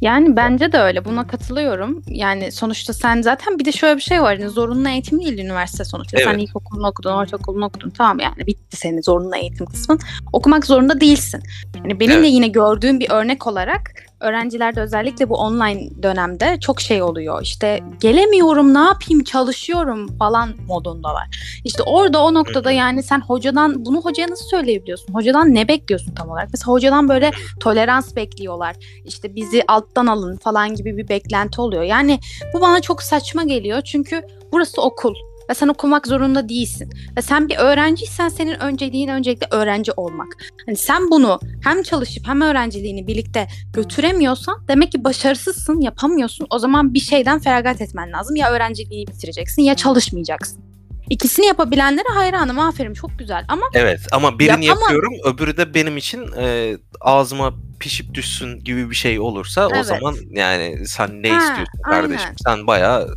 Yani 0.00 0.36
bence 0.36 0.72
de 0.72 0.78
öyle. 0.78 1.04
Buna 1.04 1.26
katılıyorum. 1.26 2.02
Yani 2.06 2.52
sonuçta 2.52 2.92
sen 2.92 3.22
zaten 3.22 3.58
bir 3.58 3.64
de 3.64 3.72
şöyle 3.72 3.96
bir 3.96 4.02
şey 4.02 4.22
var. 4.22 4.32
Yani 4.32 4.50
zorunlu 4.50 4.88
eğitim 4.88 5.20
değil 5.20 5.38
üniversite 5.38 5.84
sonuçta. 5.84 6.18
Sen 6.18 6.30
Evet. 6.34 6.42
ilkokulunu 6.42 6.86
okudun, 6.88 7.12
ortaokulunu 7.12 7.64
okudun. 7.64 7.90
Tamam 7.90 8.18
yani 8.18 8.46
bitti 8.46 8.76
senin 8.76 9.02
zorunlu 9.02 9.36
eğitim 9.36 9.66
kısmın. 9.66 9.98
Okumak 10.32 10.66
zorunda 10.66 11.00
değilsin. 11.00 11.42
Yani 11.76 12.00
benim 12.00 12.14
de 12.14 12.18
Evet. 12.18 12.32
yine 12.32 12.48
gördüğüm 12.48 13.00
bir 13.00 13.10
örnek 13.10 13.46
olarak 13.46 13.90
öğrencilerde 14.20 14.80
özellikle 14.80 15.28
bu 15.28 15.36
online 15.36 16.02
dönemde 16.02 16.60
çok 16.60 16.80
şey 16.80 17.02
oluyor. 17.02 17.42
İşte 17.42 17.80
gelemiyorum, 18.00 18.74
ne 18.74 18.78
yapayım, 18.78 19.24
çalışıyorum 19.24 20.18
falan 20.18 20.54
modundalar. 20.66 21.28
İşte 21.64 21.82
orada 21.82 22.24
o 22.24 22.34
noktada 22.34 22.70
yani 22.70 23.02
sen 23.02 23.20
hocadan 23.20 23.84
bunu 23.84 24.00
hocaya 24.00 24.28
nasıl 24.30 24.44
söyleyebiliyorsun? 24.44 25.14
Hocadan 25.14 25.54
ne 25.54 25.68
bekliyorsun 25.68 26.14
tam 26.14 26.30
olarak? 26.30 26.48
Mesela 26.52 26.72
hocadan 26.72 27.08
böyle 27.08 27.30
tolerans 27.60 28.16
bekliyorlar. 28.16 28.76
İşte 29.04 29.34
bizi 29.34 29.62
alttan 29.68 30.06
alın 30.06 30.36
falan 30.36 30.74
gibi 30.74 30.96
bir 30.96 31.08
beklenti 31.08 31.60
oluyor. 31.60 31.82
Yani 31.82 32.20
bu 32.54 32.60
bana 32.60 32.80
çok 32.80 33.02
saçma 33.02 33.42
geliyor. 33.42 33.82
Çünkü 33.82 34.22
burası 34.52 34.82
okul 34.82 35.14
ve 35.50 35.54
sen 35.54 35.68
okumak 35.68 36.06
zorunda 36.06 36.48
değilsin. 36.48 36.90
Ve 37.16 37.22
sen 37.22 37.48
bir 37.48 37.56
öğrenciysen 37.56 38.28
senin 38.28 38.60
önceliğin 38.60 39.08
öncelikle 39.08 39.46
öğrenci 39.50 39.92
olmak. 39.92 40.26
Hani 40.66 40.76
sen 40.76 41.10
bunu 41.10 41.40
hem 41.64 41.82
çalışıp 41.82 42.26
hem 42.28 42.40
öğrenciliğini 42.40 43.06
birlikte 43.06 43.48
götüremiyorsan 43.72 44.64
demek 44.68 44.92
ki 44.92 45.04
başarısızsın, 45.04 45.80
yapamıyorsun. 45.80 46.46
O 46.50 46.58
zaman 46.58 46.94
bir 46.94 47.00
şeyden 47.00 47.38
feragat 47.38 47.80
etmen 47.80 48.12
lazım. 48.12 48.36
Ya 48.36 48.50
öğrenciliği 48.50 49.06
bitireceksin 49.06 49.62
ya 49.62 49.74
çalışmayacaksın. 49.74 50.64
İkisini 51.10 51.46
yapabilenlere 51.46 52.08
hayranım. 52.14 52.58
Aferin 52.58 52.94
çok 52.94 53.18
güzel 53.18 53.44
ama 53.48 53.62
Evet 53.74 54.00
ama 54.12 54.38
birini 54.38 54.64
Yapamam. 54.66 54.82
yapıyorum 54.82 55.12
öbürü 55.24 55.56
de 55.56 55.74
benim 55.74 55.96
için 55.96 56.26
e, 56.38 56.76
ağzıma 57.00 57.54
pişip 57.80 58.14
düşsün 58.14 58.60
gibi 58.60 58.90
bir 58.90 58.94
şey 58.94 59.20
olursa 59.20 59.68
o 59.68 59.74
Evet. 59.74 59.86
zaman 59.86 60.14
yani 60.30 60.86
sen 60.86 61.22
ne 61.22 61.30
Ha, 61.30 61.38
istiyorsun 61.38 61.82
kardeşim? 61.84 62.18
aynen. 62.26 62.36
Sen 62.46 62.66
bayağı 62.66 63.14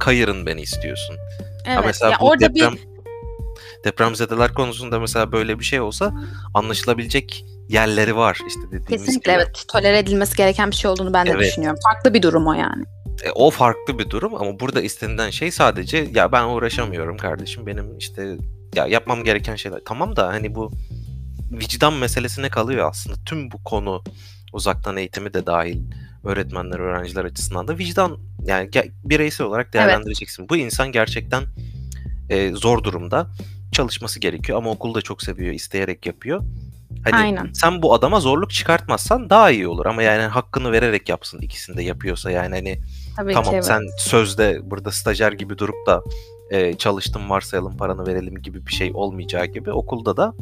kayırın 0.00 0.46
beni 0.46 0.60
istiyorsun. 0.60 1.16
Ha 1.66 1.72
evet 1.74 1.84
mesela 1.84 2.10
ya 2.10 2.20
bu 2.20 2.28
orada 2.28 2.54
deprem 2.54 2.72
bir 2.72 2.92
depremzedeler 3.84 4.54
konusunda 4.54 5.00
mesela 5.00 5.32
böyle 5.32 5.58
bir 5.58 5.64
şey 5.64 5.80
olsa 5.80 6.12
anlaşılabilecek 6.54 7.44
yerleri 7.68 8.16
var 8.16 8.38
işte 8.48 8.60
dediğimiz 8.66 8.88
kesinlikle 9.06 9.32
gibi. 9.32 9.42
evet 9.42 9.64
tolere 9.68 9.98
edilmesi 9.98 10.36
gereken 10.36 10.70
bir 10.70 10.76
şey 10.76 10.90
olduğunu 10.90 11.12
ben 11.14 11.26
de 11.26 11.30
Evet. 11.30 11.40
düşünüyorum. 11.46 11.78
Farklı 11.92 12.14
bir 12.14 12.22
durum 12.22 12.46
o 12.46 12.52
yani. 12.52 12.84
E, 13.24 13.30
o 13.34 13.50
farklı 13.50 13.98
bir 13.98 14.10
durum 14.10 14.34
ama 14.34 14.60
burada 14.60 14.80
istenilen 14.82 15.30
şey 15.30 15.50
sadece 15.50 16.08
ya 16.14 16.32
ben 16.32 16.44
uğraşamıyorum 16.44 17.16
kardeşim 17.16 17.66
benim 17.66 17.98
işte 17.98 18.36
ya 18.74 18.86
yapmam 18.86 19.24
gereken 19.24 19.56
şeyler. 19.56 19.80
Tamam 19.84 20.16
da 20.16 20.28
hani 20.28 20.54
bu 20.54 20.72
vicdan 21.50 21.92
meselesine 21.94 22.48
kalıyor 22.48 22.90
aslında. 22.90 23.16
Tüm 23.26 23.50
bu 23.50 23.64
konu 23.64 24.02
uzaktan 24.52 24.96
eğitimi 24.96 25.34
de 25.34 25.46
dahil 25.46 25.80
öğretmenler, 26.24 26.78
öğrenciler 26.78 27.24
açısından 27.24 27.68
da 27.68 27.78
vicdan 27.78 28.18
yani 28.44 28.70
bireysel 29.04 29.46
olarak 29.46 29.72
değerlendireceksin. 29.72 30.48
Bu 30.48 30.56
insan 30.56 30.92
gerçekten 30.92 31.42
e, 32.30 32.52
zor 32.52 32.84
durumda 32.84 33.26
çalışması 33.72 34.20
gerekiyor 34.20 34.58
ama 34.58 34.70
okulda 34.70 35.02
çok 35.02 35.22
seviyor, 35.22 35.54
isteyerek 35.54 36.06
yapıyor. 36.06 36.42
Hani 37.04 37.16
Aynen. 37.16 37.50
sen 37.52 37.82
bu 37.82 37.94
adama 37.94 38.20
zorluk 38.20 38.50
çıkartmazsan 38.50 39.30
daha 39.30 39.50
iyi 39.50 39.68
olur 39.68 39.86
ama 39.86 40.02
yani 40.02 40.22
hakkını 40.22 40.72
vererek 40.72 41.08
yapsın 41.08 41.38
ikisini 41.38 41.76
de 41.76 41.82
yapıyorsa 41.82 42.30
yani 42.30 42.54
hani 42.54 42.78
Tabii 43.16 43.32
tamam 43.32 43.50
ki 43.50 43.54
evet. 43.54 43.64
sen 43.64 43.80
sözde 43.98 44.60
burada 44.70 44.92
stajyer 44.92 45.32
gibi 45.32 45.58
durup 45.58 45.86
da 45.86 46.02
e, 46.50 46.74
çalıştım 46.74 47.30
varsayalım 47.30 47.76
paranı 47.76 48.06
verelim 48.06 48.42
gibi 48.42 48.66
bir 48.66 48.72
şey 48.72 48.90
olmayacağı 48.94 49.46
gibi 49.46 49.72
okulda 49.72 50.16
da 50.16 50.34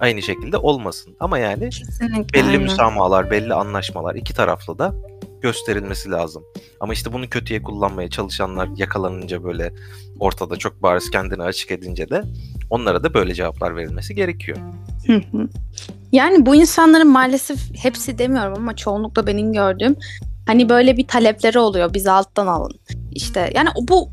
aynı 0.00 0.22
şekilde 0.22 0.56
olmasın. 0.56 1.16
Ama 1.20 1.38
yani 1.38 1.70
Kesinlikle, 1.70 2.38
belli 2.38 2.48
aynen. 2.48 2.62
müsamahalar, 2.62 3.30
belli 3.30 3.54
anlaşmalar 3.54 4.14
iki 4.14 4.34
taraflı 4.34 4.78
da 4.78 4.94
gösterilmesi 5.42 6.10
lazım. 6.10 6.42
Ama 6.80 6.92
işte 6.92 7.12
bunu 7.12 7.28
kötüye 7.28 7.62
kullanmaya 7.62 8.10
çalışanlar 8.10 8.68
yakalanınca 8.76 9.44
böyle 9.44 9.72
ortada 10.20 10.56
çok 10.56 10.82
bariz 10.82 11.10
kendini 11.10 11.42
açık 11.42 11.70
edince 11.70 12.08
de 12.08 12.22
onlara 12.70 13.02
da 13.04 13.14
böyle 13.14 13.34
cevaplar 13.34 13.76
verilmesi 13.76 14.14
gerekiyor. 14.14 14.58
Yani 16.12 16.46
bu 16.46 16.54
insanların 16.54 17.08
maalesef 17.08 17.58
hepsi 17.82 18.18
demiyorum 18.18 18.54
ama 18.56 18.76
çoğunlukla 18.76 19.26
benim 19.26 19.52
gördüğüm 19.52 19.96
hani 20.46 20.68
böyle 20.68 20.96
bir 20.96 21.06
talepleri 21.06 21.58
oluyor. 21.58 21.94
Bizi 21.94 22.10
alttan 22.10 22.46
alın. 22.46 22.80
İşte 23.12 23.50
yani 23.54 23.68
bu 23.88 24.10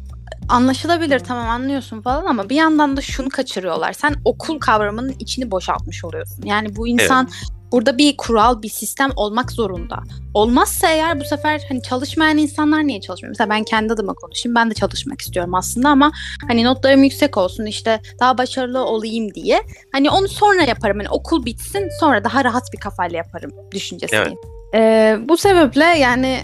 anlaşılabilir 0.50 1.20
tamam 1.20 1.50
anlıyorsun 1.50 2.02
falan 2.02 2.26
ama 2.26 2.50
bir 2.50 2.56
yandan 2.56 2.98
da 2.98 3.02
şunu 3.02 3.30
kaçırıyorlar. 3.30 3.94
Sen 3.94 4.16
okul 4.26 4.60
kavramının 4.60 5.16
içini 5.20 5.52
boşaltmış 5.52 6.06
oluyorsun. 6.06 6.44
Yani 6.46 6.76
bu 6.76 6.88
insan 6.88 7.30
evet. 7.30 7.55
Burada 7.72 7.98
bir 7.98 8.18
kural, 8.18 8.62
bir 8.62 8.70
sistem 8.70 9.12
olmak 9.16 9.52
zorunda. 9.52 10.00
Olmazsa 10.34 10.90
eğer 10.90 11.20
bu 11.20 11.24
sefer 11.24 11.62
hani 11.70 11.82
çalışmayan 11.82 12.38
insanlar 12.38 12.88
niye 12.88 13.02
çalışmıyor? 13.02 13.30
Mesela 13.30 13.50
ben 13.50 13.64
kendi 13.64 13.94
adıma 13.94 14.14
konuşayım. 14.14 14.56
Ben 14.56 14.70
de 14.70 14.74
çalışmak 14.74 15.22
istiyorum 15.22 15.56
aslında 15.56 15.90
ama 15.90 16.12
hani 16.48 16.64
notlarım 16.64 17.04
yüksek 17.04 17.38
olsun 17.38 17.66
işte 17.66 18.02
daha 18.20 18.38
başarılı 18.38 18.86
olayım 18.86 19.34
diye. 19.34 19.62
Hani 19.92 20.10
onu 20.10 20.28
sonra 20.28 20.64
yaparım. 20.64 20.98
Hani 20.98 21.10
okul 21.10 21.46
bitsin 21.46 21.90
sonra 22.00 22.24
daha 22.24 22.44
rahat 22.44 22.74
bir 22.74 22.80
kafayla 22.80 23.18
yaparım 23.18 23.52
düşüncesiyim. 23.72 24.24
Evet. 24.24 24.38
Ee, 24.76 25.18
bu 25.30 25.38
sebeple 25.38 25.86
yani 25.86 26.40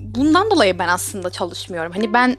bundan 0.00 0.50
dolayı 0.50 0.78
ben 0.78 0.88
aslında 0.88 1.30
çalışmıyorum. 1.30 1.92
Hani 1.92 2.12
ben 2.12 2.36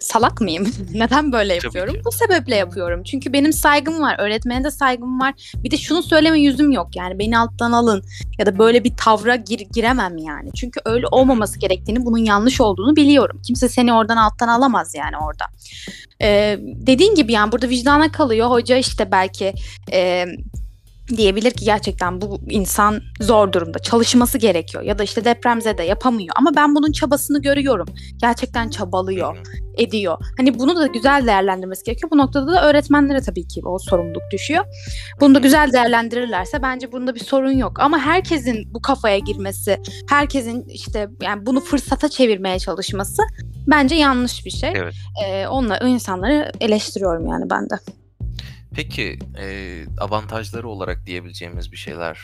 salak 0.00 0.40
mıyım? 0.40 0.72
Neden 0.94 1.32
böyle 1.32 1.54
yapıyorum? 1.54 1.96
Bu 2.04 2.12
sebeple 2.12 2.56
yapıyorum. 2.56 3.02
Çünkü 3.02 3.32
benim 3.32 3.52
saygım 3.52 4.00
var. 4.00 4.16
Öğretmene 4.18 4.64
de 4.64 4.70
saygım 4.70 5.20
var. 5.20 5.34
Bir 5.56 5.70
de 5.70 5.76
şunu 5.76 6.02
söyleme 6.02 6.40
yüzüm 6.40 6.70
yok. 6.70 6.96
Yani 6.96 7.18
beni 7.18 7.38
alttan 7.38 7.72
alın 7.72 8.02
ya 8.38 8.46
da 8.46 8.58
böyle 8.58 8.84
bir 8.84 8.96
tavra 8.96 9.36
gir 9.36 9.58
giremem 9.72 10.18
yani. 10.18 10.50
Çünkü 10.56 10.80
öyle 10.84 11.06
olmaması 11.10 11.58
gerektiğini, 11.58 12.04
bunun 12.04 12.18
yanlış 12.18 12.60
olduğunu 12.60 12.96
biliyorum. 12.96 13.40
Kimse 13.46 13.68
seni 13.68 13.92
oradan 13.92 14.16
alttan 14.16 14.48
alamaz 14.48 14.94
yani 14.94 15.16
orada. 15.16 15.44
Ee, 16.22 16.58
dediğin 16.60 17.14
gibi 17.14 17.32
yani 17.32 17.52
burada 17.52 17.68
vicdana 17.68 18.12
kalıyor. 18.12 18.50
Hoca 18.50 18.76
işte 18.76 19.12
belki 19.12 19.54
e, 19.92 20.26
diyebilir 21.16 21.50
ki 21.50 21.64
gerçekten 21.64 22.20
bu 22.20 22.40
insan 22.50 23.00
zor 23.20 23.52
durumda 23.52 23.78
çalışması 23.78 24.38
gerekiyor 24.38 24.84
ya 24.84 24.98
da 24.98 25.02
işte 25.02 25.24
depremze 25.24 25.78
de 25.78 25.82
yapamıyor 25.82 26.34
ama 26.36 26.50
ben 26.56 26.74
bunun 26.74 26.92
çabasını 26.92 27.42
görüyorum. 27.42 27.86
Gerçekten 28.20 28.68
çabalıyor, 28.68 29.36
ediyor. 29.78 30.18
Hani 30.36 30.58
bunu 30.58 30.76
da 30.76 30.86
güzel 30.86 31.26
değerlendirmesi 31.26 31.84
gerekiyor. 31.84 32.10
Bu 32.10 32.18
noktada 32.18 32.52
da 32.52 32.68
öğretmenlere 32.68 33.20
tabii 33.20 33.48
ki 33.48 33.60
o 33.64 33.78
sorumluluk 33.78 34.22
düşüyor. 34.32 34.64
Bunu 35.20 35.34
da 35.34 35.38
güzel 35.38 35.72
değerlendirirlerse 35.72 36.62
bence 36.62 36.92
bunda 36.92 37.14
bir 37.14 37.20
sorun 37.20 37.52
yok. 37.52 37.80
Ama 37.80 37.98
herkesin 37.98 38.74
bu 38.74 38.82
kafaya 38.82 39.18
girmesi, 39.18 39.80
herkesin 40.08 40.64
işte 40.68 41.08
yani 41.22 41.46
bunu 41.46 41.60
fırsata 41.60 42.08
çevirmeye 42.08 42.58
çalışması 42.58 43.22
bence 43.66 43.94
yanlış 43.94 44.46
bir 44.46 44.50
şey. 44.50 44.72
Evet. 44.74 44.94
Ee, 45.24 45.46
onunla 45.46 45.78
o 45.82 45.86
insanları 45.86 46.52
eleştiriyorum 46.60 47.26
yani 47.26 47.50
ben 47.50 47.70
de. 47.70 47.74
Peki 48.74 49.18
e, 49.38 49.76
avantajları 50.00 50.68
olarak 50.68 51.06
diyebileceğimiz 51.06 51.72
bir 51.72 51.76
şeyler 51.76 52.18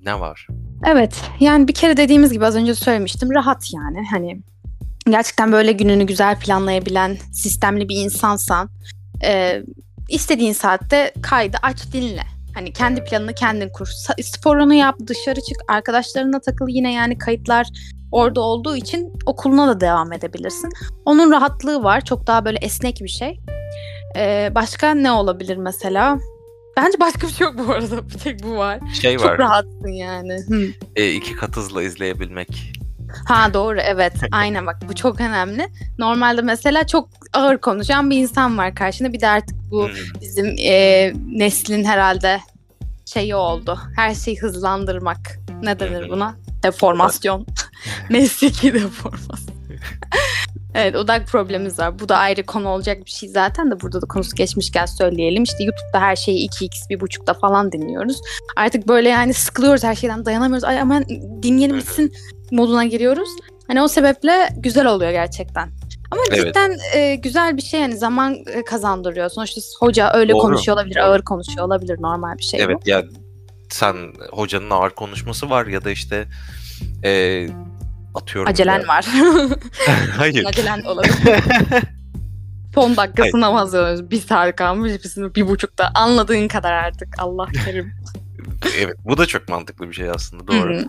ne 0.00 0.20
var? 0.20 0.46
Evet 0.86 1.22
yani 1.40 1.68
bir 1.68 1.74
kere 1.74 1.96
dediğimiz 1.96 2.32
gibi 2.32 2.46
az 2.46 2.56
önce 2.56 2.74
söylemiştim 2.74 3.30
rahat 3.34 3.66
yani 3.74 4.06
hani 4.10 4.40
gerçekten 5.06 5.52
böyle 5.52 5.72
gününü 5.72 6.06
güzel 6.06 6.40
planlayabilen 6.40 7.16
sistemli 7.32 7.88
bir 7.88 7.96
insansan 7.96 8.70
e, 9.24 9.62
istediğin 10.08 10.52
saatte 10.52 11.12
kaydı 11.22 11.56
aç 11.62 11.92
dinle. 11.92 12.22
Hani 12.54 12.72
kendi 12.72 13.04
planını 13.04 13.34
kendin 13.34 13.68
kur. 13.68 13.88
Sporunu 14.22 14.74
yap, 14.74 14.96
dışarı 15.06 15.40
çık, 15.40 15.56
arkadaşlarına 15.68 16.40
takıl 16.40 16.68
yine 16.68 16.92
yani 16.92 17.18
kayıtlar 17.18 17.66
orada 18.12 18.40
olduğu 18.40 18.76
için 18.76 19.12
okuluna 19.26 19.68
da 19.68 19.80
devam 19.80 20.12
edebilirsin. 20.12 20.70
Onun 21.04 21.30
rahatlığı 21.30 21.82
var. 21.82 22.04
Çok 22.04 22.26
daha 22.26 22.44
böyle 22.44 22.58
esnek 22.58 23.00
bir 23.00 23.08
şey. 23.08 23.40
Ee, 24.16 24.52
başka 24.54 24.94
ne 24.94 25.12
olabilir 25.12 25.56
mesela? 25.56 26.18
Bence 26.76 27.00
başka 27.00 27.26
bir 27.26 27.32
şey 27.32 27.46
yok 27.46 27.54
bu 27.58 27.72
arada. 27.72 28.08
Bir 28.08 28.18
tek 28.18 28.42
bu 28.42 28.56
var. 28.56 28.78
Şey 29.02 29.16
Çok 29.16 29.26
var. 29.26 29.38
rahatsın 29.38 29.88
yani. 29.88 30.36
Hı. 30.48 30.66
E, 30.96 31.12
iki 31.12 31.36
kat 31.36 31.56
hızla 31.56 31.82
izleyebilmek. 31.82 32.72
Ha 33.26 33.54
doğru 33.54 33.80
evet. 33.80 34.12
Aynen 34.32 34.66
bak 34.66 34.76
bu 34.88 34.94
çok 34.94 35.20
önemli. 35.20 35.68
Normalde 35.98 36.42
mesela 36.42 36.86
çok 36.86 37.08
ağır 37.32 37.58
konuşan 37.58 38.10
bir 38.10 38.16
insan 38.18 38.58
var 38.58 38.74
karşında. 38.74 39.12
Bir 39.12 39.20
de 39.20 39.28
artık 39.28 39.56
bu 39.70 39.88
bizim 40.20 40.56
e, 40.58 41.12
neslin 41.26 41.84
herhalde 41.84 42.40
şeyi 43.04 43.34
oldu. 43.34 43.78
Her 43.96 44.14
şeyi 44.14 44.40
hızlandırmak. 44.40 45.38
Ne 45.62 45.80
denir 45.80 46.08
buna? 46.08 46.34
Deformasyon. 46.62 47.46
Mesleki 48.10 48.74
deformasyon. 48.74 49.54
Evet 50.74 50.96
odak 50.96 51.26
problemimiz 51.26 51.78
var. 51.78 51.98
Bu 51.98 52.08
da 52.08 52.16
ayrı 52.16 52.42
konu 52.42 52.68
olacak 52.68 53.04
bir 53.04 53.10
şey 53.10 53.28
zaten 53.28 53.70
de 53.70 53.80
burada 53.80 54.02
da 54.02 54.06
konusu 54.06 54.36
geçmişken 54.36 54.86
söyleyelim. 54.86 55.42
İşte 55.42 55.64
YouTube'da 55.64 56.00
her 56.00 56.16
şeyi 56.16 56.48
2x, 56.48 56.90
1.5'da 56.90 57.34
falan 57.34 57.72
dinliyoruz. 57.72 58.20
Artık 58.56 58.88
böyle 58.88 59.08
yani 59.08 59.34
sıkılıyoruz 59.34 59.84
her 59.84 59.94
şeyden 59.94 60.24
dayanamıyoruz. 60.24 60.64
Ay 60.64 60.80
aman 60.80 61.04
dinleyelim 61.42 61.76
bitsin 61.76 62.12
moduna 62.50 62.84
giriyoruz. 62.84 63.28
Hani 63.66 63.82
o 63.82 63.88
sebeple 63.88 64.48
güzel 64.56 64.86
oluyor 64.86 65.10
gerçekten. 65.10 65.70
Ama 66.10 66.22
evet. 66.30 66.46
cidden 66.46 66.78
e, 66.94 67.14
güzel 67.14 67.56
bir 67.56 67.62
şey 67.62 67.80
yani 67.80 67.96
zaman 67.96 68.34
e, 68.34 68.64
kazandırıyor. 68.64 69.28
Sonuçta 69.30 69.60
hoca 69.80 70.12
öyle 70.14 70.32
Doğru. 70.32 70.42
konuşuyor 70.42 70.76
olabilir, 70.76 70.96
ağır 70.96 71.22
konuşuyor 71.22 71.66
olabilir 71.66 71.96
normal 72.00 72.38
bir 72.38 72.42
şey 72.42 72.60
Evet 72.62 72.76
bu. 72.86 72.90
ya 72.90 73.04
sen 73.68 73.96
hocanın 74.32 74.70
ağır 74.70 74.90
konuşması 74.90 75.50
var 75.50 75.66
ya 75.66 75.84
da 75.84 75.90
işte 75.90 76.26
e, 77.04 77.46
Atıyorum. 78.14 78.50
Acelen 78.50 78.80
ya. 78.80 78.88
var. 78.88 79.06
Hayır. 80.16 80.44
Acelen 80.44 80.82
olabilir. 80.82 81.14
Son 82.74 82.96
dakikasına 82.96 83.50
mı 83.50 83.58
hazırlanıyoruz? 83.58 84.10
Bir 84.10 84.20
saat 84.20 84.56
kalmış, 84.56 84.92
bir, 84.92 85.34
bir 85.34 85.48
buçukta. 85.48 85.90
Anladığın 85.94 86.48
kadar 86.48 86.72
artık. 86.72 87.08
Allah 87.18 87.48
kerim. 87.64 87.92
evet 88.78 88.94
bu 89.04 89.18
da 89.18 89.26
çok 89.26 89.48
mantıklı 89.48 89.88
bir 89.88 89.94
şey 89.94 90.10
aslında 90.10 90.46
doğru. 90.46 90.76
Hı-hı. 90.76 90.86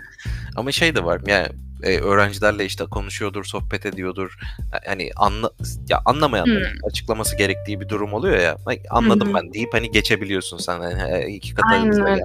Ama 0.55 0.71
şey 0.71 0.95
de 0.95 1.03
var 1.03 1.21
yani 1.27 1.47
e, 1.83 1.97
öğrencilerle 1.99 2.65
işte 2.65 2.85
konuşuyordur, 2.85 3.43
sohbet 3.43 3.85
ediyordur. 3.85 4.37
Hani 4.85 5.09
anla 5.15 5.49
ya 5.89 6.01
anlamayanların 6.05 6.73
hmm. 6.73 6.87
açıklaması 6.87 7.37
gerektiği 7.37 7.81
bir 7.81 7.89
durum 7.89 8.13
oluyor 8.13 8.37
ya. 8.37 8.57
Anladım 8.89 9.27
hmm. 9.27 9.35
ben 9.35 9.53
deyip 9.53 9.73
hani 9.73 9.91
geçebiliyorsun 9.91 10.57
sen 10.57 10.79
hani 10.81 11.35
iki 11.35 11.53
kat 11.53 11.65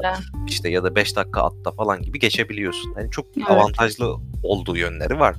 ya, 0.03 0.17
işte 0.47 0.69
ya 0.69 0.85
da 0.85 0.95
beş 0.95 1.17
dakika 1.17 1.43
atta 1.43 1.71
falan 1.71 2.03
gibi 2.03 2.19
geçebiliyorsun. 2.19 2.95
Hani 2.95 3.11
çok 3.11 3.27
evet. 3.37 3.51
avantajlı 3.51 4.17
olduğu 4.43 4.77
yönleri 4.77 5.19
var. 5.19 5.37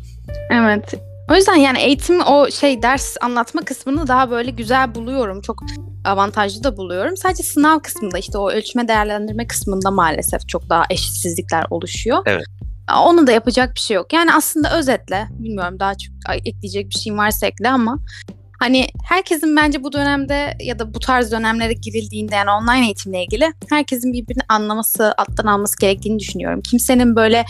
Evet. 0.49 0.93
O 1.32 1.36
yüzden 1.36 1.55
yani 1.55 1.80
eğitim 1.80 2.22
o 2.22 2.51
şey 2.51 2.82
ders 2.82 3.18
anlatma 3.22 3.62
kısmını 3.62 4.07
daha 4.07 4.32
böyle 4.32 4.51
güzel 4.51 4.95
buluyorum. 4.95 5.41
Çok 5.41 5.64
avantajlı 6.05 6.64
da 6.64 6.78
buluyorum. 6.78 7.18
Sadece 7.18 7.43
sınav 7.43 7.80
kısmında 7.80 8.18
işte 8.18 8.38
o 8.38 8.51
ölçme 8.51 8.88
değerlendirme 8.88 9.47
kısmında 9.47 9.91
maalesef 9.91 10.47
çok 10.47 10.70
daha 10.70 10.84
eşitsizlikler 10.89 11.66
oluşuyor. 11.70 12.24
Evet. 12.26 12.45
Onun 12.96 13.28
da 13.28 13.32
yapacak 13.32 13.76
bir 13.76 13.80
şey 13.80 13.96
yok. 13.96 14.14
Yani 14.14 14.34
aslında 14.34 14.78
özetle 14.78 15.28
bilmiyorum 15.32 15.80
daha 15.80 15.94
çok 15.98 16.14
ekleyecek 16.46 16.89
bir 16.89 17.00
şeyim 17.00 17.18
varsa 17.18 17.48
ekle 17.48 17.70
ama 17.70 18.00
hani 18.60 18.88
herkesin 19.04 19.56
bence 19.56 19.84
bu 19.84 19.94
dönemde 19.94 20.58
ya 20.60 20.80
da 20.80 20.94
bu 20.94 21.00
tarz 21.00 21.32
dönemlere 21.32 21.74
girildiğinde 21.74 22.36
yani 22.36 22.52
online 22.52 22.86
eğitimle 22.86 23.24
ilgili 23.24 23.54
herkesin 23.70 24.14
birbirini 24.14 24.44
anlaması, 24.50 25.14
alttan 25.18 25.46
alması 25.46 25.80
gerektiğini 25.80 26.20
düşünüyorum. 26.20 26.62
Kimsenin 26.62 27.16
böyle 27.16 27.46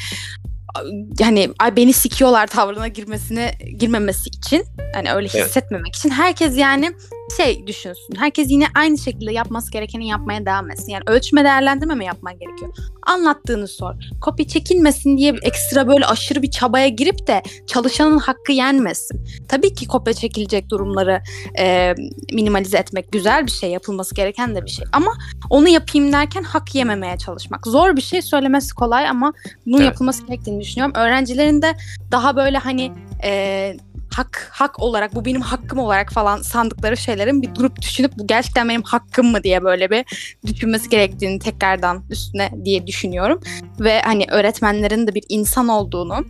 hani 1.22 1.50
ay 1.60 1.76
beni 1.76 1.94
sikiyorlar 1.94 2.48
tavrına 2.48 2.88
girmesine 2.88 3.52
girmemesi 3.78 4.30
için 4.30 4.64
hani 4.94 5.12
öyle 5.12 5.28
hissetmemek 5.28 5.88
evet. 5.88 5.96
için 5.96 6.10
herkes 6.10 6.58
yani 6.58 6.92
şey 7.38 7.68
düşünsün. 7.68 8.16
Herkes 8.18 8.52
yine 8.52 8.66
aynı 8.76 8.98
şekilde 8.98 9.34
yapması 9.34 9.72
gerekeni 9.72 10.08
yapmaya 10.08 10.46
devam 10.46 10.72
etsin. 10.72 10.92
Yani 10.92 11.04
ölçme 11.08 11.44
değerlendirme 11.44 11.96
mi 11.96 12.06
yapman 12.06 12.40
gerekiyor? 12.40 12.76
Anlattığını 13.08 13.68
sor. 13.68 13.94
Kopya 14.22 14.48
çekilmesin 14.48 15.18
diye 15.18 15.36
ekstra 15.42 15.88
böyle 15.88 16.06
aşırı 16.06 16.42
bir 16.42 16.52
çabaya 16.52 16.88
girip 16.88 17.28
de 17.28 17.42
çalışanın 17.68 18.18
hakkı 18.18 18.52
yenmesin. 18.52 19.26
Tabii 19.48 19.74
ki 19.74 19.88
kopya 19.88 20.14
çekilecek 20.14 20.70
durumları 20.70 21.22
e, 21.60 21.96
minimalize 22.34 22.78
etmek 22.78 23.12
güzel 23.12 23.46
bir 23.46 23.52
şey. 23.52 23.72
Yapılması 23.72 24.16
gereken 24.16 24.56
de 24.56 24.66
bir 24.66 24.70
şey. 24.70 24.86
Ama 24.92 25.14
onu 25.50 25.68
yapayım 25.68 26.14
derken 26.14 26.44
hak 26.44 26.76
yememeye 26.76 27.18
çalışmak. 27.18 27.68
Zor 27.68 27.96
bir 27.96 28.02
şey 28.02 28.22
söylemesi 28.22 28.76
kolay 28.76 29.10
ama 29.10 29.34
bunun 29.66 29.78
evet. 29.78 29.86
yapılması 29.86 30.28
gerektiğini 30.28 30.62
düşünüyorum. 30.62 30.96
Öğrencilerin 30.96 31.62
de 31.62 31.78
daha 32.12 32.36
böyle 32.36 32.58
hani 32.58 32.92
e, 33.24 33.74
hak 34.16 34.50
hak 34.52 34.80
olarak 34.80 35.16
bu 35.16 35.26
benim 35.26 35.42
hakkım 35.42 35.80
olarak 35.80 36.12
falan 36.12 36.42
sandıkları 36.42 36.98
şeylerin 36.98 37.42
bir 37.42 37.56
durup 37.56 37.82
düşünüp 37.82 38.12
bu 38.18 38.28
gerçekten 38.28 38.70
benim 38.70 38.84
hakkım 38.84 39.32
mı 39.32 39.44
diye 39.44 39.64
böyle 39.64 39.90
bir 39.90 40.06
düşünmesi 40.48 40.90
gerektiğini 40.90 41.40
tekrardan 41.40 42.04
üstüne 42.10 42.52
diye 42.66 42.88
düşünüyorum. 42.88 43.40
Ve 43.80 44.02
hani 44.02 44.26
öğretmenlerin 44.32 45.08
de 45.08 45.16
bir 45.16 45.24
insan 45.30 45.68
olduğunu 45.68 46.26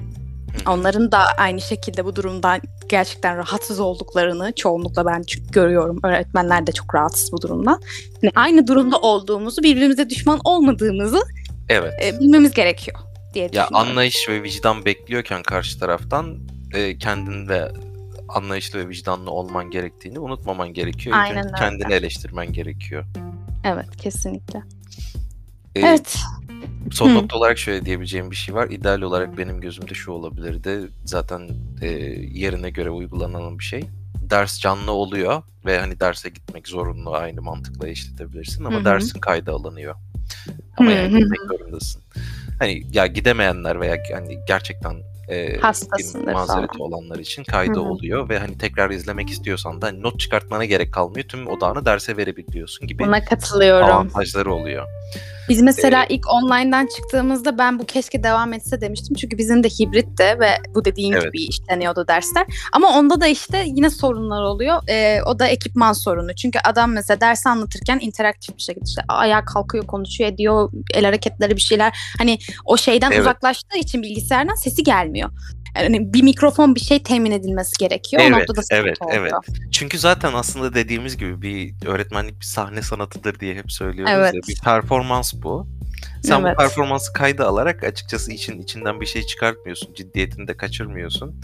Onların 0.68 1.12
da 1.12 1.20
aynı 1.38 1.62
şekilde 1.62 2.06
bu 2.06 2.16
durumdan 2.16 2.62
gerçekten 2.90 3.38
rahatsız 3.38 3.80
olduklarını 3.80 4.54
çoğunlukla 4.56 5.06
ben 5.06 5.24
çünkü 5.28 5.52
görüyorum. 5.52 6.00
Öğretmenler 6.04 6.68
de 6.68 6.72
çok 6.72 6.96
rahatsız 6.96 7.32
bu 7.32 7.42
durumdan. 7.42 7.82
Yani 8.22 8.32
aynı 8.36 8.68
durumda 8.68 8.98
olduğumuzu, 9.00 9.64
birbirimize 9.64 10.10
düşman 10.10 10.40
olmadığımızı 10.44 11.22
Evet. 11.70 11.94
e, 12.04 12.20
bilmemiz 12.20 12.54
gerekiyor 12.54 12.98
diye 13.34 13.46
Ya 13.46 13.50
düşünüyorum. 13.50 13.76
anlayış 13.76 14.30
ve 14.30 14.44
vicdan 14.44 14.86
bekliyorken 14.86 15.44
karşı 15.44 15.80
taraftan 15.80 16.38
e, 16.74 16.98
kendin 16.98 17.48
ve 17.48 17.72
anlayışlı 18.30 18.80
ve 18.80 18.90
vicdanlı 18.90 19.32
olman 19.32 19.70
gerektiğini 19.72 20.20
unutmaman 20.20 20.74
gerekiyor. 20.74 21.18
Aynen 21.20 21.46
öyle. 21.46 21.56
kendini 21.58 21.94
eleştirmen 21.94 22.54
gerekiyor. 22.54 23.06
Evet, 23.64 23.98
kesinlikle. 23.98 24.60
E, 25.76 25.80
Evet. 25.80 26.20
Son 26.92 27.10
Hı. 27.10 27.14
nokta 27.14 27.38
olarak 27.38 27.58
şöyle 27.58 27.86
diyebileceğim 27.86 28.32
bir 28.32 28.36
şey 28.36 28.56
var. 28.56 28.70
İdeal 28.70 29.02
olarak 29.02 29.38
benim 29.38 29.62
gözümde 29.62 29.94
şu 29.94 30.12
olabilirdi. 30.12 30.80
Zaten 31.06 31.50
e, 31.82 31.88
yerine 32.34 32.70
göre 32.70 32.90
uygulanan 32.90 33.60
bir 33.60 33.64
şey. 33.64 33.84
Ders 34.30 34.60
canlı 34.60 34.92
oluyor 34.92 35.44
ve 35.66 35.80
hani 35.80 36.00
derse 36.00 36.30
gitmek 36.30 36.68
zorunlu 36.68 37.14
aynı 37.16 37.42
mantıkla 37.42 37.88
işletebilirsin 37.88 38.64
ama 38.64 38.76
Hı 38.76 38.82
hı. 38.82 38.86
dersin 38.86 39.20
kayda 39.20 39.52
alınıyor. 39.52 39.96
Ama 40.78 40.92
Hı 40.92 40.96
yani 40.96 41.20
gitmek 41.20 41.40
zorundasın. 41.50 42.02
Hani 42.60 42.84
ya 42.94 43.08
gidemeyenler 43.08 43.80
veya 43.82 43.98
hani 44.14 44.38
gerçekten 44.48 44.96
e, 45.32 45.58
Hastasındır 45.60 46.34
mazereti 46.34 46.78
falan. 46.78 46.92
olanlar 46.92 47.20
için 47.20 47.44
kayda 47.44 47.74
Hı 47.74 47.76
hı. 47.76 47.82
oluyor 47.82 48.30
ve 48.30 48.40
hani 48.40 48.58
tekrar 48.58 48.90
izlemek 48.90 49.30
istiyorsan 49.30 49.82
da 49.82 49.92
not 49.92 50.20
çıkartmana 50.20 50.66
gerek 50.66 50.94
kalmıyor. 50.94 51.28
Tüm 51.28 51.48
odağını 51.48 51.86
derse 51.86 52.18
verebiliyorsun 52.18 52.88
gibi 52.88 53.04
Buna 53.04 53.24
katılıyorum. 53.26 53.88
avantajları 53.90 54.54
oluyor. 54.54 54.88
Biz 55.50 55.62
mesela 55.62 56.04
Ee, 56.04 56.06
ilk 56.10 56.34
online'dan 56.34 56.88
çıktığımızda 56.96 57.58
ben 57.58 57.80
bu 57.80 57.86
keşke 57.86 58.24
devam 58.24 58.54
etse 58.54 58.82
demiştim. 58.82 59.16
Çünkü 59.16 59.38
bizim 59.38 59.64
de 59.64 59.68
hibritti 59.68 60.24
ve 60.24 60.50
bu 60.76 60.86
dediğin 60.86 61.14
Evet. 61.14 61.24
gibi 61.24 61.44
işleniyordu 61.44 62.08
dersler. 62.08 62.46
Ama 62.74 63.00
onda 63.00 63.22
da 63.22 63.28
işte 63.28 63.64
yine 63.68 63.90
sorunlar 63.90 64.42
oluyor. 64.44 64.82
Ee, 64.90 65.20
o 65.26 65.40
da 65.40 65.48
ekipman 65.48 65.94
sorunu. 65.94 66.36
Çünkü 66.36 66.60
adam 66.66 66.92
mesela 66.92 67.22
dersi 67.22 67.50
anlatırken 67.50 68.00
interaktif 68.02 68.58
bir 68.58 68.62
şekilde 68.62 68.86
işte 68.88 69.02
ayağa 69.08 69.46
kalkıyor, 69.46 69.88
konuşuyor, 69.88 70.30
ediyor, 70.32 70.72
el 70.94 71.06
hareketleri 71.06 71.56
bir 71.56 71.62
şeyler. 71.62 71.98
Hani 72.18 72.38
o 72.66 72.78
şeyden 72.78 73.12
Evet. 73.12 73.22
uzaklaştığı 73.22 73.78
için 73.78 74.02
bilgisayardan 74.04 74.56
sesi 74.56 74.84
gelmiyor. 74.84 75.30
Yani 75.76 76.14
bir 76.14 76.24
mikrofon 76.24 76.76
bir 76.76 76.80
şey 76.80 77.04
temin 77.04 77.32
edilmesi 77.32 77.74
gerekiyor. 77.80 78.22
o 78.22 78.26
Evet, 78.26 78.38
noktada 78.38 78.62
sıkıntı 78.62 78.82
evet, 78.88 79.02
oluyor. 79.02 79.18
evet. 79.22 79.34
Çünkü 79.72 80.00
zaten 80.00 80.34
aslında 80.34 80.74
dediğimiz 80.74 81.18
gibi 81.18 81.42
bir 81.42 81.74
öğretmenlik 81.86 82.40
bir 82.40 82.46
sahne 82.46 82.82
sanatıdır 82.82 83.40
diye 83.40 83.56
hep 83.56 83.72
söylüyoruz 83.72 84.14
Evet. 84.16 84.34
ya. 84.34 84.42
Bir 84.48 84.62
performans 84.64 85.34
bu. 85.34 85.68
Sen 86.24 86.42
Evet. 86.42 86.54
bu 86.58 86.62
performansı 86.62 87.14
kayda 87.14 87.48
alarak 87.48 87.84
açıkçası 87.84 88.32
için 88.32 88.62
içinden 88.62 89.02
bir 89.02 89.06
şey 89.06 89.26
çıkartmıyorsun. 89.26 89.94
Ciddiyetini 89.94 90.48
de 90.48 90.58
kaçırmıyorsun. 90.58 91.36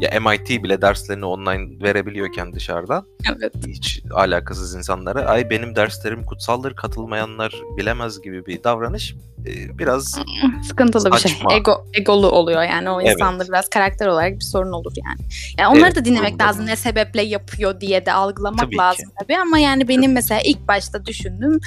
Ya 0.00 0.20
MIT 0.20 0.62
bile 0.62 0.82
derslerini 0.82 1.24
online 1.24 1.82
verebiliyorken 1.82 2.52
dışarıdan 2.52 3.06
Evet. 3.36 3.52
hiç 3.66 4.02
alakasız 4.14 4.74
insanlara 4.74 5.20
ay 5.24 5.50
benim 5.50 5.76
derslerim 5.76 6.24
kutsaldır 6.24 6.74
katılmayanlar 6.76 7.54
bilemez 7.76 8.22
gibi 8.22 8.46
bir 8.46 8.64
davranış 8.64 9.14
e, 9.46 9.78
biraz 9.78 10.14
Sıkıntılı 10.62 11.12
bir 11.12 11.16
Saçma. 11.16 11.50
şey. 11.50 11.58
Ego, 11.58 11.86
egolu 11.94 12.30
oluyor 12.30 12.62
yani 12.62 12.90
o 12.90 13.00
Evet. 13.00 13.12
insanda 13.12 13.48
biraz 13.48 13.68
karakter 13.68 14.06
olarak 14.06 14.34
bir 14.34 14.44
sorun 14.44 14.72
olur 14.72 14.92
yani. 15.04 15.18
Yani 15.58 15.68
onları 15.68 15.84
Evet, 15.86 15.96
da 15.96 16.04
dinlemek 16.04 16.30
sorun 16.32 16.44
lazım 16.44 16.66
ne 16.66 16.76
sebeple 16.76 17.22
yapıyor 17.22 17.80
diye 17.80 18.06
de 18.06 18.12
algılamak 18.12 18.60
Tabii 18.60 18.70
ki. 18.70 18.76
lazım 18.76 19.10
tabii 19.20 19.36
ama 19.38 19.58
yani 19.58 19.88
benim 19.88 20.12
mesela 20.12 20.40
ilk 20.44 20.68
başta 20.68 21.06
düşündüğüm 21.06 21.60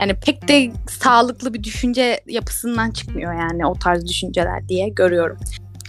yani 0.00 0.14
pek 0.14 0.48
de 0.48 0.72
sağlıklı 0.90 1.54
bir 1.54 1.62
düşünce 1.64 2.20
yapısından 2.26 2.90
çıkmıyor 2.90 3.34
yani 3.34 3.66
o 3.66 3.74
tarz 3.74 4.06
düşünceler 4.08 4.68
diye 4.68 4.88
görüyorum. 4.88 5.36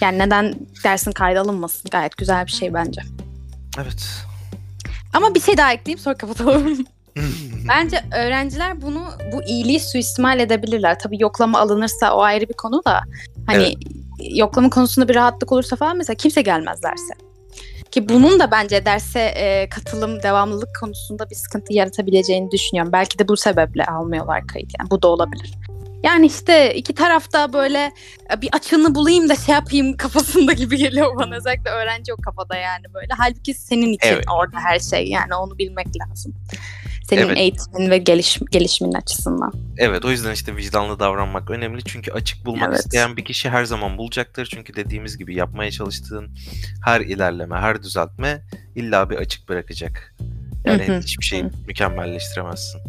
Yani 0.02 0.20
neden 0.20 0.56
dersin 0.84 1.12
kayda 1.12 1.41
alınmasın 1.41 1.89
gayet 1.91 2.18
güzel 2.18 2.46
bir 2.46 2.52
şey 2.52 2.74
bence. 2.74 3.02
evet. 3.82 4.26
Ama 5.14 5.36
bir 5.36 5.41
şey 5.41 5.58
daha 5.58 5.74
ekleyeyim 5.74 6.00
sonra 6.00 6.18
kapatalım. 6.18 6.86
Bence 7.68 8.04
öğrenciler 8.16 8.82
bunu 8.82 9.04
bu 9.34 9.43
iyiliği 9.43 9.80
suistimal 9.80 10.39
edebilirler. 10.39 11.00
Tabii 11.00 11.22
yoklama 11.22 11.60
alınırsa 11.60 12.16
o 12.16 12.22
ayrı 12.22 12.50
bir 12.50 12.54
konu 12.54 12.82
da. 12.86 13.02
Hani 13.48 13.76
yoklama 14.20 14.70
konusunda 14.70 15.08
bir 15.08 15.16
rahatlık 15.16 15.52
olursa 15.52 15.76
falan 15.76 15.98
mesela 15.98 16.18
kimse 16.18 16.41
gelmez 16.41 16.84
derse. 16.84 17.14
Ki 17.91 18.10
bunun 18.10 18.39
da 18.39 18.52
bence 18.52 18.86
derse 18.86 19.20
e, 19.20 19.70
katılım, 19.70 20.24
devamlılık 20.24 20.70
konusunda 20.80 21.30
bir 21.30 21.36
sıkıntı 21.36 21.74
yaratabileceğini 21.74 22.52
düşünüyorum. 22.52 22.91
Belki 22.91 23.20
de 23.20 23.28
bu 23.28 23.38
sebeple 23.38 23.86
almıyorlar 23.86 24.48
kayıt. 24.48 24.72
Yani 24.80 24.89
bu 24.91 25.02
da 25.02 25.08
olabilir. 25.08 25.54
Yani 26.06 26.26
işte 26.26 26.76
iki 26.76 26.95
tarafta 26.95 27.53
böyle 27.53 27.91
e, 28.34 28.41
bir 28.41 28.49
açığını 28.53 28.95
bulayım 28.95 29.30
da 29.30 29.36
şey 29.36 29.56
yapayım 29.56 29.97
kafasında 29.97 30.53
gibi 30.53 30.78
geliyor 30.78 31.16
bana. 31.20 31.36
Özellikle 31.36 31.70
öğrenci 31.70 32.14
o 32.14 32.18
kafada 32.18 32.56
yani 32.56 32.93
böyle. 32.93 33.14
Halbuki 33.18 33.53
senin 33.53 33.93
için 33.93 34.08
Evet. 34.08 34.26
orada 34.34 34.58
her 34.60 34.80
şey. 34.80 35.08
Yani 35.08 35.36
onu 35.36 35.58
bilmek 35.58 35.88
lazım. 36.01 36.34
Senin 37.10 37.22
Evet. 37.22 37.38
eğitimin 37.38 37.89
ve 37.89 37.97
geliş, 37.97 38.39
gelişimin 38.51 38.93
açısından. 38.93 39.53
Evet 39.78 40.06
o 40.06 40.12
yüzden 40.12 40.32
işte 40.32 40.56
vicdanlı 40.56 40.99
davranmak 40.99 41.49
önemli. 41.49 41.84
Çünkü 41.84 42.12
açık 42.12 42.45
bulmak 42.45 42.70
Evet. 42.70 42.80
isteyen 42.80 43.18
bir 43.18 43.26
kişi 43.26 43.49
her 43.49 43.66
zaman 43.66 43.97
bulacaktır. 43.97 44.45
Çünkü 44.45 44.76
dediğimiz 44.76 45.18
gibi 45.18 45.36
yapmaya 45.36 45.72
çalıştığın 45.72 46.36
her 46.86 47.01
ilerleme, 47.01 47.56
her 47.56 47.84
düzeltme 47.84 48.41
illa 48.76 49.10
bir 49.10 49.16
açık 49.16 49.49
bırakacak. 49.49 50.16
Yani 50.66 50.99
hiçbir 51.03 51.26
şeyi 51.26 51.43
mükemmelleştiremezsin. 51.68 52.80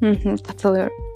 Hı 0.00 0.10
hı, 0.10 0.36
katılıyorum. 0.46 1.07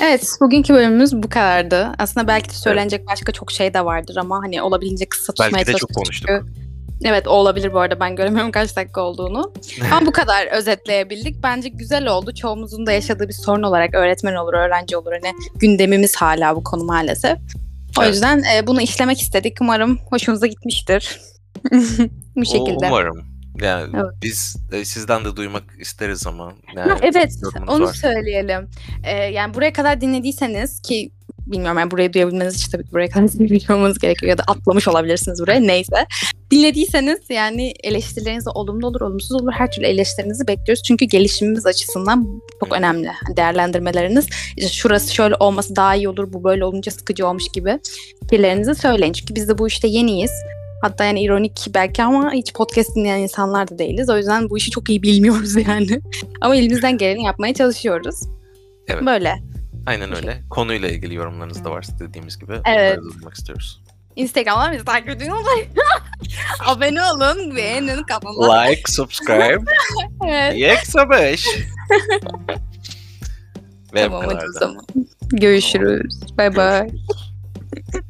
Evet, 0.00 0.28
bugünkü 0.40 0.74
bölümümüz 0.74 1.12
bu 1.22 1.28
kadardı. 1.28 1.92
Aslında 1.98 2.28
belki 2.28 2.48
de 2.50 2.54
söylenecek 2.54 3.06
başka 3.06 3.32
çok 3.32 3.52
şey 3.52 3.74
de 3.74 3.84
vardır 3.84 4.16
ama 4.16 4.40
hani 4.42 4.62
olabildiğince 4.62 5.08
kısa 5.08 5.32
tutmaya 5.32 5.52
Belki 5.52 5.72
de 5.72 5.76
çok 5.76 5.94
konuştuk. 5.94 6.28
çünkü- 6.28 6.68
Evet, 7.04 7.28
o 7.28 7.30
olabilir 7.30 7.72
bu 7.72 7.80
arada. 7.80 8.00
Ben 8.00 8.16
göremiyorum 8.16 8.52
kaç 8.52 8.76
dakika 8.76 9.00
olduğunu. 9.00 9.52
Ama 9.92 10.06
bu 10.06 10.12
kadar 10.12 10.46
özetleyebildik. 10.46 11.42
Bence 11.42 11.68
güzel 11.68 12.06
oldu. 12.06 12.34
Çoğumuzun 12.34 12.86
da 12.86 12.92
yaşadığı 12.92 13.28
bir 13.28 13.32
sorun 13.32 13.62
olarak 13.62 13.94
öğretmen 13.94 14.34
olur, 14.34 14.54
öğrenci 14.54 14.96
olur. 14.96 15.12
Hani 15.12 15.32
gündemimiz 15.56 16.16
hala 16.16 16.56
bu 16.56 16.64
konu 16.64 16.84
maalesef. 16.84 17.38
O 17.98 18.02
Evet. 18.02 18.12
yüzden 18.14 18.42
e, 18.56 18.66
bunu 18.66 18.80
işlemek 18.80 19.20
istedik. 19.20 19.56
Umarım 19.60 19.98
hoşunuza 20.10 20.46
gitmiştir. 20.46 21.20
bu 22.36 22.44
şekilde. 22.44 22.86
umarım. 22.88 23.37
Yani 23.62 23.90
Evet. 23.94 24.06
biz 24.22 24.56
e, 24.72 24.84
sizden 24.84 25.24
de 25.24 25.36
duymak 25.36 25.64
isteriz 25.80 26.26
ama. 26.26 26.52
Yani 26.76 26.90
Ha, 26.90 26.98
evet 27.02 27.32
onu 27.68 27.84
varsa. 27.84 28.08
söyleyelim. 28.12 28.68
Ee, 29.04 29.16
yani 29.16 29.54
buraya 29.54 29.72
kadar 29.72 30.00
dinlediyseniz 30.00 30.82
ki 30.82 31.10
bilmiyorum 31.46 31.78
yani 31.78 31.90
burayı 31.90 32.12
duyabilmeniz 32.12 32.54
için 32.56 32.70
tabii 32.70 32.84
ki 32.84 32.92
buraya 32.92 33.08
kadar 33.08 33.28
dinlemiş 33.32 33.70
olmanız 33.70 33.98
gerekiyor 33.98 34.30
ya 34.30 34.38
da 34.38 34.42
atlamış 34.46 34.88
olabilirsiniz 34.88 35.40
buraya 35.40 35.60
neyse. 35.60 36.06
Dinlediyseniz 36.50 37.18
yani 37.30 37.74
eleştirileriniz 37.84 38.44
olumlu 38.54 38.86
olur 38.86 39.00
olumsuz 39.00 39.32
olur 39.32 39.52
her 39.52 39.70
türlü 39.72 39.86
eleştirinizi 39.86 40.46
bekliyoruz. 40.48 40.82
Çünkü 40.82 41.04
gelişimimiz 41.04 41.66
açısından 41.66 42.40
çok 42.60 42.72
önemli 42.72 43.10
değerlendirmeleriniz. 43.36 44.26
İşte 44.56 44.68
şurası 44.72 45.14
şöyle 45.14 45.34
olması 45.34 45.76
daha 45.76 45.94
iyi 45.94 46.08
olur 46.08 46.32
bu 46.32 46.44
böyle 46.44 46.64
olunca 46.64 46.92
sıkıcı 46.92 47.26
olmuş 47.26 47.44
gibi 47.52 47.78
fikirlerinizi 48.22 48.74
söyleyin. 48.74 49.12
Çünkü 49.12 49.34
biz 49.34 49.48
de 49.48 49.58
bu 49.58 49.68
işte 49.68 49.88
yeniyiz. 49.88 50.30
Hatta 50.82 51.04
yani 51.04 51.22
ironik 51.22 51.66
belki 51.74 52.02
ama 52.02 52.32
hiç 52.32 52.52
podcast 52.52 52.96
dinleyen 52.96 53.18
insanlar 53.18 53.68
da 53.68 53.78
değiliz. 53.78 54.10
O 54.10 54.16
yüzden 54.16 54.50
bu 54.50 54.58
işi 54.58 54.70
çok 54.70 54.88
iyi 54.90 55.02
bilmiyoruz 55.02 55.56
yani. 55.56 56.00
ama 56.40 56.56
elimizden 56.56 56.98
geleni 56.98 57.24
yapmaya 57.24 57.54
çalışıyoruz. 57.54 58.20
Evet. 58.88 59.02
Böyle. 59.06 59.42
Aynen 59.86 60.16
öyle. 60.16 60.42
Konuyla 60.50 60.88
ilgili 60.88 61.14
yorumlarınız 61.14 61.64
da 61.64 61.70
varsa 61.70 61.98
dediğimiz 61.98 62.38
gibi 62.38 62.52
Evet. 62.66 62.98
onları 62.98 63.24
da 63.24 63.30
istiyoruz. 63.32 63.82
Instagram'dan 64.16 64.72
bizi 64.72 64.84
takip 64.84 65.08
edin. 65.08 65.30
Abone 66.66 67.02
olun, 67.02 67.56
beğenin 67.56 68.02
kafama. 68.02 68.60
Like, 68.60 68.92
subscribe, 68.92 69.64
Evet. 70.26 70.56
yeksa 70.56 71.10
5. 71.10 71.46
Ve 73.94 74.02
Tamam 74.02 74.22
bu 74.22 74.26
hadi 74.26 74.34
kadar 74.34 74.44
o 74.48 74.54
da. 74.54 74.58
zaman. 74.58 74.84
Görüşürüz. 75.32 76.20
Bay 76.38 76.56
bay. 76.56 76.88
Görüşürüz. 76.88 78.07